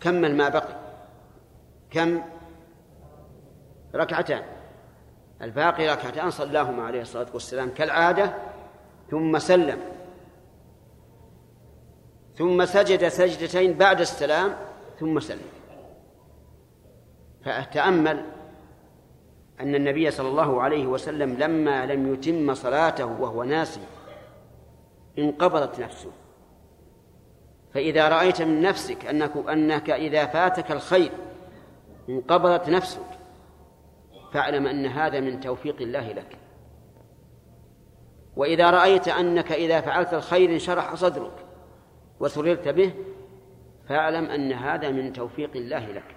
كمل 0.00 0.36
ما 0.36 0.48
بقي. 0.48 0.76
كم؟ 1.90 2.22
ركعتان. 3.94 4.42
الباقي 5.42 5.88
ركعتان 5.88 6.30
صلاهما 6.30 6.82
عليه 6.82 7.00
الصلاة 7.00 7.26
والسلام 7.34 7.70
كالعادة. 7.70 8.34
ثم 9.10 9.38
سلم. 9.38 9.78
ثم 12.36 12.64
سجد 12.64 13.08
سجدتين 13.08 13.78
بعد 13.78 14.00
السلام 14.00 14.56
ثم 15.00 15.20
سلم. 15.20 15.48
فتأمل 17.44 18.24
أن 19.60 19.74
النبي 19.74 20.10
صلى 20.10 20.28
الله 20.28 20.62
عليه 20.62 20.86
وسلم 20.86 21.34
لما 21.34 21.86
لم 21.86 22.14
يتم 22.14 22.54
صلاته 22.54 23.06
وهو 23.06 23.42
ناسي 23.42 23.80
انقبضت 25.18 25.80
نفسه. 25.80 26.10
فإذا 27.74 28.08
رأيت 28.08 28.42
من 28.42 28.62
نفسك 28.62 29.06
أنك 29.06 29.36
أنك 29.36 29.90
إذا 29.90 30.26
فاتك 30.26 30.72
الخير 30.72 31.10
انقبضت 32.08 32.68
نفسك 32.68 33.06
فاعلم 34.32 34.66
أن 34.66 34.86
هذا 34.86 35.20
من 35.20 35.40
توفيق 35.40 35.76
الله 35.80 36.12
لك. 36.12 36.36
وإذا 38.36 38.70
رأيت 38.70 39.08
أنك 39.08 39.52
إذا 39.52 39.80
فعلت 39.80 40.14
الخير 40.14 40.50
انشرح 40.50 40.94
صدرك 40.94 41.44
وسررت 42.20 42.68
به 42.68 42.92
فاعلم 43.88 44.24
أن 44.24 44.52
هذا 44.52 44.90
من 44.90 45.12
توفيق 45.12 45.50
الله 45.56 45.86
لك. 45.86 46.16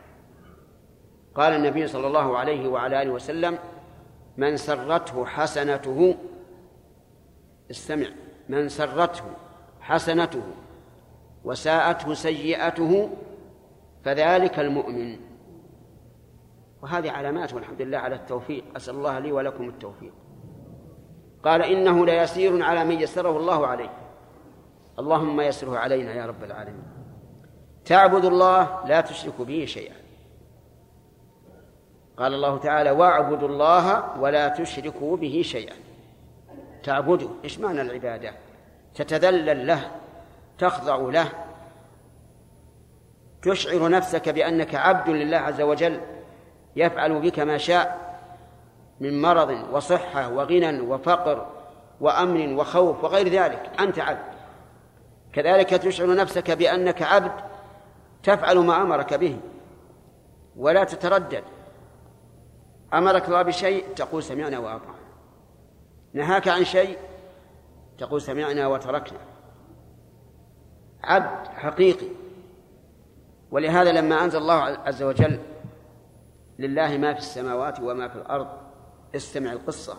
قال 1.35 1.53
النبي 1.53 1.87
صلى 1.87 2.07
الله 2.07 2.37
عليه 2.37 2.67
وعلى 2.67 3.01
آله 3.01 3.11
وسلم 3.11 3.57
من 4.37 4.57
سرته 4.57 5.25
حسنته 5.25 6.15
استمع. 7.71 8.07
من 8.51 8.69
سرته 8.69 9.23
حسنته 9.81 10.43
وساءته 11.43 12.13
سيئته 12.13 13.09
فذلك 14.03 14.59
المؤمن. 14.59 15.19
وهذه 16.81 17.11
علامات 17.11 17.53
والحمد 17.53 17.81
لله 17.81 17.97
على 17.97 18.15
التوفيق. 18.15 18.63
أسأل 18.75 18.95
الله 18.95 19.19
لي 19.19 19.31
ولكم 19.31 19.69
التوفيق. 19.69 20.13
قال 21.43 21.61
إنه 21.61 22.05
ليسير 22.05 22.63
على 22.63 22.85
من 22.85 23.01
يسره 23.01 23.37
الله 23.37 23.67
عليه. 23.67 23.89
اللهم 24.99 25.41
يسره 25.41 25.77
علينا 25.77 26.13
يا 26.13 26.25
رب 26.25 26.43
العالمين. 26.43 26.83
تعبد 27.85 28.25
الله 28.25 28.85
لا 28.85 29.01
تشرك 29.01 29.41
به 29.41 29.65
شيئا. 29.65 29.95
قال 32.17 32.33
الله 32.33 32.57
تعالى 32.57 32.91
واعبدوا 32.91 33.47
الله 33.47 34.19
ولا 34.19 34.47
تشركوا 34.47 35.17
به 35.17 35.41
شيئا. 35.45 35.75
تعبده 36.83 37.29
إيش 37.43 37.59
معنى 37.59 37.81
العبادة؟ 37.81 38.33
تتذلل 38.95 39.67
له 39.67 39.91
تخضع 40.57 40.95
له. 40.95 41.27
تشعر 43.41 43.89
نفسك 43.89 44.29
بأنك 44.29 44.75
عبد 44.75 45.09
لله 45.09 45.37
عز 45.37 45.61
وجل 45.61 46.01
يفعل 46.75 47.21
بك 47.21 47.39
ما 47.39 47.57
شاء 47.57 48.11
من 48.99 49.21
مرض 49.21 49.67
وصحة 49.71 50.29
وغنى 50.29 50.81
وفقر 50.81 51.47
وأمن 52.01 52.55
وخوف 52.57 53.03
وغير 53.03 53.27
ذلك. 53.27 53.71
أنت 53.79 53.99
عبد. 53.99 54.31
كذلك 55.33 55.69
تشعر 55.69 56.15
نفسك 56.15 56.51
بأنك 56.51 57.01
عبد 57.01 57.31
تفعل 58.23 58.57
ما 58.57 58.81
أمرك 58.81 59.13
به 59.13 59.37
ولا 60.57 60.83
تتردد. 60.83 61.43
أمرك 62.93 63.27
الله 63.27 63.41
بشيء 63.41 63.85
تقول 63.95 64.23
سمعنا 64.23 64.59
وأطعنا. 64.59 65.00
نهاك 66.13 66.47
عن 66.47 66.63
شيء؟ 66.63 66.97
تقول 67.97 68.21
سمعنا 68.21 68.67
وتركنا. 68.67 69.19
عبد 71.03 71.47
حقيقي. 71.47 72.07
ولهذا 73.51 73.91
لما 73.91 74.23
أنزل 74.23 74.39
الله 74.39 74.53
عز 74.53 75.03
وجل 75.03 75.39
لله 76.59 76.97
ما 76.97 77.13
في 77.13 77.19
السماوات 77.19 77.79
وما 77.79 78.07
في 78.07 78.15
الأرض 78.15 78.47
استمع 79.15 79.51
القصة. 79.51 79.97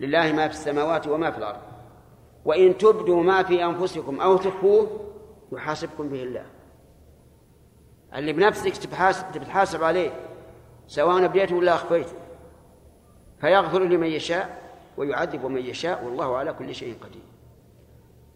لله 0.00 0.32
ما 0.32 0.48
في 0.48 0.54
السماوات 0.54 1.06
وما 1.06 1.30
في 1.30 1.38
الأرض. 1.38 1.60
وإن 2.44 2.78
تبدوا 2.78 3.22
ما 3.22 3.42
في 3.42 3.64
أنفسكم 3.64 4.20
أو 4.20 4.36
تخفوه 4.36 5.12
يحاسبكم 5.52 6.08
به 6.08 6.22
الله. 6.22 6.46
اللي 8.14 8.32
بنفسك 8.32 8.76
تتحاسب 9.32 9.84
عليه 9.84 10.10
سواء 10.86 11.24
أبديته 11.24 11.56
ولا 11.56 11.74
أخفيته 11.74 12.16
فيغفر 13.40 13.82
لمن 13.82 14.06
يشاء. 14.06 14.65
ويعذب 14.96 15.46
من 15.46 15.60
يشاء 15.60 16.04
والله 16.04 16.36
على 16.36 16.52
كل 16.52 16.74
شيء 16.74 16.96
قدير. 17.00 17.22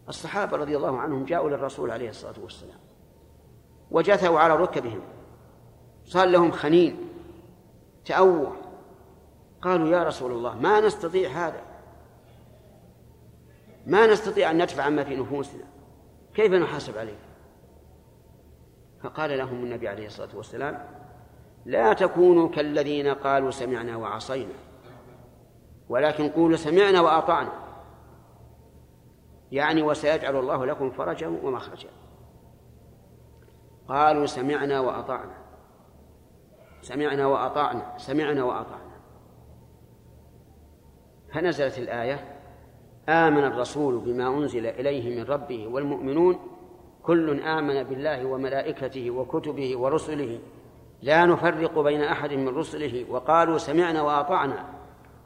الصحابة 0.08 0.56
رضي 0.56 0.76
الله 0.76 0.98
عنهم 0.98 1.24
جاءوا 1.24 1.50
للرسول 1.50 1.90
عليه 1.90 2.10
الصلاة 2.10 2.34
والسلام. 2.42 2.78
وجثوا 3.90 4.38
على 4.38 4.56
ركبهم. 4.56 5.00
صار 6.04 6.28
لهم 6.28 6.50
خنين. 6.50 7.08
تأوه 8.04 8.56
قالوا 9.62 9.88
يا 9.88 10.04
رسول 10.04 10.32
الله 10.32 10.58
ما 10.58 10.80
نستطيع 10.80 11.30
هذا. 11.30 11.62
ما 13.86 14.06
نستطيع 14.06 14.50
أن 14.50 14.62
ندفع 14.62 14.82
عما 14.82 15.04
في 15.04 15.16
نفوسنا. 15.16 15.64
كيف 16.34 16.52
نحاسب 16.52 16.98
عليه؟ 16.98 17.18
فقال 19.02 19.38
لهم 19.38 19.64
النبي 19.64 19.88
عليه 19.88 20.06
الصلاة 20.06 20.36
والسلام 20.36 20.86
لا 21.66 21.92
تكونوا 21.92 22.48
كالذين 22.48 23.08
قالوا 23.08 23.50
سمعنا 23.50 23.96
وعصينا. 23.96 24.54
ولكن 25.90 26.28
قولوا 26.28 26.56
سمعنا 26.56 27.00
وأطعنا. 27.00 27.52
يعني 29.52 29.82
وسيجعل 29.82 30.36
الله 30.36 30.66
لكم 30.66 30.90
فرجا 30.90 31.28
ومخرجا. 31.28 31.88
قالوا 33.88 34.26
سمعنا 34.26 34.80
وأطعنا. 34.80 35.34
سمعنا 36.82 37.26
وأطعنا. 37.26 37.98
سمعنا 37.98 38.44
وأطعنا. 38.44 38.90
فنزلت 41.32 41.78
الآية 41.78 42.36
آمن 43.08 43.44
الرسول 43.44 43.98
بما 43.98 44.28
أنزل 44.28 44.66
إليه 44.66 45.18
من 45.18 45.24
ربه 45.30 45.68
والمؤمنون. 45.68 46.38
كل 47.02 47.40
آمن 47.40 47.82
بالله 47.82 48.24
وملائكته 48.24 49.10
وكتبه 49.10 49.78
ورسله. 49.78 50.40
لا 51.02 51.26
نفرق 51.26 51.78
بين 51.78 52.02
أحد 52.02 52.32
من 52.32 52.48
رسله. 52.48 53.06
وقالوا 53.10 53.58
سمعنا 53.58 54.02
وأطعنا. 54.02 54.79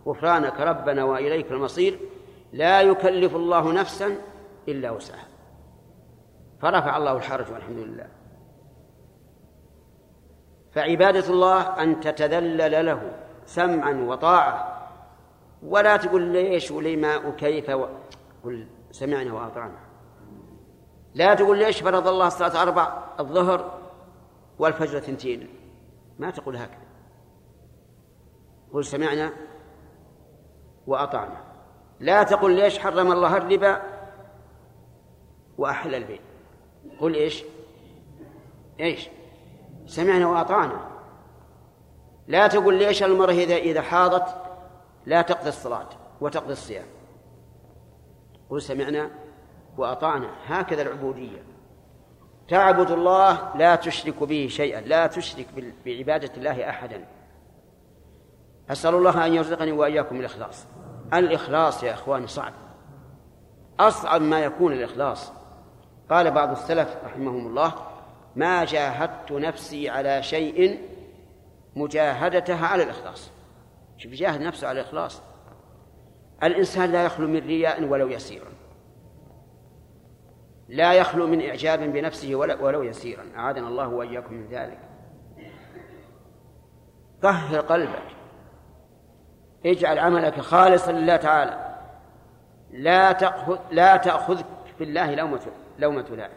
غفرانك 0.07 0.61
ربنا 0.61 1.05
وإليك 1.05 1.52
المصير 1.52 1.98
لا 2.52 2.80
يكلف 2.80 3.36
الله 3.36 3.72
نفسا 3.72 4.16
إلا 4.68 4.90
وسعها. 4.90 5.28
فرفع 6.61 6.96
الله 6.96 7.16
الحرج 7.16 7.52
والحمد 7.52 7.78
لله. 7.78 8.09
فعبادة 10.72 11.30
الله 11.30 11.82
أن 11.82 12.00
تتذلل 12.00 12.86
له 12.86 13.12
سمعا 13.46 13.92
وطاعة. 13.92 14.88
ولا 15.62 15.96
تقول 15.96 16.22
ليش 16.22 16.70
ولما 16.70 17.16
وكيف 17.16 17.70
و... 17.70 17.86
قل 18.44 18.66
سمعنا 18.90 19.32
وأطعنا. 19.32 19.78
لا 21.14 21.34
تقول 21.34 21.59
ليش 21.59 21.80
فرض 21.80 22.09
الله 22.09 22.26
الصلاة 22.26 22.62
أربع 22.62 22.98
الظهر 23.20 23.78
والفجر 24.59 25.00
ثنتين 25.00 25.48
ما 26.18 26.30
تقول 26.30 26.57
هكذا. 26.57 26.84
قل 28.72 28.84
سمعنا 28.84 29.32
وأطعنا 30.87 31.45
لا 32.01 32.22
تقل 32.22 32.57
ليش 32.57 32.78
حرم 32.78 33.12
الله 33.12 33.37
الربا 33.37 33.82
وأحل 35.59 35.95
البيع. 35.95 36.18
قل 37.01 37.14
إيش؟ 37.14 37.45
إيش؟ 38.80 39.09
سمعنا 39.87 40.26
وأطعنا. 40.26 40.80
لا 42.26 42.47
تقل 42.47 42.74
ليش 42.74 43.03
المرأة 43.03 43.32
إذا 43.32 43.57
إذا 43.57 43.82
حاضت 43.82 44.37
لا 45.07 45.22
تقضي 45.22 45.49
الصلاة 45.49 45.89
وتقضي 46.20 46.53
الصيام. 46.53 46.87
قل 48.51 48.62
سمعنا 48.62 49.11
وأطعنا. 49.76 50.30
هكذا 50.47 50.82
العبودية. 50.82 51.43
تعبد 52.49 52.91
الله 52.91 53.57
لا 53.57 53.76
تشرك 53.76 54.22
به 54.22 54.49
شيئا. 54.51 54.80
لا 54.80 55.07
تشرك 55.07 55.47
بعبادة 55.85 56.30
الله 56.37 56.70
أحدا. 56.70 57.05
أسأل 58.70 58.95
الله 58.95 59.26
أن 59.26 59.35
يرزقني 59.35 59.72
وإياكم 59.72 60.20
الإخلاص. 60.20 60.66
الإخلاص 61.18 61.82
يا 61.82 61.94
إخواني 61.94 62.26
صعب. 62.26 62.52
أصعب 63.80 64.22
ما 64.22 64.40
يكون 64.40 64.72
الإخلاص. 64.72 65.32
قال 66.10 66.30
بعض 66.30 66.50
السلف 66.50 66.96
رحمهم 67.04 67.46
الله 67.46 67.72
ما 68.36 68.64
جاهدت 68.64 69.32
نفسي 69.32 69.90
على 69.90 70.22
شيء 70.22 70.80
مجاهدتها 71.76 72.66
على 72.66 72.82
الإخلاص. 72.82 73.30
شوف 73.98 74.12
يجاهد 74.12 74.40
نفسه 74.40 74.68
على 74.68 74.80
الإخلاص. 74.80 75.22
الإنسان 76.42 76.92
لا 76.92 77.04
يخلو 77.04 77.28
من 77.28 77.38
رياء 77.38 77.84
ولو 77.84 78.08
يسيرا 78.08 78.48
لا 80.68 80.92
يخلو 80.92 81.26
من 81.26 81.48
إعجاب 81.48 81.80
بنفسه 81.80 82.34
ولو 82.34 82.82
يسيرا. 82.82 83.24
أعاذنا 83.36 83.68
الله 83.68 83.88
وإياكم 83.88 84.34
من 84.34 84.46
ذلك. 84.48 84.78
طهر 87.22 87.60
قلبك. 87.60 88.02
اجعل 89.66 89.98
عملك 89.98 90.40
خالصا 90.40 90.92
لله 90.92 91.16
تعالى. 91.16 91.74
لا 92.70 93.12
تأخذ 93.12 93.58
لا 93.70 93.96
تأخذك 93.96 94.46
في 94.78 94.84
الله 94.84 95.14
لومة 95.14 95.40
لومة 95.78 96.06
لائم. 96.10 96.32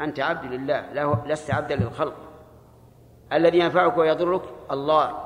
أنت 0.00 0.20
عبد 0.20 0.52
لله 0.52 0.86
لست 1.26 1.50
عبدا 1.50 1.76
للخلق. 1.76 2.14
الذي 3.32 3.58
ينفعك 3.58 3.98
ويضرك 3.98 4.42
الله. 4.70 5.18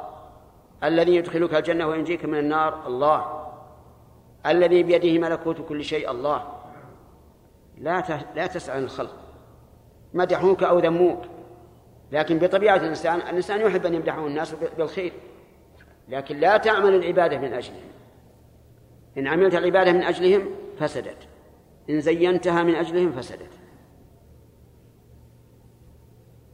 الذي 0.85 1.17
يدخلك 1.17 1.55
الجنة 1.55 1.87
وينجيك 1.87 2.25
من 2.25 2.39
النار 2.39 2.87
الله. 2.87 3.45
الذي 4.47 4.83
بيده 4.83 5.29
ملكوت 5.29 5.69
كل 5.69 5.85
شيء 5.85 6.11
الله. 6.11 6.43
لا 7.79 8.03
لا 8.35 8.47
تسأل 8.47 8.77
عن 8.77 8.85
الخلق. 8.85 9.17
مدحوك 10.15 10.63
أو 10.63 10.79
ذموك. 10.79 11.23
لكن 12.13 12.39
بطبيعة 12.39 12.77
الإنسان 12.77 13.19
الإنسان 13.19 13.61
يحب 13.61 13.87
أن 13.87 13.95
يمدحه 13.95 14.27
الناس 14.27 14.55
بالخير. 14.77 15.13
لكن 16.09 16.37
لا 16.37 16.57
تعمل 16.57 16.95
العبادة 16.95 17.39
من 17.39 17.53
أجلهم. 17.53 17.91
إن 19.19 19.27
عملت 19.27 19.55
العبادة 19.55 19.93
من 19.93 20.03
أجلهم 20.03 20.51
فسدت. 20.79 21.29
إن 21.91 22.01
زينتها 22.01 22.63
من 22.63 22.75
أجلهم 22.75 23.13
فسدت. 23.13 23.51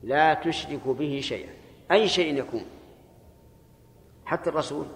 لا 0.03 0.35
تشرك 0.35 0.89
به 0.89 1.21
شيئا. 1.23 1.51
أي 1.91 2.09
شيء 2.09 2.39
يكون. 2.39 2.65
حتى 4.25 4.51
الرسول. 4.51 4.87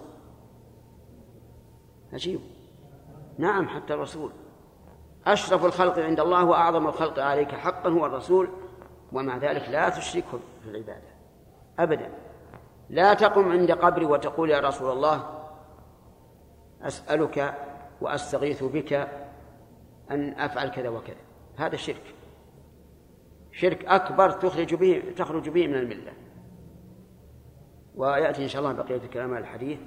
عجيب. 2.13 2.39
نعم 3.37 3.67
حتى 3.67 3.93
الرسول. 3.93 4.31
أشرف 5.27 5.65
الخلق 5.65 5.99
عند 5.99 6.19
الله 6.19 6.45
وأعظم 6.45 6.87
الخلق 6.87 7.19
عليك 7.19 7.51
حقا 7.51 7.89
هو 7.89 8.05
الرسول. 8.05 8.49
ومع 9.11 9.37
ذلك 9.37 9.69
لا 9.69 9.89
تشركه 9.89 10.39
في 10.63 10.69
العبادة. 10.69 11.09
أبدا. 11.79 12.09
لا 12.89 13.13
تقم 13.13 13.51
عند 13.51 13.71
قبري 13.71 14.05
وتقول 14.05 14.49
يا 14.49 14.59
رسول 14.59 14.91
الله 14.91 15.23
أسألك 16.81 17.53
وأستغيث 18.01 18.63
بك 18.63 19.07
أن 20.11 20.33
أفعل 20.33 20.69
كذا 20.69 20.89
وكذا. 20.89 21.15
هذا 21.57 21.75
شرك. 21.75 22.15
شرك 23.51 23.85
أكبر 23.85 24.31
تخرج 24.31 24.75
به 24.75 25.03
تخرج 25.17 25.49
به 25.49 25.67
من 25.67 25.75
الملة. 25.75 26.11
ويأتي 27.95 28.43
إن 28.43 28.47
شاء 28.47 28.61
الله 28.61 28.73
بقية 28.73 28.95
الكلام 28.95 29.33
على 29.33 29.39
الحديث. 29.39 29.79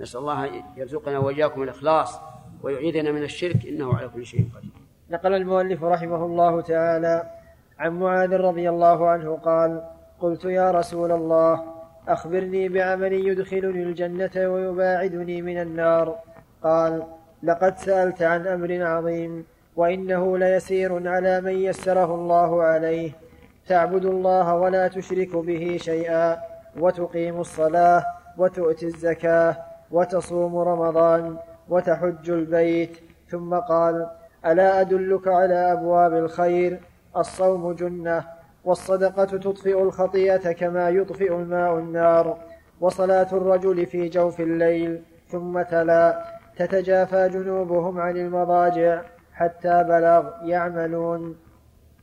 نسأل 0.00 0.20
الله 0.20 0.64
يرزقنا 0.76 1.18
وإياكم 1.18 1.62
الإخلاص 1.62 2.20
ويعيذنا 2.62 3.12
من 3.12 3.22
الشرك 3.22 3.66
إنه 3.66 3.96
على 3.96 4.08
كل 4.08 4.26
شيء 4.26 4.48
قدير. 4.56 4.70
نقل 5.10 5.34
المؤلف 5.34 5.84
رحمه 5.84 6.24
الله 6.24 6.60
تعالى 6.60 7.30
عن 7.78 7.98
معاذ 7.98 8.32
رضي 8.36 8.70
الله 8.70 9.08
عنه 9.08 9.36
قال 9.36 9.90
قلت 10.20 10.44
يا 10.44 10.70
رسول 10.70 11.12
الله 11.12 11.75
أخبرني 12.08 12.68
بعمل 12.68 13.12
يدخلني 13.12 13.82
الجنة 13.82 14.30
ويباعدني 14.36 15.42
من 15.42 15.60
النار. 15.60 16.16
قال 16.62 17.02
لقد 17.42 17.78
سألت 17.78 18.22
عن 18.22 18.46
أمر 18.46 18.82
عظيم 18.82 19.46
وإنه 19.76 20.38
ليسير 20.38 21.08
على 21.08 21.40
من 21.40 21.52
يسره 21.52 22.14
الله 22.14 22.62
عليه. 22.62 23.10
تعبد 23.68 24.04
الله 24.04 24.54
ولا 24.54 24.88
تشرك 24.88 25.36
به 25.36 25.76
شيئا 25.80 26.36
وتقيم 26.78 27.40
الصلاة 27.40 28.04
وتؤتي 28.38 28.86
الزكاة 28.86 29.56
وتصوم 29.90 30.58
رمضان 30.58 31.36
وتحج 31.68 32.30
البيت. 32.30 32.98
ثم 33.28 33.54
قال 33.54 34.06
ألا 34.46 34.80
أدلك 34.80 35.28
على 35.28 35.72
أبواب 35.72 36.12
الخير؟ 36.14 36.80
الصوم 37.16 37.72
جنة. 37.72 38.35
والصدقة 38.66 39.24
تطفئ 39.24 39.82
الخطيئة 39.82 40.52
كما 40.52 40.88
يطفئ 40.88 41.34
الماء 41.34 41.78
النار 41.78 42.38
وصلاة 42.80 43.28
الرجل 43.32 43.86
في 43.86 44.08
جوف 44.08 44.40
الليل 44.40 45.02
ثم 45.28 45.62
تلا. 45.62 46.24
تتجافى 46.56 47.28
جنوبهم 47.28 48.00
عن 48.00 48.16
المضاجع 48.16 49.02
حتى 49.32 49.84
بلغ 49.84 50.30
يعملون. 50.42 51.36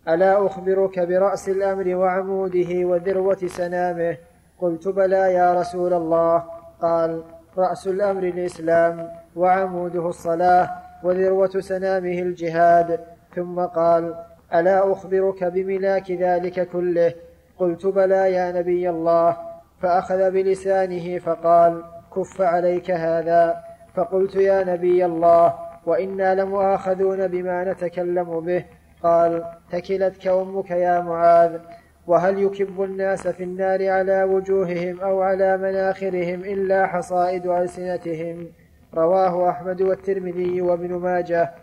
ألا 0.07 0.45
أخبرك 0.45 0.99
برأس 0.99 1.49
الأمر 1.49 1.95
وعموده 1.95 2.85
وذروة 2.85 3.47
سنامه؟ 3.47 4.17
قلت 4.59 4.87
بلى 4.87 5.33
يا 5.33 5.53
رسول 5.53 5.93
الله. 5.93 6.43
قال 6.81 7.23
رأس 7.57 7.87
الأمر 7.87 8.23
الإسلام 8.23 9.09
وعموده 9.35 10.09
الصلاة 10.09 10.69
وذروة 11.03 11.59
سنامه 11.59 12.19
الجهاد. 12.19 12.99
ثم 13.35 13.59
قال 13.59 14.15
ألا 14.55 14.91
أخبرك 14.91 15.43
بملاك 15.43 16.11
ذلك 16.11 16.67
كله؟ 16.67 17.13
قلت 17.57 17.85
بلى 17.85 18.33
يا 18.33 18.51
نبي 18.51 18.89
الله. 18.89 19.37
فأخذ 19.81 20.31
بلسانه 20.31 21.19
فقال 21.19 21.83
كف 22.15 22.41
عليك 22.41 22.91
هذا. 22.91 23.63
فقلت 23.95 24.35
يا 24.35 24.63
نبي 24.63 25.05
الله 25.05 25.53
وإنا 25.85 26.35
لمؤاخذون 26.35 27.27
بما 27.27 27.71
نتكلم 27.71 28.39
به. 28.39 28.65
قال 29.03 29.43
تكلتك 29.71 30.27
أمك 30.27 30.71
يا 30.71 30.99
معاذ 30.99 31.59
وهل 32.07 32.43
يكب 32.43 32.83
الناس 32.83 33.27
في 33.27 33.43
النار 33.43 33.89
على 33.89 34.23
وجوههم 34.23 34.99
أو 34.99 35.21
على 35.21 35.57
مناخرهم 35.57 36.39
إلا 36.39 36.87
حصائد 36.87 37.47
ألسنتهم؟ 37.47 38.47
رواه 38.95 39.49
أحمد 39.49 39.81
والترمذي 39.81 40.61
وابن 40.61 40.93
ماجه. 40.93 41.62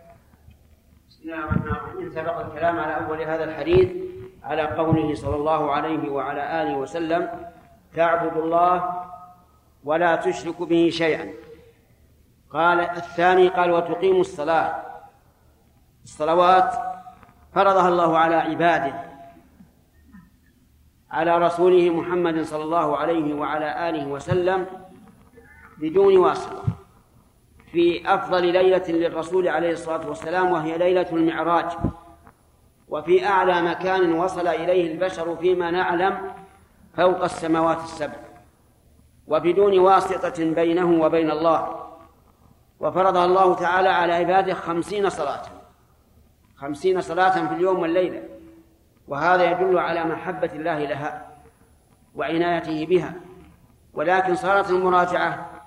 بسم 1.20 1.28
الله 1.28 1.44
الرحمن 1.44 1.68
الرحيم 1.68 2.10
سبق 2.10 2.46
الكلام 2.46 2.80
على 2.80 3.06
أول 3.06 3.22
هذا 3.22 3.44
الحديث 3.44 3.88
على 4.44 4.62
قوله 4.62 5.14
صلى 5.14 5.36
الله 5.36 5.72
عليه 5.72 6.10
وعلى 6.10 6.62
آله 6.62 6.76
وسلم 6.76 7.28
تعبد 7.94 8.36
الله 8.36 9.04
ولا 9.84 10.16
تشرك 10.16 10.62
به 10.62 10.90
شيئا. 10.92 11.32
قال 12.50 12.80
الثاني 12.80 13.48
قال 13.48 13.70
وتقيم 13.70 14.20
الصلاة. 14.20 14.82
الصلوات 16.04 16.72
فرضها 17.54 17.88
الله 17.88 18.18
على 18.18 18.34
عباده 18.34 18.94
على 21.10 21.38
رسوله 21.38 21.90
محمد 21.90 22.42
صلى 22.42 22.64
الله 22.64 22.96
عليه 22.96 23.34
وعلى 23.34 23.88
آله 23.88 24.06
وسلم 24.06 24.66
بدون 25.78 26.16
واسطة. 26.16 26.79
في 27.72 28.14
أفضل 28.14 28.52
ليلة 28.52 28.84
للرسول 28.88 29.48
عليه 29.48 29.72
الصلاة 29.72 30.08
والسلام 30.08 30.52
وهي 30.52 30.78
ليلة 30.78 31.06
المعراج. 31.12 31.66
وفي 32.88 33.26
أعلى 33.26 33.62
مكان 33.62 34.12
وصل 34.12 34.46
إليه 34.48 34.92
البشر 34.92 35.36
فيما 35.36 35.70
نعلم 35.70 36.32
فوق 36.96 37.24
السماوات 37.24 37.78
السبع. 37.78 38.16
وبدون 39.26 39.78
واسطة 39.78 40.44
بينه 40.54 41.02
وبين 41.02 41.30
الله. 41.30 41.86
وفرضها 42.80 43.24
الله 43.24 43.54
تعالى 43.54 43.88
على 43.88 44.12
عباده 44.12 44.54
خمسين 44.54 45.10
صلاة. 45.10 45.42
خمسين 46.56 47.00
صلاة 47.00 47.46
في 47.46 47.54
اليوم 47.54 47.78
والليلة. 47.78 48.22
وهذا 49.08 49.50
يدل 49.50 49.78
على 49.78 50.04
محبة 50.04 50.50
الله 50.54 50.78
لها 50.78 51.30
وعنايته 52.14 52.86
بها. 52.86 53.14
ولكن 53.94 54.34
صارت 54.34 54.70
المراجعة 54.70 55.59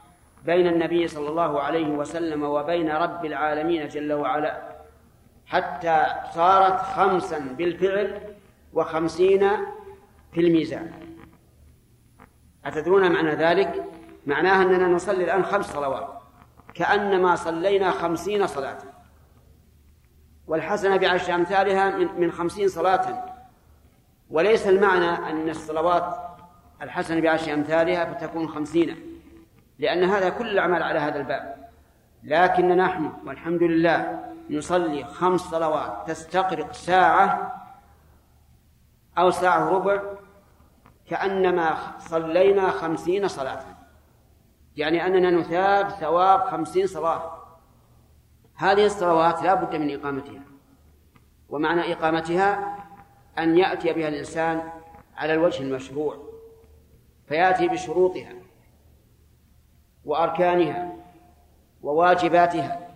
بين 0.46 0.68
النبي 0.68 1.08
صلى 1.08 1.30
الله 1.30 1.62
عليه 1.62 1.88
وسلم 1.88 2.44
وبين 2.44 2.92
رب 2.92 3.26
العالمين 3.26 3.88
جل 3.88 4.14
وعلا 4.14 4.62
حتى 5.46 6.06
صارت 6.34 6.80
خمسا 6.80 7.40
بالفعل 7.40 8.22
وخمسين 8.74 9.50
في 10.34 10.42
الميزان. 10.42 10.92
أتدرون 12.66 13.12
معنى 13.12 13.36
ذلك؟ 13.36 13.84
معناه 14.26 14.62
أننا 14.62 14.88
نصلي 14.88 15.24
الآن 15.24 15.46
خمس 15.46 15.66
صلوات 15.66 16.22
كأنما 16.74 17.36
صلينا 17.36 17.92
خمسين 17.92 18.48
صلاة. 18.48 18.78
والحسنة 20.48 20.98
بعشر 20.98 21.36
أمثالها 21.36 21.90
من 21.98 22.32
خمسين 22.32 22.68
صلاة. 22.68 23.26
وليس 24.30 24.68
المعنى 24.68 25.32
أن 25.32 25.50
الصلوات 25.50 26.18
الحسنة 26.82 27.22
بعشر 27.22 27.54
أمثالها 27.54 28.14
فتكون 28.14 28.48
خمسين. 28.48 29.13
لأن 29.80 30.04
هذا 30.04 30.30
كل 30.30 30.48
الأعمال 30.48 30.84
على 30.84 31.00
هذا 31.00 31.20
الباب. 31.20 31.70
لكن 32.24 32.78
نحن 32.78 33.12
والحمد 33.26 33.64
لله 33.64 34.20
نصلي 34.50 35.06
خمس 35.06 35.42
صلوات. 35.42 36.08
تستغرق 36.08 36.74
ساعة 36.74 37.56
أو 39.18 39.32
ساعة 39.32 39.70
ربع 39.70 40.02
كأنما 41.10 41.78
صلينا 42.00 42.70
خمسين 42.70 43.28
صلاة. 43.28 43.64
يعني 44.78 45.06
أننا 45.06 45.32
نثاب 45.32 45.90
ثواب 45.90 46.44
خمسين 46.44 46.88
صلاة. 46.88 47.38
هذه 48.56 48.86
الصلوات 48.86 49.44
لا 49.44 49.54
بد 49.54 49.76
من 49.76 50.00
إقامتها. 50.00 50.42
ومعنى 51.50 51.94
إقامتها 51.94 52.78
أن 53.40 53.58
يأتي 53.58 53.94
بها 53.94 54.08
الإنسان 54.08 54.72
على 55.18 55.34
الوجه 55.34 55.64
المشروع 55.64 56.18
فيأتي 57.28 57.68
بشروطها. 57.68 58.43
وأركانها 60.06 60.96
وواجباتها 61.82 62.90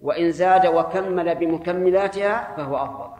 وإن 0.00 0.32
زاد 0.32 0.66
وكمل 0.66 1.34
بمكملاتها 1.34 2.56
فهو 2.56 2.76
أفضل. 2.76 3.10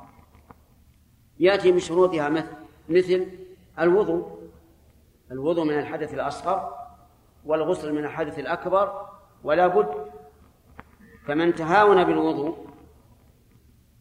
يأتي 1.39 1.72
بشروطها 1.72 2.28
مثل 2.28 2.47
مثل 2.89 3.26
الوضوء 3.78 4.37
الوضوء 5.30 5.64
من 5.64 5.78
الحدث 5.78 6.14
الأصغر 6.14 6.74
والغسل 7.45 7.93
من 7.93 8.05
الحدث 8.05 8.39
الأكبر 8.39 9.09
ولا 9.45 9.66
بد 9.66 10.11
فمن 11.26 11.55
تهاون 11.55 12.05
بالوضوء 12.05 12.66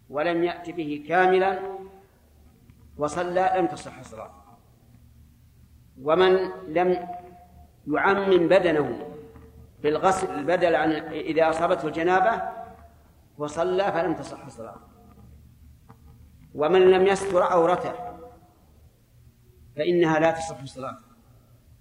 ولم 0.09 0.43
يأت 0.43 0.69
به 0.69 1.05
كاملا 1.07 1.59
وصلى 2.97 3.53
لم 3.57 3.67
تصح 3.67 3.99
الصلاة 3.99 4.31
ومن 6.01 6.49
لم 6.67 7.07
يعمم 7.88 8.47
بدنه 8.47 9.11
بالغسل 9.83 10.29
البدل 10.39 10.75
عن 10.75 10.91
إذا 11.11 11.49
أصابته 11.49 11.88
الجنابة 11.88 12.41
وصلى 13.38 13.91
فلم 13.91 14.13
تصح 14.13 14.45
الصلاة. 14.45 14.75
ومن 16.55 16.91
لم 16.91 17.07
يستر 17.07 17.43
عورته 17.43 17.93
فإنها 19.75 20.19
لا 20.19 20.31
تصح 20.31 20.61
الصلاة 20.61 20.97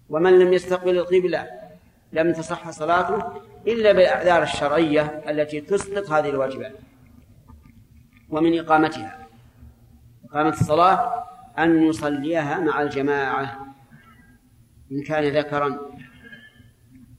ومن 0.09 0.39
لم 0.39 0.53
يستقبل 0.53 0.99
القبلة 0.99 1.49
لم 2.13 2.33
تصح 2.33 2.71
صلاته 2.71 3.43
إلا 3.67 3.93
بالأعذار 3.93 4.43
الشرعية 4.43 5.03
التي 5.29 5.61
تسقط 5.61 6.11
هذه 6.11 6.29
الواجبات. 6.29 6.73
ومن 8.31 8.59
إقامتها 8.59 9.27
إقامة 10.31 10.49
الصلاة 10.49 11.25
أن 11.59 11.83
يصليها 11.83 12.59
مع 12.59 12.83
الجماعة. 12.83 13.74
إن 14.95 15.03
كان 15.03 15.25
ذكرا. 15.25 15.79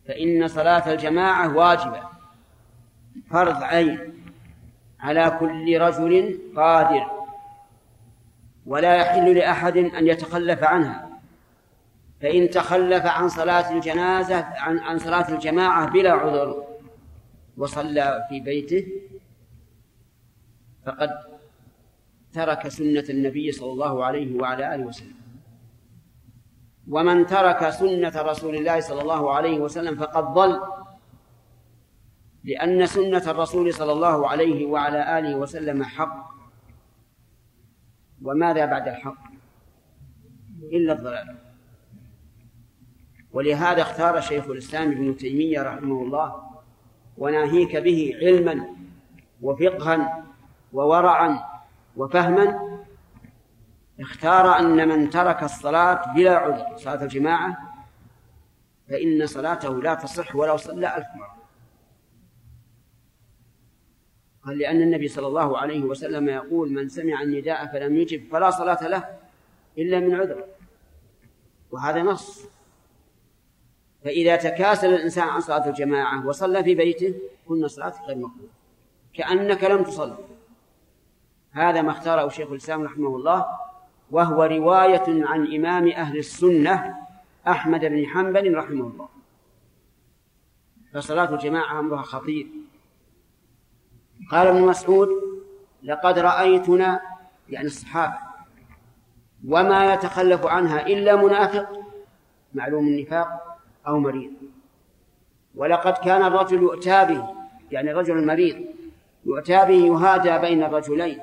فإن 0.07 0.47
صلاة 0.47 0.93
الجماعة 0.93 1.55
واجبة. 1.55 2.01
فرض 3.29 3.63
عين 3.63 4.13
على 4.99 5.37
كل 5.39 5.81
رجل 5.81 6.39
قادر. 6.55 7.11
ولا 8.65 8.95
يحل 8.95 9.35
لأحد 9.35 9.77
أن 9.77 10.07
يتخلف 10.07 10.63
عنها. 10.63 11.09
فإن 12.21 12.49
تخلف 12.49 13.05
عن 13.05 13.29
صلاة 13.29 13.71
الجنازة 13.71 14.45
عن 14.45 14.79
عن 14.79 14.99
صلاة 14.99 15.33
الجماعة 15.33 15.89
بلا 15.89 16.11
عذر 16.11 16.67
وصلى 17.57 18.25
في 18.29 18.39
بيته 18.39 18.87
فقد 20.85 21.09
ترك 22.33 22.67
سنة 22.67 23.05
النبي 23.09 23.51
صلى 23.51 23.71
الله 23.71 24.05
عليه 24.05 24.39
وعلى 24.39 24.75
آله 24.75 24.85
وسلم. 24.85 25.14
ومن 26.89 27.25
ترك 27.25 27.69
سنة 27.69 28.13
رسول 28.15 28.55
الله 28.55 28.79
صلى 28.79 29.01
الله 29.01 29.33
عليه 29.33 29.59
وسلم 29.59 29.95
فقد 29.95 30.23
ضل 30.23 30.61
لأن 32.43 32.85
سنة 32.85 33.31
الرسول 33.31 33.73
صلى 33.73 33.91
الله 33.91 34.29
عليه 34.29 34.65
وعلى 34.65 35.19
آله 35.19 35.35
وسلم 35.35 35.83
حق. 35.83 36.35
وماذا 38.21 38.65
بعد 38.65 38.87
الحق؟ 38.87 39.23
إلا 40.71 40.93
الضلال. 40.93 41.35
ولهذا 43.33 43.81
اختار 43.81 44.21
شيخ 44.21 44.45
الإسلام 44.45 44.91
ابن 44.91 45.17
تيمية 45.17 45.61
رحمه 45.61 46.01
الله 46.01 46.43
وناهيك 47.17 47.75
به 47.75 48.17
علما 48.21 48.67
وفقها 49.41 50.23
وورعا 50.73 51.39
وفهما 51.97 52.59
اختار 53.99 54.59
أن 54.59 54.87
من 54.87 55.09
ترك 55.09 55.43
الصلاة 55.43 56.13
بلا 56.13 56.37
عذر 56.37 56.77
صلاة 56.77 57.03
الجماعة 57.03 57.57
فإن 58.89 59.27
صلاته 59.27 59.81
لا 59.81 59.93
تصح 59.93 60.35
ولو 60.35 60.57
صلى 60.57 60.97
ألف 60.97 61.07
مرة. 61.15 61.35
قال 64.45 64.57
لأن 64.57 64.81
النبي 64.81 65.07
صلى 65.07 65.27
الله 65.27 65.57
عليه 65.57 65.83
وسلم 65.83 66.29
يقول 66.29 66.71
من 66.71 66.89
سمع 66.89 67.21
النداء 67.21 67.65
فلم 67.65 67.97
يجب 67.97 68.27
فلا 68.31 68.49
صلاة 68.49 68.87
له 68.87 69.17
إلا 69.77 69.99
من 69.99 70.15
عذر. 70.15 70.43
وهذا 71.71 72.01
نص. 72.01 72.45
فإذا 74.03 74.35
تكاسل 74.35 74.93
الإنسان 74.93 75.27
عن 75.27 75.41
صلاة 75.41 75.69
الجماعة 75.69 76.27
وصلى 76.27 76.63
في 76.63 76.75
بيته 76.75 77.15
كن 77.47 77.67
صلاته 77.67 78.05
غير 78.05 78.17
مقبولة. 78.17 78.49
كأنك 79.13 79.63
لم 79.63 79.83
تصل 79.83 80.15
هذا 81.51 81.81
ما 81.81 81.91
اختاره 81.91 82.29
شيخ 82.29 82.51
الإسلام 82.51 82.83
رحمه 82.83 83.15
الله 83.15 83.45
وهو 84.11 84.43
رواية 84.43 85.25
عن 85.25 85.55
إمام 85.55 85.87
أهل 85.87 86.17
السنة 86.17 86.95
أحمد 87.47 87.85
بن 87.85 88.05
حنبل 88.07 88.55
رحمه 88.55 88.87
الله. 88.87 89.09
فصلاة 90.93 91.33
الجماعة 91.33 91.79
أمرها 91.79 92.01
خطير. 92.01 92.47
قال 94.31 94.47
ابن 94.47 94.61
مسعود 94.61 95.09
لقد 95.83 96.19
رأيتنا 96.19 97.01
يعني 97.49 97.65
الصحابة 97.67 98.17
وما 99.47 99.93
يتخلف 99.93 100.45
عنها 100.45 100.87
إلا 100.87 101.15
منافق 101.15 101.79
معلوم 102.53 102.87
النفاق 102.87 103.57
أو 103.87 103.99
مريض. 103.99 104.31
ولقد 105.55 105.93
كان 105.93 106.23
الرجل 106.23 106.61
يؤتى 106.61 107.05
به 107.05 107.35
يعني 107.71 107.93
رجل 107.93 108.27
مريض 108.27 108.65
يؤتى 109.25 109.65
به 109.65 109.85
يهادى 109.85 110.37
بين 110.37 110.63
الرجلين 110.63 111.19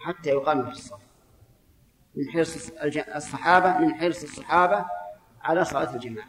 حتى 0.00 0.30
يقام 0.30 0.62
في 0.62 0.70
الصف. 0.70 1.09
من 2.14 2.30
حرص 2.30 2.70
الصحابة 3.14 3.78
من 3.78 3.94
حرص 3.94 4.22
الصحابة 4.22 4.86
على 5.42 5.64
صلاة 5.64 5.94
الجماعة. 5.94 6.28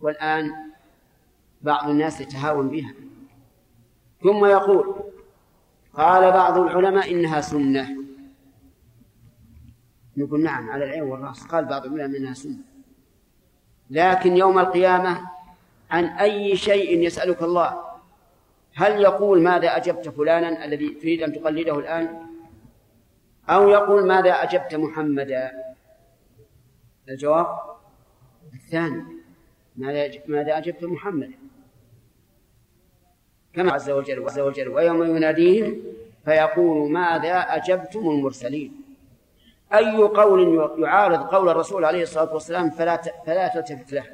والآن 0.00 0.50
بعض 1.62 1.88
الناس 1.88 2.20
يتهاون 2.20 2.68
بها. 2.68 2.94
ثم 4.22 4.44
يقول 4.44 4.94
قال 5.94 6.32
بعض 6.32 6.58
العلماء 6.58 7.12
إنها 7.12 7.40
سنة. 7.40 7.96
نقول 10.16 10.42
نعم 10.42 10.70
على 10.70 10.84
العين 10.84 11.02
والرأس. 11.02 11.46
قال 11.46 11.64
بعض 11.64 11.86
العلماء 11.86 12.18
إنها 12.18 12.34
سنة. 12.34 12.58
لكن 13.90 14.36
يوم 14.36 14.58
القيامة 14.58 15.28
عن 15.90 16.04
أي 16.04 16.56
شيء 16.56 17.00
يسألك 17.00 17.42
الله 17.42 17.80
هل 18.74 19.00
يقول 19.00 19.42
ماذا 19.42 19.76
أجبت 19.76 20.08
فلانا 20.08 20.64
الذي 20.64 20.88
تريد 20.88 21.22
أن 21.22 21.32
تقلده 21.32 21.78
الآن؟ 21.78 22.31
أو 23.48 23.68
يقول 23.68 24.06
ماذا 24.06 24.30
أجبت 24.30 24.74
محمدا؟ 24.74 25.74
الجواب 27.08 27.58
الثاني 28.54 29.04
ماذا 30.26 30.58
أجبت 30.58 30.84
محمدا؟ 30.84 31.38
كما 33.52 33.72
عز 33.72 33.90
وجل 33.90 34.24
عز 34.24 34.38
وجل 34.38 34.68
ويوم 34.68 35.16
يناديهم 35.16 35.82
فيقول 36.24 36.92
ماذا 36.92 37.38
أجبتم 37.38 38.10
المرسلين؟ 38.10 38.82
أي 39.74 39.96
قول 39.96 40.70
يعارض 40.78 41.34
قول 41.34 41.48
الرسول 41.48 41.84
عليه 41.84 42.02
الصلاة 42.02 42.34
والسلام 42.34 42.70
فلا 42.70 42.96
فلا 43.26 43.48
تلتفت 43.48 43.92
له. 43.92 44.06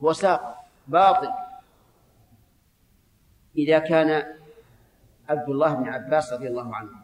هو 0.00 0.12
ساق 0.12 0.56
باطل. 0.88 1.28
إذا 3.58 3.78
كان 3.78 4.34
عبد 5.28 5.48
الله 5.48 5.74
بن 5.74 5.88
عباس 5.88 6.32
رضي 6.32 6.48
الله 6.48 6.76
عنه 6.76 7.03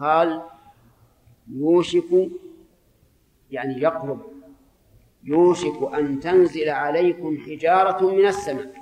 قال 0.00 0.42
يوشك 1.48 2.30
يعني 3.50 3.80
يقرب 3.80 4.20
يوشك 5.24 5.94
أن 5.94 6.20
تنزل 6.20 6.68
عليكم 6.68 7.38
حجارة 7.46 8.10
من 8.10 8.26
السماء 8.26 8.74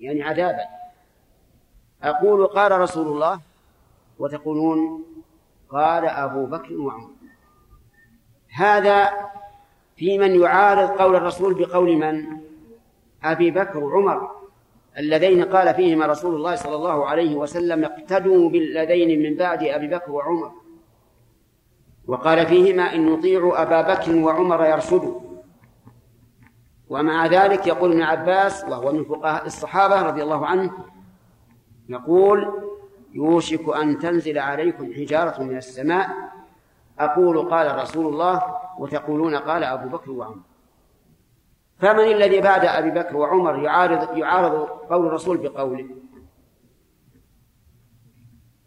يعني 0.00 0.22
عذابا. 0.22 0.64
أقول 2.02 2.46
قال 2.46 2.80
رسول 2.80 3.06
الله 3.06 3.40
وتقولون 4.18 5.04
قال 5.68 6.04
أبو 6.04 6.46
بكر 6.46 6.74
وعمر. 6.76 7.10
هذا 8.50 9.10
في 9.96 10.18
من 10.18 10.40
يعارض 10.40 10.88
قول 10.88 11.16
الرسول 11.16 11.54
بقول 11.54 11.96
من؟ 11.96 12.40
أبي 13.22 13.50
بكر 13.50 13.78
وعمر. 13.78 14.43
اللذين 14.98 15.44
قال 15.44 15.74
فيهما 15.74 16.06
رسول 16.06 16.34
الله 16.34 16.54
صلى 16.54 16.76
الله 16.76 17.06
عليه 17.06 17.34
وسلم 17.34 17.84
اقتدوا 17.84 18.50
بالذين 18.50 19.22
من 19.22 19.36
بعد 19.36 19.62
أبي 19.62 19.86
بكر 19.88 20.10
وعمر. 20.10 20.52
وقال 22.06 22.46
فيهما 22.46 22.94
إن 22.94 23.06
نطيع 23.06 23.52
أبا 23.62 23.94
بكر 23.94 24.16
وعمر 24.16 24.64
يرشدوا. 24.64 25.20
ومع 26.88 27.26
ذلك 27.26 27.66
يقول 27.66 27.90
ابن 27.92 28.02
عباس 28.02 28.64
وهو 28.64 28.92
من 28.92 29.04
فقهاء 29.04 29.46
الصحابة 29.46 30.02
رضي 30.02 30.22
الله 30.22 30.46
عنه 30.46 30.72
يقول 31.88 32.62
يوشك 33.14 33.76
أن 33.76 33.98
تنزل 33.98 34.38
عليكم 34.38 34.92
حجارة 34.94 35.42
من 35.42 35.56
السماء. 35.56 36.08
أقول 36.98 37.50
قال 37.50 37.78
رسول 37.78 38.06
الله. 38.06 38.42
وتقولون 38.78 39.36
قال 39.36 39.64
أبو 39.64 39.88
بكر 39.88 40.10
وعمر. 40.10 40.40
فمن 41.78 42.04
الذي 42.04 42.40
بعد 42.40 42.64
أبي 42.64 42.90
بكر 42.90 43.16
وعمر 43.16 43.58
يعارض 43.58 44.18
يعارض 44.18 44.68
قول 44.68 45.06
الرسول 45.06 45.36
بقوله؟ 45.36 45.88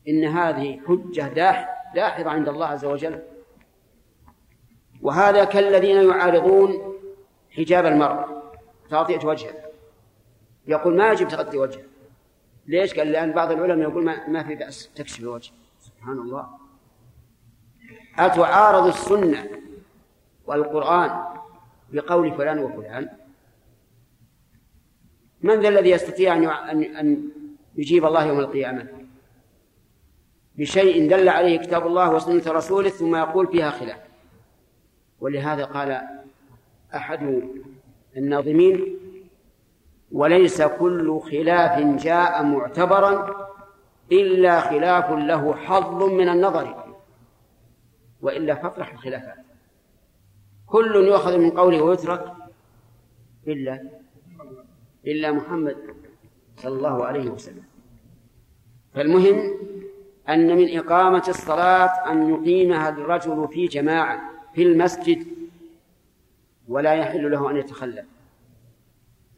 إن 0.08 0.24
هذه 0.24 0.80
حجة 0.88 1.34
داحضة 1.96 2.30
عند 2.30 2.50
الله 2.50 2.66
عز 2.66 2.86
وجل. 2.86 3.24
وهذا 5.02 5.44
كالذين 5.44 6.10
يعارضون 6.10 6.94
حجاب 7.52 7.86
المرأة 7.86 8.44
تغطية 8.90 9.28
وجهها 9.28 9.66
يقول 10.68 10.98
ما 10.98 11.12
يجب 11.12 11.28
تغطي 11.28 11.58
وجهها 11.58 11.84
ليش؟ 12.68 12.94
قال 12.94 13.08
لأن 13.08 13.32
بعض 13.32 13.52
العلماء 13.52 13.90
يقول 13.90 14.04
ما, 14.06 14.28
ما 14.28 14.44
في 14.44 14.56
بأس 14.56 14.90
تكشف 14.96 15.20
الوجه. 15.20 15.52
سبحان 15.80 16.20
الله. 16.20 16.48
أتعارض 18.20 18.88
السنة 18.88 19.50
والقرآن 20.46 21.37
بقول 21.94 22.32
فلان 22.32 22.60
وفلان. 22.60 23.10
من 25.42 25.62
ذا 25.62 25.70
الذي 25.70 25.90
يستطيع 25.90 26.36
أن 26.72 26.84
أن 26.84 27.30
يجيب 27.76 28.06
الله 28.06 28.26
يوم 28.26 28.40
القيامة؟ 28.40 28.88
بشيء 30.56 31.10
دل 31.10 31.30
عليه 31.30 31.58
كتاب 31.60 31.88
الله 31.88 32.14
وسنة 32.14 32.52
رسوله 32.54 32.90
ثم 32.90 33.16
يقول 33.16 33.48
فيها 33.48 33.70
خلاف. 33.70 34.00
ولهذا 35.20 35.66
قال 35.66 36.02
أحد 36.96 37.42
الناظمين 38.18 38.98
وليس 40.12 40.62
كل 40.62 41.20
خلاف 41.20 42.04
جاء 42.04 42.44
معتبرا 42.44 43.48
إلا 44.12 44.62
خلاف 44.62 45.12
له 45.12 45.56
حظ 45.56 46.04
من 46.04 46.30
النظر 46.30 46.96
وإلا 48.22 48.56
فاطرح 48.56 48.94
الخلافات. 48.94 49.47
كل 50.68 50.96
يؤخذ 50.96 51.38
من 51.38 51.52
قوله 51.52 51.82
ويترك 51.82 52.34
إلا 53.48 53.90
إلا 55.08 55.32
محمد 55.32 55.78
صلى 56.58 56.78
الله 56.78 57.06
عليه 57.06 57.30
وسلم. 57.30 57.64
فالمهم 58.94 59.54
أن 60.30 60.58
من 60.58 60.78
إقامة 60.78 61.24
الصلاة 61.28 62.12
أن 62.12 62.30
يقيمها 62.30 62.90
الرجل 62.90 63.48
في 63.52 63.68
جماعة 63.68 64.22
في 64.54 64.64
المسجد 64.64 65.28
ولا 66.68 66.94
يحل 66.94 67.32
له 67.32 67.52
أن 67.52 67.58
يتخلف. 67.58 68.06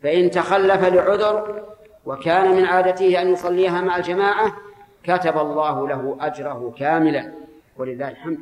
فإن 0.01 0.31
تخلف 0.31 0.83
لعذر 0.83 1.65
وكان 2.05 2.55
من 2.55 2.65
عادته 2.65 3.21
أن 3.21 3.27
يصليها 3.27 3.81
مع 3.81 3.97
الجماعة 3.97 4.57
كتب 5.03 5.37
الله 5.37 5.87
له 5.87 6.17
أجره 6.19 6.73
كاملا 6.77 7.33
ولله 7.77 8.09
الحمد. 8.09 8.39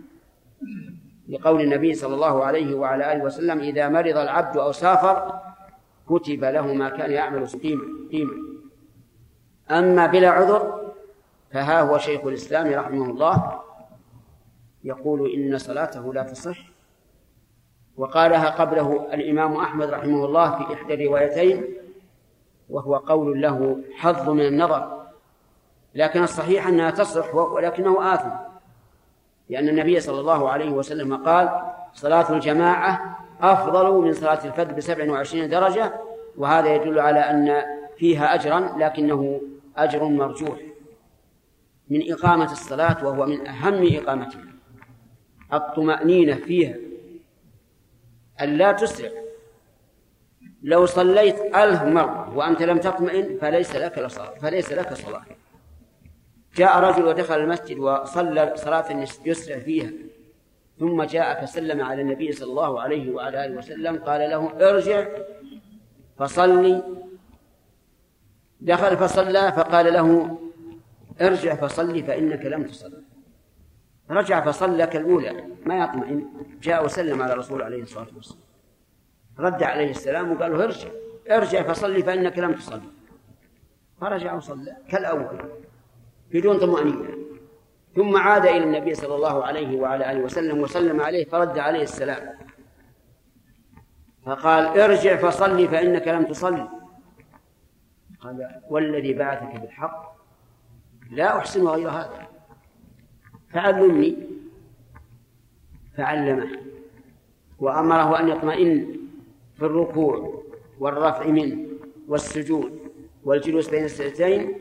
لقول 1.29 1.61
النبي 1.61 1.93
صلى 1.93 2.15
الله 2.15 2.45
عليه 2.45 2.75
وعلى 2.75 3.13
آله 3.13 3.23
وسلم 3.23 3.59
إذا 3.59 3.89
مرض 3.89 4.17
العبد 4.17 4.57
أو 4.57 4.71
سافر 4.71 5.39
كتب 6.09 6.43
له 6.43 6.73
ما 6.73 6.89
كان 6.89 7.11
يعمل 7.11 7.45
قيمة 7.47 7.83
قيمة. 8.11 8.33
أما 9.71 10.07
بلا 10.07 10.29
عذر 10.29 10.91
فها 11.51 11.81
هو 11.81 11.97
شيخ 11.97 12.25
الإسلام 12.25 12.73
رحمه 12.73 13.05
الله 13.05 13.61
يقول 14.83 15.31
إن 15.31 15.57
صلاته 15.57 16.13
لا 16.13 16.23
تصح. 16.23 16.57
وقالها 17.97 18.49
قبله 18.49 19.13
الإمام 19.13 19.55
أحمد 19.55 19.89
رحمه 19.89 20.25
الله 20.25 20.57
في 20.57 20.73
إحدى 20.73 20.93
الروايتين 20.93 21.63
وهو 22.69 22.95
قول 22.95 23.41
له 23.41 23.77
حظ 23.95 24.29
من 24.29 24.45
النظر. 24.45 25.03
لكن 25.95 26.23
الصحيح 26.23 26.67
أنها 26.67 26.91
تصح 26.91 27.35
ولكنه 27.35 28.13
آثم. 28.13 28.29
لأن 29.49 29.69
النبي 29.69 29.99
صلى 29.99 30.19
الله 30.19 30.49
عليه 30.49 30.69
وسلم 30.69 31.15
قال 31.15 31.61
صلاة 31.93 32.33
الجماعة 32.33 33.17
أفضل 33.41 33.93
من 33.93 34.13
صلاة 34.13 34.45
الفجر 34.45 34.73
بسبع 34.73 35.11
وعشرين 35.11 35.49
درجة 35.49 35.93
وهذا 36.37 36.75
يدل 36.75 36.99
على 36.99 37.19
أن 37.19 37.61
فيها 37.97 38.35
أجرا 38.35 38.75
لكنه 38.77 39.41
أجر 39.77 40.03
مرجوح. 40.03 40.59
من 41.89 42.11
إقامة 42.11 42.51
الصلاة 42.51 43.05
وهو 43.05 43.25
من 43.25 43.47
أهم 43.47 43.95
إقامتها. 43.95 44.41
الطمأنينة 45.53 46.35
فيها 46.35 46.75
أن 48.41 48.57
لا 48.57 48.71
تسرع. 48.71 49.09
لو 50.63 50.85
صليت 50.85 51.55
ألف 51.55 51.83
مرة 51.83 52.37
وأنت 52.37 52.61
لم 52.61 52.77
تطمئن 52.77 53.37
فليس 53.41 53.75
لك 53.75 54.07
فليس 54.41 54.71
لك 54.71 54.93
صلاة. 54.93 55.23
جاء 56.57 56.79
رجل 56.79 57.03
ودخل 57.05 57.39
المسجد 57.39 57.79
وصلى 57.79 58.53
صلاة 58.55 59.07
يسرع 59.25 59.59
فيها. 59.59 59.91
ثم 60.79 61.03
جاء 61.03 61.45
فسلم 61.45 61.81
على 61.81 62.01
النبي 62.01 62.31
صلى 62.31 62.49
الله 62.49 62.81
عليه 62.81 63.11
وعلى 63.11 63.45
آله 63.45 63.57
وسلم 63.57 63.97
قال 63.97 64.29
له 64.29 64.69
ارجع 64.69 65.07
فصلي 66.17 66.83
دخل 68.61 68.97
فصلى 68.97 69.51
فقال 69.51 69.93
له 69.93 70.37
ارجع 71.21 71.55
فصلي 71.55 72.03
فإنك 72.03 72.45
لم 72.45 72.63
تصل. 72.63 73.03
رجع 74.09 74.45
فصلى 74.45 74.87
كالأولى 74.87 75.43
ما 75.65 75.83
يطمئن. 75.83 76.25
جاء 76.61 76.85
وسلم 76.85 77.21
على 77.21 77.33
الرسول 77.33 77.61
عليه 77.61 77.83
الصلاة 77.83 78.07
والسلام. 78.15 78.41
رد 79.39 79.63
عليه 79.63 79.89
السلام 79.89 80.31
وقال 80.31 80.51
له 80.51 80.63
ارجع 80.63 80.89
ارجع 81.31 81.63
فصلي 81.63 82.03
فإنك 82.03 82.39
لم 82.39 82.53
تصلي 82.53 82.89
فرجع 84.01 84.33
وصلى 84.33 84.77
كالأول. 84.89 85.37
بدون 86.31 86.59
طمأنينة. 86.59 87.17
ثم 87.95 88.17
عاد 88.17 88.45
إلى 88.45 88.63
النبي 88.63 88.95
صلى 88.95 89.15
الله 89.15 89.45
عليه 89.45 89.79
وعلى 89.79 90.11
آله 90.11 90.21
وسلم 90.21 90.59
وسلم 90.59 91.01
عليه 91.01 91.25
فرد 91.25 91.59
عليه 91.59 91.81
السلام. 91.81 92.37
فقال 94.25 94.79
ارجع 94.79 95.15
فصلي 95.15 95.67
فإنك 95.67 96.07
لم 96.07 96.25
تصلي. 96.25 96.69
قال 98.21 98.61
والذي 98.69 99.13
بعثك 99.13 99.61
بالحق 99.61 100.17
لا 101.11 101.37
أحسن 101.37 101.67
غير 101.67 101.89
هذا. 101.89 102.27
فعلمني 103.49 104.17
فعلمه 105.97 106.49
وأمره 107.59 108.19
أن 108.19 108.29
يطمئن 108.29 108.97
في 109.57 109.65
الركوع 109.65 110.43
والرفع 110.79 111.27
منه 111.27 111.67
والسجود 112.07 112.79
والجلوس 113.23 113.69
بين 113.69 113.83
السجدتين 113.83 114.59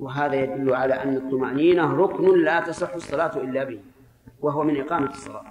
وهذا 0.00 0.34
يدل 0.34 0.74
على 0.74 0.94
أن 0.94 1.16
الطمأنينة 1.16 1.94
ركن 1.94 2.44
لا 2.44 2.60
تصح 2.60 2.94
الصلاة 2.94 3.36
إلا 3.36 3.64
به 3.64 3.80
وهو 4.40 4.62
من 4.62 4.80
إقامة 4.80 5.10
الصلاة. 5.10 5.44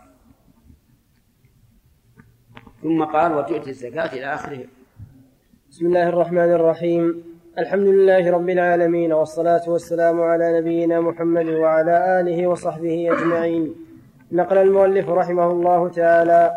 ثم 2.83 3.03
قال 3.03 3.33
وتؤتي 3.33 3.69
الزكاة 3.69 4.13
إلى 4.13 4.25
آخره. 4.33 4.63
بسم 5.69 5.85
الله 5.85 6.09
الرحمن 6.09 6.51
الرحيم. 6.51 7.23
الحمد 7.57 7.87
لله 7.87 8.31
رب 8.31 8.49
العالمين 8.49 9.13
والصلاة 9.13 9.69
والسلام 9.69 10.21
على 10.21 10.59
نبينا 10.59 11.01
محمد 11.01 11.45
وعلى 11.45 12.19
آله 12.19 12.47
وصحبه 12.47 13.09
أجمعين. 13.13 13.75
نقل 14.31 14.57
المؤلف 14.57 15.09
رحمه 15.09 15.51
الله 15.51 15.89
تعالى 15.89 16.51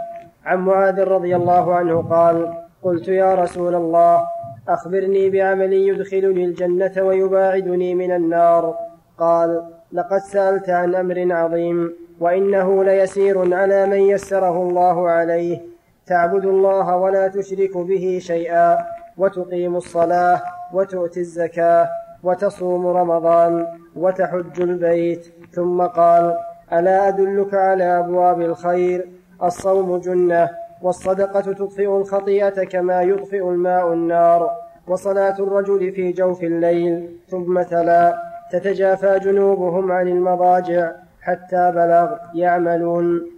عن 0.45 0.59
معاذ 0.59 1.01
رضي 1.01 1.37
الله 1.37 1.75
عنه 1.75 2.03
قال 2.03 2.37
قلت 2.83 3.09
يا 3.09 3.35
رسول 3.35 3.75
الله 3.75 4.27
أخبرني 4.69 5.31
بعمل 5.31 5.73
يدخلني 5.73 6.45
الجنة 6.45 6.93
ويباعدني 6.99 7.95
من 7.95 8.13
النار. 8.13 8.75
قال 9.19 9.63
لقد 9.93 10.19
سألت 10.19 10.71
عن 10.71 10.95
أمر 10.95 11.33
عظيم 11.33 11.93
وإنه 12.21 12.85
ليسير 12.85 13.55
على 13.55 13.87
من 13.87 14.01
يسره 14.01 14.63
الله 14.63 15.09
عليه. 15.11 15.61
تعبد 16.07 16.45
الله 16.45 16.97
ولا 16.97 17.29
تشرك 17.29 17.77
به 17.77 18.19
شيئا 18.23 18.79
وتقيم 19.19 19.77
الصلاة 19.77 20.43
وتؤتي 20.73 21.21
الزكاة 21.21 21.89
وتصوم 22.23 22.87
رمضان 22.87 23.67
وتحج 23.97 24.61
البيت. 24.61 25.35
ثم 25.53 25.83
قال 25.83 26.37
ألا 26.73 27.09
أدلك 27.09 27.55
على 27.55 27.99
أبواب 27.99 28.41
الخير؟ 28.41 29.09
الصوم 29.43 29.99
جنة 29.99 30.51
والصدقة 30.83 31.41
تطفئ 31.41 31.97
الخطيئة 31.97 32.65
كما 32.65 33.03
يطفئ 33.03 33.49
الماء 33.49 33.93
النار 33.93 34.51
وصلاة 34.87 35.35
الرجل 35.39 35.93
في 35.93 36.13
جوف 36.13 36.43
الليل. 36.43 37.17
ثم 37.29 37.63
تلا 37.63 38.23
تتجافى 38.53 39.19
جنوبهم 39.19 39.93
عن 39.93 40.09
المضاجع 40.09 40.93
حتى 41.21 41.73
بلغ 41.75 42.17
يعملون. 42.35 43.31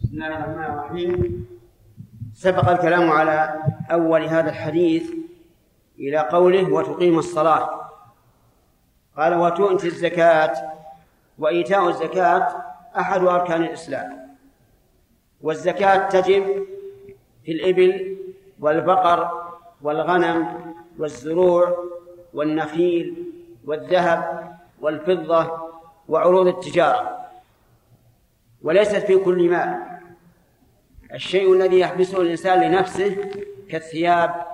بسم 0.00 0.12
الله 0.12 0.26
الرحمن 0.26 0.64
الرحيم. 0.64 1.46
سبق 2.34 2.68
الكلام 2.68 3.10
على 3.10 3.54
أول 3.90 4.22
هذا 4.24 4.50
الحديث 4.50 5.10
إلى 5.98 6.18
قوله 6.18 6.72
وتقيم 6.72 7.18
الصلاة. 7.18 7.70
قال 9.16 9.34
وتؤتي 9.34 9.86
الزكاة. 9.86 10.52
وإيتاء 11.38 11.88
الزكاة 11.88 12.48
أحد 12.98 13.24
أركان 13.24 13.62
الإسلام. 13.62 14.21
والزكاة 15.42 16.08
تجب 16.08 16.66
في 17.44 17.52
الإبل 17.52 18.16
والبقر 18.60 19.48
والغنم 19.82 20.74
والزروع 20.98 21.84
والنخيل 22.34 23.24
والذهب 23.66 24.52
والفضة 24.80 25.68
وعروض 26.08 26.46
التجارة. 26.46 27.18
وليست 28.62 28.96
في 28.96 29.16
كل 29.16 29.50
مال 29.50 29.78
الشيء 31.14 31.52
الذي 31.52 31.78
يحبسه 31.78 32.22
الإنسان 32.22 32.60
لنفسه 32.60 33.16
كالثياب 33.70 34.46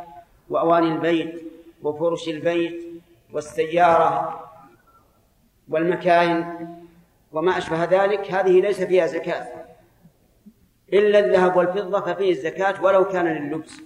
وأواني 0.51 0.89
البيت 0.93 1.43
وفرش 1.83 2.29
البيت 2.29 2.85
والسيارة 3.33 4.41
والمكاين 5.69 6.69
وما 7.33 7.59
أشبه 7.59 7.85
ذلك 7.85 8.33
هذه 8.33 8.61
ليس 8.61 8.83
فيها 8.83 9.07
زكاة. 9.07 9.49
إلا 10.93 11.19
الذهب 11.19 11.57
والفضة 11.57 12.01
ففيه 12.01 12.31
الزكاة 12.31 12.85
ولو 12.85 13.05
كان 13.05 13.27
لللبس. 13.27 13.81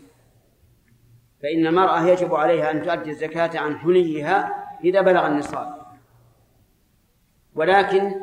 فإن 1.43 1.67
المرأة 1.67 2.07
يجب 2.07 2.35
عليها 2.35 2.71
أن 2.71 2.83
تؤدي 2.83 3.11
الزكاة 3.11 3.59
عن 3.59 3.79
حليها 3.79 4.67
إذا 4.85 5.01
بلغ 5.01 5.27
النصاب. 5.27 5.77
ولكن 7.55 8.15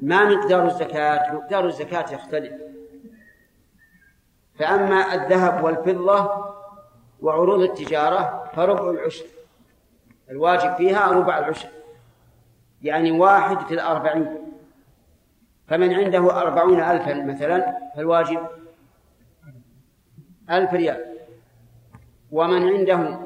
ما 0.00 0.24
مقدار 0.24 0.66
الزكاة 0.66 1.34
مقدار 1.34 1.66
الزكاة 1.66 2.14
يختلف. 2.14 2.52
فأما 4.58 5.14
الذهب 5.14 5.64
والفضة 5.64 6.44
وعروض 7.20 7.60
التجارة 7.60 8.50
فربع 8.56 8.90
العشر. 8.90 9.24
الواجب 10.30 10.74
فيها 10.74 11.10
ربع 11.10 11.38
العشر. 11.38 11.68
يعني 12.82 13.10
واحد 13.10 13.66
في 13.66 13.74
الأربعين. 13.74 14.43
فمن 15.66 15.94
عنده 15.94 16.40
أربعون 16.40 16.80
ألفا 16.80 17.14
مثلا 17.14 17.78
فالواجب 17.96 18.46
ألف 20.50 20.74
ريال. 20.74 21.04
ومن 22.30 22.68
عنده 22.68 23.18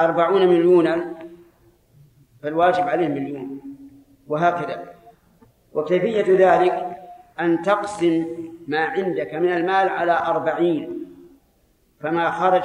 أربعون 0.00 0.46
مليونا 0.46 1.14
فالواجب 2.42 2.82
عليه 2.82 3.08
مليون. 3.08 3.60
وهكذا. 4.28 4.94
وكيفية 5.72 6.24
ذلك؟ 6.28 6.98
أن 7.40 7.62
تقسم 7.62 8.26
ما 8.68 8.84
عندك 8.84 9.34
من 9.34 9.52
المال 9.52 9.88
على 9.88 10.12
أربعين. 10.12 11.06
فما 12.00 12.30
خرج 12.30 12.64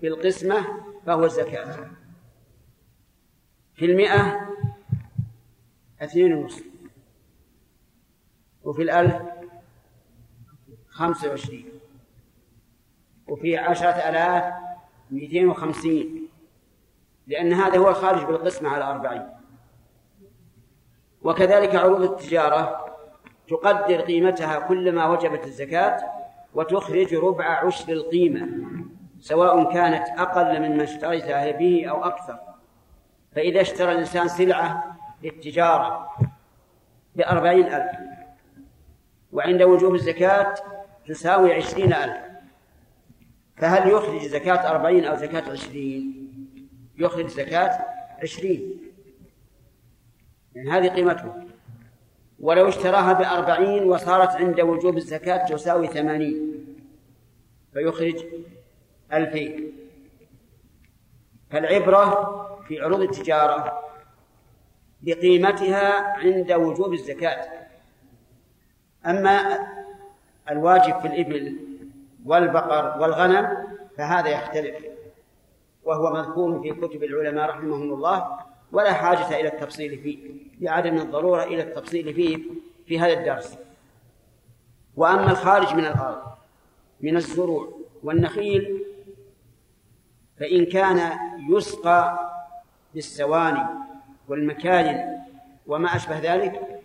في 0.00 0.06
القسمة 0.06 0.66
فهو 1.06 1.24
الزكاة. 1.24 1.76
في 3.74 3.84
المئة 3.84 4.48
اثنين 6.02 6.34
ونصف. 6.34 6.64
وفي 8.64 8.82
الألف 8.82 9.22
خمسة 10.88 11.28
وعشرين. 11.28 11.68
وفي 13.28 13.58
عشرة 13.58 13.88
آلاف 13.88 14.54
مئتين 15.10 15.48
وخمسين. 15.48 16.28
لأن 17.26 17.52
هذا 17.52 17.78
هو 17.78 17.88
الخارج 17.88 18.24
بالقسمة 18.24 18.68
على 18.68 18.84
أربعين. 18.84 19.28
وكذلك 21.22 21.74
عروض 21.74 22.02
التجارة 22.02 22.94
تقدر 23.48 24.00
قيمتها 24.00 24.58
كلما 24.58 25.06
وجبت 25.06 25.44
الزكاة 25.44 26.00
وتخرج 26.54 27.14
ربع 27.14 27.66
عشر 27.66 27.92
القيمة 27.92 28.48
سواء 29.20 29.72
كانت 29.72 30.08
أقل 30.18 30.60
مما 30.60 30.82
اشتريتها 30.82 31.50
به 31.50 31.86
أو 31.90 32.04
أكثر. 32.04 32.38
فإذا 33.32 33.60
اشترى 33.60 33.92
الإنسان 33.92 34.28
سلعة 34.28 34.96
للتجارة 35.22 36.10
بأربعين 37.16 37.64
ألف. 37.66 38.17
وعند 39.32 39.62
وجوب 39.62 39.94
الزكاة 39.94 40.54
تساوي 41.06 41.52
عشرين 41.52 41.92
ألف. 41.92 42.16
فهل 43.56 43.90
يخرج 43.90 44.26
زكاة 44.26 44.70
أربعين 44.70 45.04
أو 45.04 45.16
زكاة 45.16 45.50
عشرين؟ 45.50 46.28
يخرج 46.98 47.26
زكاة 47.26 47.86
عشرين. 48.22 48.80
يعني 50.54 50.70
هذه 50.70 50.94
قيمته. 50.94 51.32
ولو 52.40 52.68
اشتراها 52.68 53.12
بأربعين 53.12 53.82
وصارت 53.82 54.28
عند 54.28 54.60
وجوب 54.60 54.96
الزكاة 54.96 55.46
تساوي 55.46 55.86
ثمانين. 55.86 56.64
فيخرج 57.72 58.24
ألفين. 59.12 59.72
فالعبرة 61.50 62.38
في 62.68 62.80
عروض 62.80 63.00
التجارة 63.00 63.82
بقيمتها 65.00 66.02
عند 66.18 66.52
وجوب 66.52 66.92
الزكاة. 66.92 67.67
أما 69.06 69.58
الواجب 70.50 71.00
في 71.00 71.06
الإبل 71.06 71.56
والبقر 72.26 73.00
والغنم 73.00 73.56
فهذا 73.96 74.28
يختلف 74.28 74.76
وهو 75.84 76.12
مذكور 76.12 76.62
في 76.62 76.70
كتب 76.70 77.04
العلماء 77.04 77.48
رحمهم 77.50 77.92
الله 77.92 78.38
ولا 78.72 78.92
حاجة 78.92 79.40
إلى 79.40 79.48
التفصيل 79.48 79.98
فيه 79.98 80.18
لعدم 80.60 80.96
الضرورة 80.96 81.44
إلى 81.44 81.62
التفصيل 81.62 82.14
فيه 82.14 82.38
في 82.86 83.00
هذا 83.00 83.12
الدرس. 83.12 83.58
وأما 84.96 85.30
الخارج 85.30 85.74
من 85.74 85.84
الأرض 85.84 86.22
من 87.00 87.16
الزروع 87.16 87.68
والنخيل 88.02 88.84
فإن 90.40 90.66
كان 90.66 91.18
يسقى 91.50 92.30
بالسواني 92.94 93.66
والمكاين 94.28 95.22
وما 95.66 95.96
أشبه 95.96 96.18
ذلك 96.18 96.82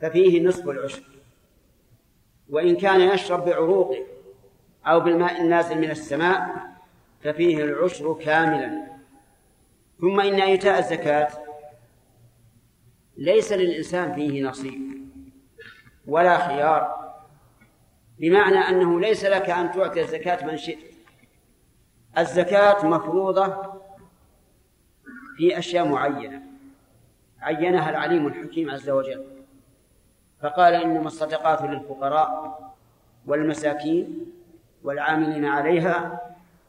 ففيه 0.00 0.46
نصف 0.46 0.68
العشر. 0.68 1.09
وإن 2.50 2.76
كان 2.76 3.00
يشرب 3.00 3.44
بعروقه 3.44 4.06
أو 4.86 5.00
بالماء 5.00 5.40
النازل 5.40 5.78
من 5.78 5.90
السماء 5.90 6.70
ففيه 7.20 7.64
العشر 7.64 8.14
كاملا. 8.14 8.86
ثم 10.00 10.20
إن 10.20 10.40
إيتاء 10.40 10.78
الزكاة 10.78 11.28
ليس 13.16 13.52
للإنسان 13.52 14.14
فيه 14.14 14.42
نصيب 14.42 14.80
ولا 16.06 16.46
خيار 16.48 17.00
بمعنى 18.18 18.58
أنه 18.58 19.00
ليس 19.00 19.24
لك 19.24 19.50
أن 19.50 19.70
تعطي 19.72 20.00
الزكاة 20.00 20.46
من 20.46 20.56
شئت. 20.56 20.94
الزكاة 22.18 22.86
مفروضة 22.86 23.80
في 25.36 25.58
أشياء 25.58 25.88
معينة 25.88 26.42
عينها 27.40 27.90
العليم 27.90 28.26
الحكيم 28.26 28.70
عز 28.70 28.90
وجل. 28.90 29.39
فقال 30.42 30.74
إنما 30.74 31.06
الصدقات 31.06 31.62
للفقراء 31.62 32.60
والمساكين 33.26 34.26
والعاملين 34.84 35.44
عليها 35.44 36.20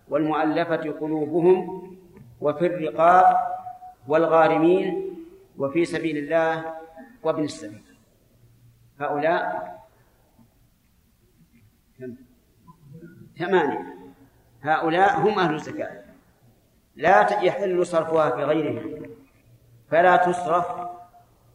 والمؤلفة 0.10 0.92
قلوبهم 0.92 1.82
وفي 2.42 2.66
الرقاب 2.66 3.38
والغارمين 4.08 5.16
وفي 5.58 5.86
سبيل 5.86 6.18
الله 6.18 6.74
وابن 7.24 7.44
السبيل. 7.44 7.84
هؤلاء 9.00 9.72
ثمانية. 13.40 13.96
هؤلاء 14.62 15.20
هم 15.20 15.40
أهل 15.40 15.56
الزكاة. 15.56 16.04
لا 16.96 17.44
يحل 17.44 17.86
صرفها 17.86 18.30
في 18.30 18.44
غيرهم. 18.44 19.10
فلا 19.90 20.16
تصرف 20.16 20.68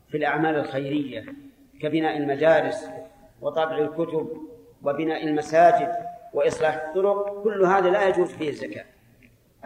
في 0.08 0.16
الأعمال 0.16 0.56
الخيرية. 0.56 1.45
كبناء 1.80 2.16
المدارس 2.16 2.88
وطبع 3.40 3.78
الكتب 3.78 4.42
وبناء 4.82 5.24
المساجد 5.24 5.92
وإصلاح 6.32 6.74
الطرق 6.74 7.42
كل 7.44 7.64
هذا 7.64 7.90
لا 7.90 8.08
يجوز 8.08 8.28
فيه 8.28 8.50
الزكاة. 8.50 8.84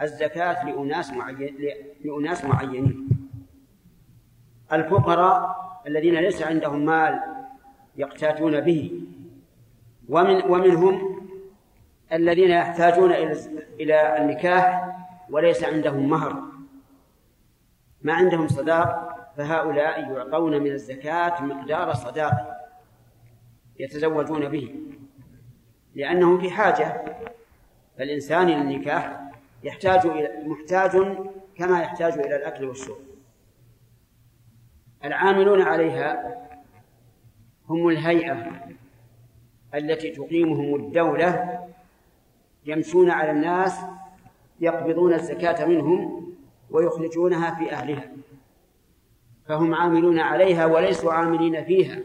الزكاة 0.01 0.65
لأناس 0.65 1.11
معين 1.11 1.57
لأناس 2.03 2.45
معينين. 2.45 3.09
الفقراء 4.73 5.61
الذين 5.87 6.15
ليس 6.15 6.43
عندهم 6.43 6.85
مال 6.85 7.19
يقتاتون 7.97 8.59
به. 8.59 9.01
ومن 10.09 10.41
ومنهم 10.51 11.21
الذين 12.13 12.49
يحتاجون 12.51 13.11
إلى 13.11 13.37
إلى 13.79 14.17
النكاح 14.17 14.95
وليس 15.29 15.63
عندهم 15.63 16.09
مهر. 16.09 16.43
ما 18.01 18.13
عندهم 18.13 18.47
صداق 18.47 19.10
فهؤلاء 19.37 20.11
يعطون 20.11 20.61
من 20.61 20.71
الزكاة 20.71 21.43
مقدار 21.43 21.93
صداق 21.93 22.33
يتزوجون 23.79 24.49
به 24.49 24.75
لأنهم 25.95 26.41
في 26.41 26.51
حاجة. 26.51 27.03
فالإنسان 27.97 28.49
إلى 28.49 28.61
النكاح 28.61 29.21
يحتاج 29.63 30.05
إلى 30.05 30.43
محتاج 30.45 30.91
كما 31.55 31.81
يحتاج 31.81 32.13
إلى 32.13 32.35
الأكل 32.35 32.65
والشرب. 32.65 32.97
العاملون 35.05 35.61
عليها 35.61 36.37
هم 37.69 37.89
الهيئة 37.89 38.61
التي 39.75 40.09
تقيمهم 40.11 40.75
الدولة 40.75 41.59
يمشون 42.65 43.09
على 43.09 43.31
الناس 43.31 43.79
يقبضون 44.59 45.13
الزكاة 45.13 45.65
منهم 45.65 46.31
ويخرجونها 46.69 47.55
في 47.55 47.71
أهلها. 47.71 48.11
فهم 49.51 49.75
عاملون 49.75 50.19
عليها 50.19 50.65
وليسوا 50.65 51.13
عاملين 51.13 51.63
فيها. 51.63 51.99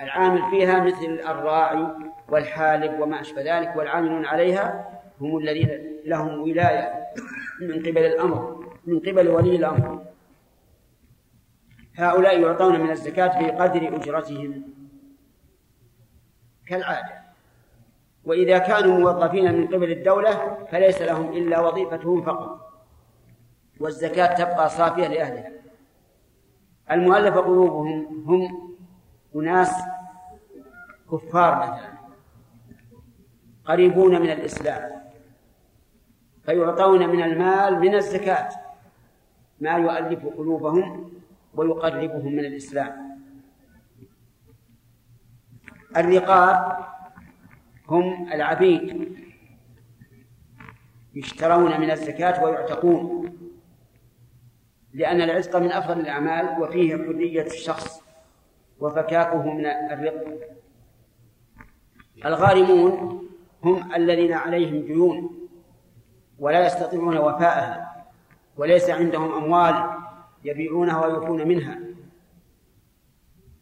العامل 0.00 0.50
فيها 0.50 0.84
مثل 0.84 1.20
الراعي 1.28 1.86
والحالب 2.28 3.00
وما 3.00 3.20
أشبه 3.20 3.58
ذلك 3.58 3.76
والعاملون 3.76 4.24
عليها 4.24 4.90
هم 5.20 5.38
الذين 5.38 5.68
لهم 6.04 6.40
ولاية 6.40 7.06
من 7.60 7.78
قبل 7.78 7.98
الأمر 7.98 8.64
من 8.86 8.98
قبل 8.98 9.28
ولي 9.28 9.56
الأمر. 9.56 10.04
هؤلاء 11.96 12.40
يعطون 12.40 12.80
من 12.80 12.90
الزكاة 12.90 13.40
بقدر 13.40 13.96
أجرتهم 13.96 14.62
كالعادة. 16.66 17.20
وإذا 18.24 18.58
كانوا 18.58 18.98
موظفين 18.98 19.54
من 19.54 19.66
قبل 19.66 19.92
الدولة 19.92 20.64
فليس 20.70 21.02
لهم 21.02 21.32
إلا 21.32 21.60
وظيفتهم 21.60 22.22
فقط. 22.22 22.69
والزكاة 23.80 24.34
تبقى 24.34 24.70
صافية 24.70 25.06
لأهلها. 25.06 25.52
المؤلف 26.90 27.34
قلوبهم 27.34 28.24
هم 28.26 28.70
أناس 29.36 29.72
كفار 31.12 31.56
مثلا 31.62 31.90
قريبون 33.64 34.20
من 34.20 34.30
الإسلام 34.30 35.00
فيعطون 36.44 37.08
من 37.08 37.22
المال 37.22 37.80
من 37.80 37.94
الزكاة 37.94 38.48
ما 39.60 39.70
يؤلف 39.70 40.26
قلوبهم 40.26 41.12
ويقربهم 41.54 42.32
من 42.32 42.44
الإسلام. 42.44 43.20
الرقاب 45.96 46.86
هم 47.88 48.32
العبيد 48.32 49.16
يشترون 51.14 51.80
من 51.80 51.90
الزكاة 51.90 52.44
ويعتقون. 52.44 53.39
لأن 54.94 55.20
العتق 55.20 55.56
من 55.56 55.72
أفضل 55.72 56.00
الأعمال 56.00 56.62
وفيه 56.62 56.96
حرية 56.96 57.46
الشخص 57.46 58.02
وفكاكه 58.80 59.52
من 59.52 59.66
الرق. 59.66 60.24
الغارمون 62.24 63.20
هم 63.64 63.94
الذين 63.94 64.32
عليهم 64.32 64.86
ديون 64.86 65.48
ولا 66.38 66.66
يستطيعون 66.66 67.18
وفاءها 67.18 68.04
وليس 68.56 68.90
عندهم 68.90 69.32
أموال 69.32 69.90
يبيعونها 70.44 71.06
ويوفون 71.06 71.48
منها. 71.48 71.78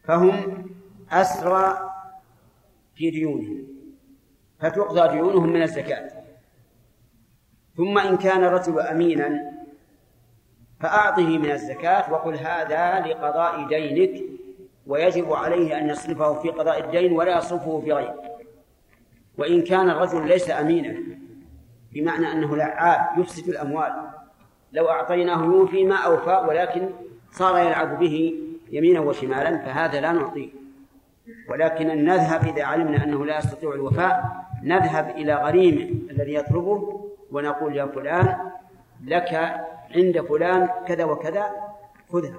فهم 0.04 0.66
أسرى 1.10 1.90
في 2.94 3.10
ديونهم 3.10 3.66
فتقضى 4.58 5.08
ديونهم 5.08 5.48
من 5.52 5.62
الزكاة. 5.62 6.10
ثم 7.76 7.98
إن 7.98 8.16
كان 8.16 8.44
الرجل 8.44 8.80
أمينا 8.80 9.57
فأعطه 10.80 11.38
من 11.38 11.50
الزكاة 11.50 12.12
وقل 12.12 12.34
هذا 12.34 13.00
لقضاء 13.00 13.68
دينك 13.68 14.24
ويجب 14.86 15.32
عليه 15.32 15.78
أن 15.78 15.88
يصرفه 15.88 16.34
في 16.34 16.48
قضاء 16.48 16.84
الدين 16.84 17.12
ولا 17.12 17.38
يصرفه 17.38 17.80
في 17.80 17.92
غيره. 17.92 18.14
وإن 19.38 19.62
كان 19.62 19.90
الرجل 19.90 20.28
ليس 20.28 20.50
أمينا 20.50 20.96
بمعنى 21.92 22.32
أنه 22.32 22.56
لعاب 22.56 23.18
يفسد 23.18 23.48
الأموال. 23.48 23.92
لو 24.72 24.88
أعطيناه 24.88 25.44
يوفي 25.44 25.84
ما 25.84 25.96
أوفى 25.96 26.44
ولكن 26.48 26.90
صار 27.32 27.58
يلعب 27.58 27.98
به 27.98 28.34
يمينا 28.70 29.00
وشمالا 29.00 29.58
فهذا 29.58 30.00
لا 30.00 30.12
نعطيه. 30.12 30.48
ولكن 31.48 32.04
نذهب 32.04 32.44
إذا 32.44 32.64
علمنا 32.64 33.04
أنه 33.04 33.26
لا 33.26 33.38
يستطيع 33.38 33.72
الوفاء 33.72 34.24
نذهب 34.62 35.10
إلى 35.10 35.34
غريمه 35.34 36.10
الذي 36.10 36.34
يطلبه 36.34 37.04
ونقول 37.30 37.76
يا 37.76 37.86
فلان 37.86 38.36
لك 39.04 39.60
عند 39.96 40.20
فلان 40.20 40.68
كذا 40.86 41.04
وكذا 41.04 41.50
خذها. 42.12 42.38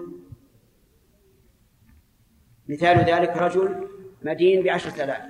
مثال 2.67 2.97
ذلك 2.97 3.37
رجل 3.37 3.87
مدين 4.21 4.63
بعشرة 4.63 5.03
آلاف 5.03 5.21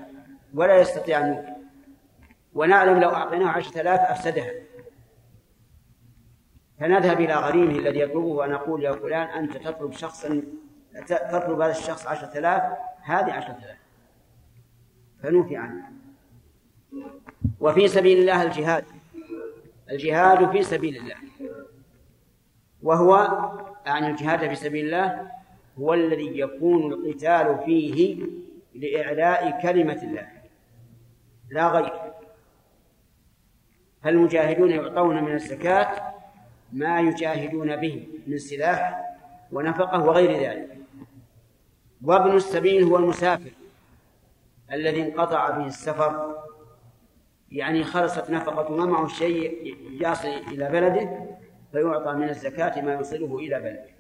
ولا 0.53 0.81
يستطيع 0.81 1.19
أن 1.19 1.27
يوفي 1.27 1.53
ونعلم 2.53 2.99
لو 2.99 3.09
أعطيناه 3.09 3.49
عشرة 3.49 3.81
آلاف 3.81 3.99
أفسدها. 3.99 4.51
فنذهب 6.79 7.19
إلى 7.21 7.35
غريمه 7.35 7.79
الذي 7.79 7.99
يطلبه 7.99 8.19
ونقول 8.19 8.83
يا 8.83 8.91
فلان 8.91 9.27
أنت 9.27 9.57
تطلب 9.57 9.91
شخصا 9.91 10.41
تطلب 11.07 11.61
هذا 11.61 11.71
الشخص 11.71 12.07
عشرة 12.07 12.39
آلاف 12.39 12.63
هذه 13.01 13.31
عشرة 13.31 13.57
آلاف. 13.63 13.77
فنوفي 15.23 15.57
عنه. 15.57 15.83
وفي 17.59 17.87
سبيل 17.87 18.17
الله 18.19 18.43
الجهاد 18.43 18.85
الجهاد 19.91 20.51
في 20.51 20.63
سبيل 20.63 20.97
الله. 20.97 21.28
وهو 22.83 23.39
يعني 23.85 24.07
الجهاد 24.07 24.47
في 24.47 24.55
سبيل 24.55 24.85
الله 24.85 25.31
هو 25.79 25.93
الذي 25.93 26.39
يكون 26.39 26.93
القتال 26.93 27.59
فيه 27.65 28.25
لإعلاء 28.75 29.61
كلمة 29.61 30.03
الله. 30.03 30.27
لا 31.49 31.67
غير. 31.67 31.93
فالمجاهدون 34.03 34.71
يعطون 34.71 35.23
من 35.23 35.33
الزكاة 35.33 36.13
ما 36.73 36.99
يجاهدون 36.99 37.75
به 37.75 38.07
من 38.27 38.37
سلاح 38.37 39.05
ونفقة 39.51 40.03
وغير 40.03 40.31
ذلك. 40.31 40.77
وابن 42.03 42.35
السبيل 42.35 42.83
هو 42.83 42.97
المسافر 42.97 43.51
الذي 44.71 45.01
انقطع 45.01 45.49
به 45.49 45.65
السفر. 45.65 46.35
يعني 47.51 47.83
خلصت 47.83 48.29
نفقة 48.29 48.75
ما 48.75 48.85
معه 48.85 49.07
شيء 49.07 49.75
يصل 50.01 50.27
إلى 50.27 50.69
بلده. 50.69 51.27
فيعطى 51.71 52.13
من 52.13 52.29
الزكاة 52.29 52.81
ما 52.81 52.93
يوصله 52.93 53.37
إلى 53.37 53.59
بلده 53.59 53.99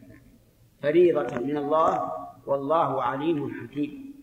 فريضة 0.81 1.39
من 1.39 1.57
الله 1.57 2.11
والله 2.45 3.03
عليم 3.03 3.53
حكيم. 3.53 4.13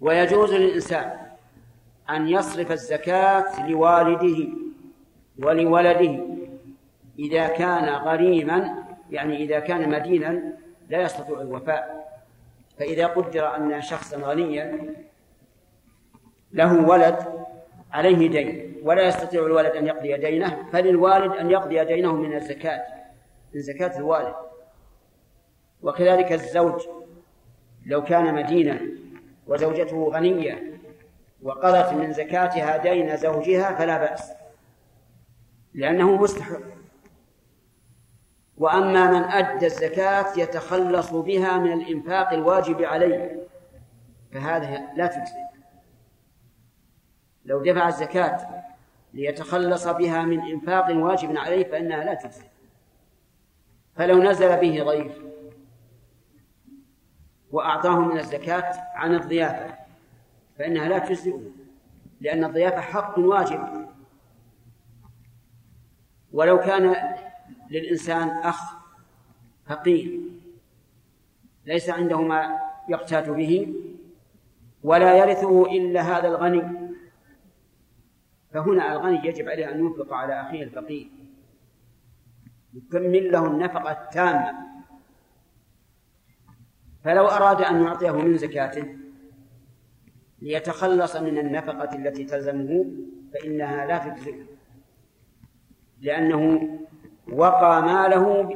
ويجوز 0.00 0.54
للإنسان 0.54 1.12
أن 2.10 2.28
يصرف 2.28 2.72
الزكاة 2.72 3.68
لوالده 3.68 4.48
ولولده 5.38 6.24
إذا 7.18 7.48
كان 7.48 7.88
غريما 7.88 8.84
يعني 9.10 9.36
إذا 9.36 9.58
كان 9.60 9.90
مدينا 9.90 10.58
لا 10.88 11.02
يستطيع 11.02 11.40
الوفاء. 11.40 11.98
فإذا 12.78 13.06
قدر 13.06 13.56
أن 13.56 13.82
شخصا 13.82 14.16
غنيا 14.16 14.94
له 16.52 16.88
ولد 16.88 17.46
عليه 17.92 18.28
دين 18.28 18.76
ولا 18.82 19.08
يستطيع 19.08 19.46
الولد 19.46 19.76
أن 19.76 19.86
يقضي 19.86 20.16
دينه 20.16 20.68
فللوالد 20.72 21.32
أن 21.32 21.50
يقضي 21.50 21.84
دينه 21.84 22.12
من 22.12 22.34
الزكاة 22.34 22.82
من 23.54 23.60
زكاة 23.60 23.98
الوالد. 23.98 24.34
وكذلك 25.82 26.32
الزوج 26.32 26.82
لو 27.86 28.04
كان 28.04 28.34
مدينا 28.34 28.80
وزوجته 29.46 30.10
غنية 30.14 30.80
وقضت 31.42 31.92
من 31.92 32.12
زكاتها 32.12 32.76
دين 32.76 33.16
زوجها 33.16 33.74
فلا 33.74 33.98
بأس 33.98 34.32
لأنه 35.74 36.16
مستحق. 36.16 36.60
وأما 38.56 39.10
من 39.10 39.24
أدى 39.24 39.66
الزكاة 39.66 40.38
يتخلص 40.38 41.12
بها 41.12 41.58
من 41.58 41.72
الإنفاق 41.72 42.32
الواجب 42.32 42.82
عليه 42.82 43.46
فهذا 44.32 44.80
لا 44.96 45.06
تجزي. 45.06 45.47
لو 47.48 47.62
دفع 47.62 47.88
الزكاة 47.88 48.64
ليتخلص 49.14 49.88
بها 49.88 50.22
من 50.22 50.40
إنفاق 50.40 50.96
واجب 50.96 51.36
عليه 51.36 51.64
فإنها 51.64 52.04
لا 52.04 52.14
تجزي. 52.14 52.44
فلو 53.96 54.22
نزل 54.22 54.56
به 54.56 54.82
ضيف 54.82 55.12
وأعطاه 57.50 57.98
من 57.98 58.18
الزكاة 58.18 58.72
عن 58.94 59.14
الضيافة 59.14 59.74
فإنها 60.58 60.88
لا 60.88 60.98
تجزئه 60.98 61.40
لأن 62.20 62.44
الضيافة 62.44 62.80
حق 62.80 63.18
واجب. 63.18 63.88
ولو 66.32 66.58
كان 66.58 66.94
للإنسان 67.70 68.28
أخ 68.28 68.60
فقير 69.66 70.20
ليس 71.66 71.90
عنده 71.90 72.20
ما 72.20 72.58
يقتات 72.88 73.28
به 73.28 73.74
ولا 74.82 75.16
يرثه 75.16 75.66
إلا 75.66 76.00
هذا 76.00 76.28
الغني 76.28 76.87
فهنا 78.50 78.92
الغني 78.92 79.28
يجب 79.28 79.48
عليه 79.48 79.70
أن 79.70 79.78
ينفق 79.78 80.12
على 80.12 80.40
أخيه 80.40 80.62
الفقير. 80.62 81.10
يكمل 82.74 83.32
له 83.32 83.46
النفقة 83.46 83.90
التامة. 83.90 84.52
فلو 87.04 87.26
أراد 87.26 87.62
أن 87.62 87.82
يعطيه 87.82 88.10
من 88.10 88.36
زكاته 88.36 88.96
ليتخلص 90.42 91.16
من 91.16 91.38
النفقة 91.38 91.96
التي 91.96 92.24
تلزمه 92.24 92.86
فإنها 93.34 93.86
لا 93.86 93.98
تجزئه. 93.98 94.44
لأنه 96.00 96.68
وقى 97.32 97.82
ماله 97.82 98.48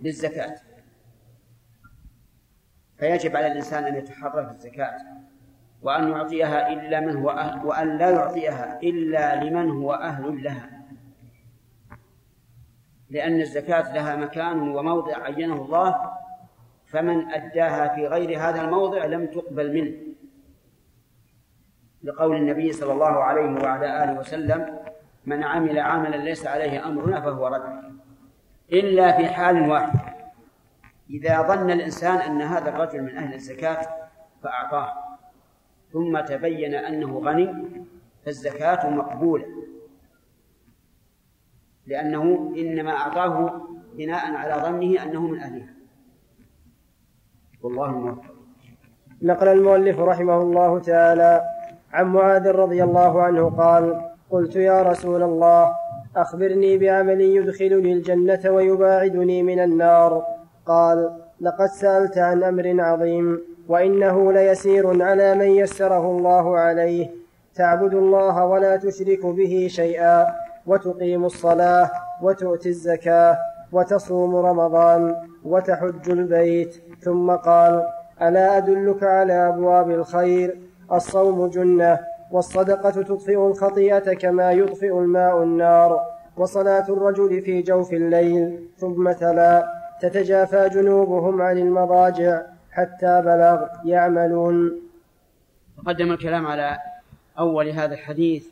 بالزكاة. 0.00 0.54
فيجب 2.98 3.36
على 3.36 3.46
الإنسان 3.46 3.84
أن 3.84 3.94
يتحرى 3.94 4.46
في 4.46 4.50
الزكاة 4.50 4.98
وأن 5.82 6.08
يعطيها 6.08 6.72
إلا 6.72 7.00
من 7.00 7.16
هو 7.16 7.30
أهل 7.30 7.66
وأن 7.66 7.98
لا 7.98 8.10
يعطيها 8.10 8.78
إلا 8.82 9.44
لمن 9.44 9.70
هو 9.70 9.92
أهل 9.92 10.42
لها. 10.42 10.70
لأن 13.10 13.40
الزكاة 13.40 13.94
لها 13.94 14.16
مكان 14.16 14.68
وموضع 14.68 15.22
عينه 15.22 15.54
الله 15.54 16.12
فمن 16.86 17.30
أداها 17.30 17.94
في 17.94 18.06
غير 18.06 18.40
هذا 18.40 18.60
الموضع 18.64 19.04
لم 19.04 19.26
تقبل 19.26 19.74
منه. 19.74 19.96
لقول 22.02 22.36
النبي 22.36 22.72
صلى 22.72 22.92
الله 22.92 23.24
عليه 23.24 23.62
وعلى 23.62 24.04
آله 24.04 24.20
وسلم 24.20 24.78
من 25.26 25.44
عمل 25.44 25.78
عملا 25.78 26.16
ليس 26.16 26.46
عليه 26.46 26.88
أمرنا 26.88 27.20
فهو 27.20 27.46
رد. 27.46 27.92
إلا 28.72 29.16
في 29.16 29.26
حال 29.26 29.70
واحد. 29.70 29.98
إذا 31.10 31.42
ظن 31.42 31.70
الإنسان 31.70 32.16
أن 32.16 32.42
هذا 32.42 32.68
الرجل 32.68 33.02
من 33.02 33.16
أهل 33.16 33.34
الزكاة 33.34 33.88
فأعطاه. 34.42 35.07
ثم 35.92 36.20
تبين 36.20 36.74
أنه 36.74 37.18
غني 37.18 37.54
فالزكاة 38.24 38.90
مقبولة. 38.90 39.46
لأنه 41.86 42.54
إنما 42.56 42.90
أعطاه 42.90 43.62
بناء 43.94 44.34
على 44.34 44.62
ظنه 44.62 45.02
أنه 45.02 45.26
من 45.26 45.40
أهلها. 45.40 45.74
والله 47.62 47.90
موفق. 47.90 48.22
نقل 49.22 49.48
المؤلف 49.48 49.98
رحمه 49.98 50.42
الله 50.42 50.78
تعالى 50.78 51.42
عن 51.92 52.06
معاذ 52.06 52.48
رضي 52.48 52.84
الله 52.84 53.22
عنه 53.22 53.50
قال 53.50 54.10
قلت 54.30 54.56
يا 54.56 54.82
رسول 54.82 55.22
الله 55.22 55.74
أخبرني 56.16 56.78
بعمل 56.78 57.20
يدخلني 57.20 57.92
الجنة 57.92 58.50
ويباعدني 58.50 59.42
من 59.42 59.60
النار. 59.60 60.24
قال 60.66 61.20
لقد 61.40 61.66
سألت 61.66 62.18
عن 62.18 62.42
أمر 62.42 62.80
عظيم. 62.80 63.40
وإنه 63.68 64.32
ليسير 64.32 65.02
على 65.02 65.34
من 65.34 65.50
يسره 65.50 66.10
الله 66.10 66.58
عليه. 66.58 67.10
تعبد 67.54 67.94
الله 67.94 68.44
ولا 68.44 68.76
تشرك 68.76 69.26
به 69.26 69.68
شيئا 69.70 70.26
وتقيم 70.66 71.24
الصلاة 71.24 71.90
وتؤتي 72.22 72.68
الزكاة 72.68 73.38
وتصوم 73.72 74.36
رمضان 74.36 75.16
وتحج 75.44 76.10
البيت. 76.10 76.82
ثم 77.00 77.30
قال 77.30 77.86
ألا 78.22 78.56
أدلك 78.56 79.02
على 79.02 79.48
أبواب 79.48 79.90
الخير؟ 79.90 80.58
الصوم 80.92 81.46
جنة 81.46 81.98
والصدقة 82.30 82.90
تطفئ 82.90 83.36
الخطيئة 83.36 84.14
كما 84.14 84.52
يطفئ 84.52 84.98
الماء 84.98 85.42
النار. 85.42 86.00
وصلاة 86.36 86.84
الرجل 86.88 87.42
في 87.42 87.62
جوف 87.62 87.92
الليل 87.92 88.68
ثم 88.78 89.12
تلا. 89.12 89.78
تتجافى 90.00 90.68
جنوبهم 90.68 91.42
عن 91.42 91.58
المضاجع 91.58 92.42
حتى 92.72 93.22
بلغ 93.22 93.66
يعملون. 93.84 94.80
قدم 95.86 96.12
الكلام 96.12 96.46
على 96.46 96.78
أول 97.38 97.68
هذا 97.68 97.94
الحديث 97.94 98.46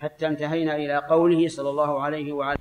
حتى 0.00 0.26
انتهينا 0.26 0.76
إلى 0.76 0.96
قوله 0.96 1.48
صلى 1.48 1.70
الله 1.70 2.02
عليه 2.02 2.32
وعلى 2.32 2.58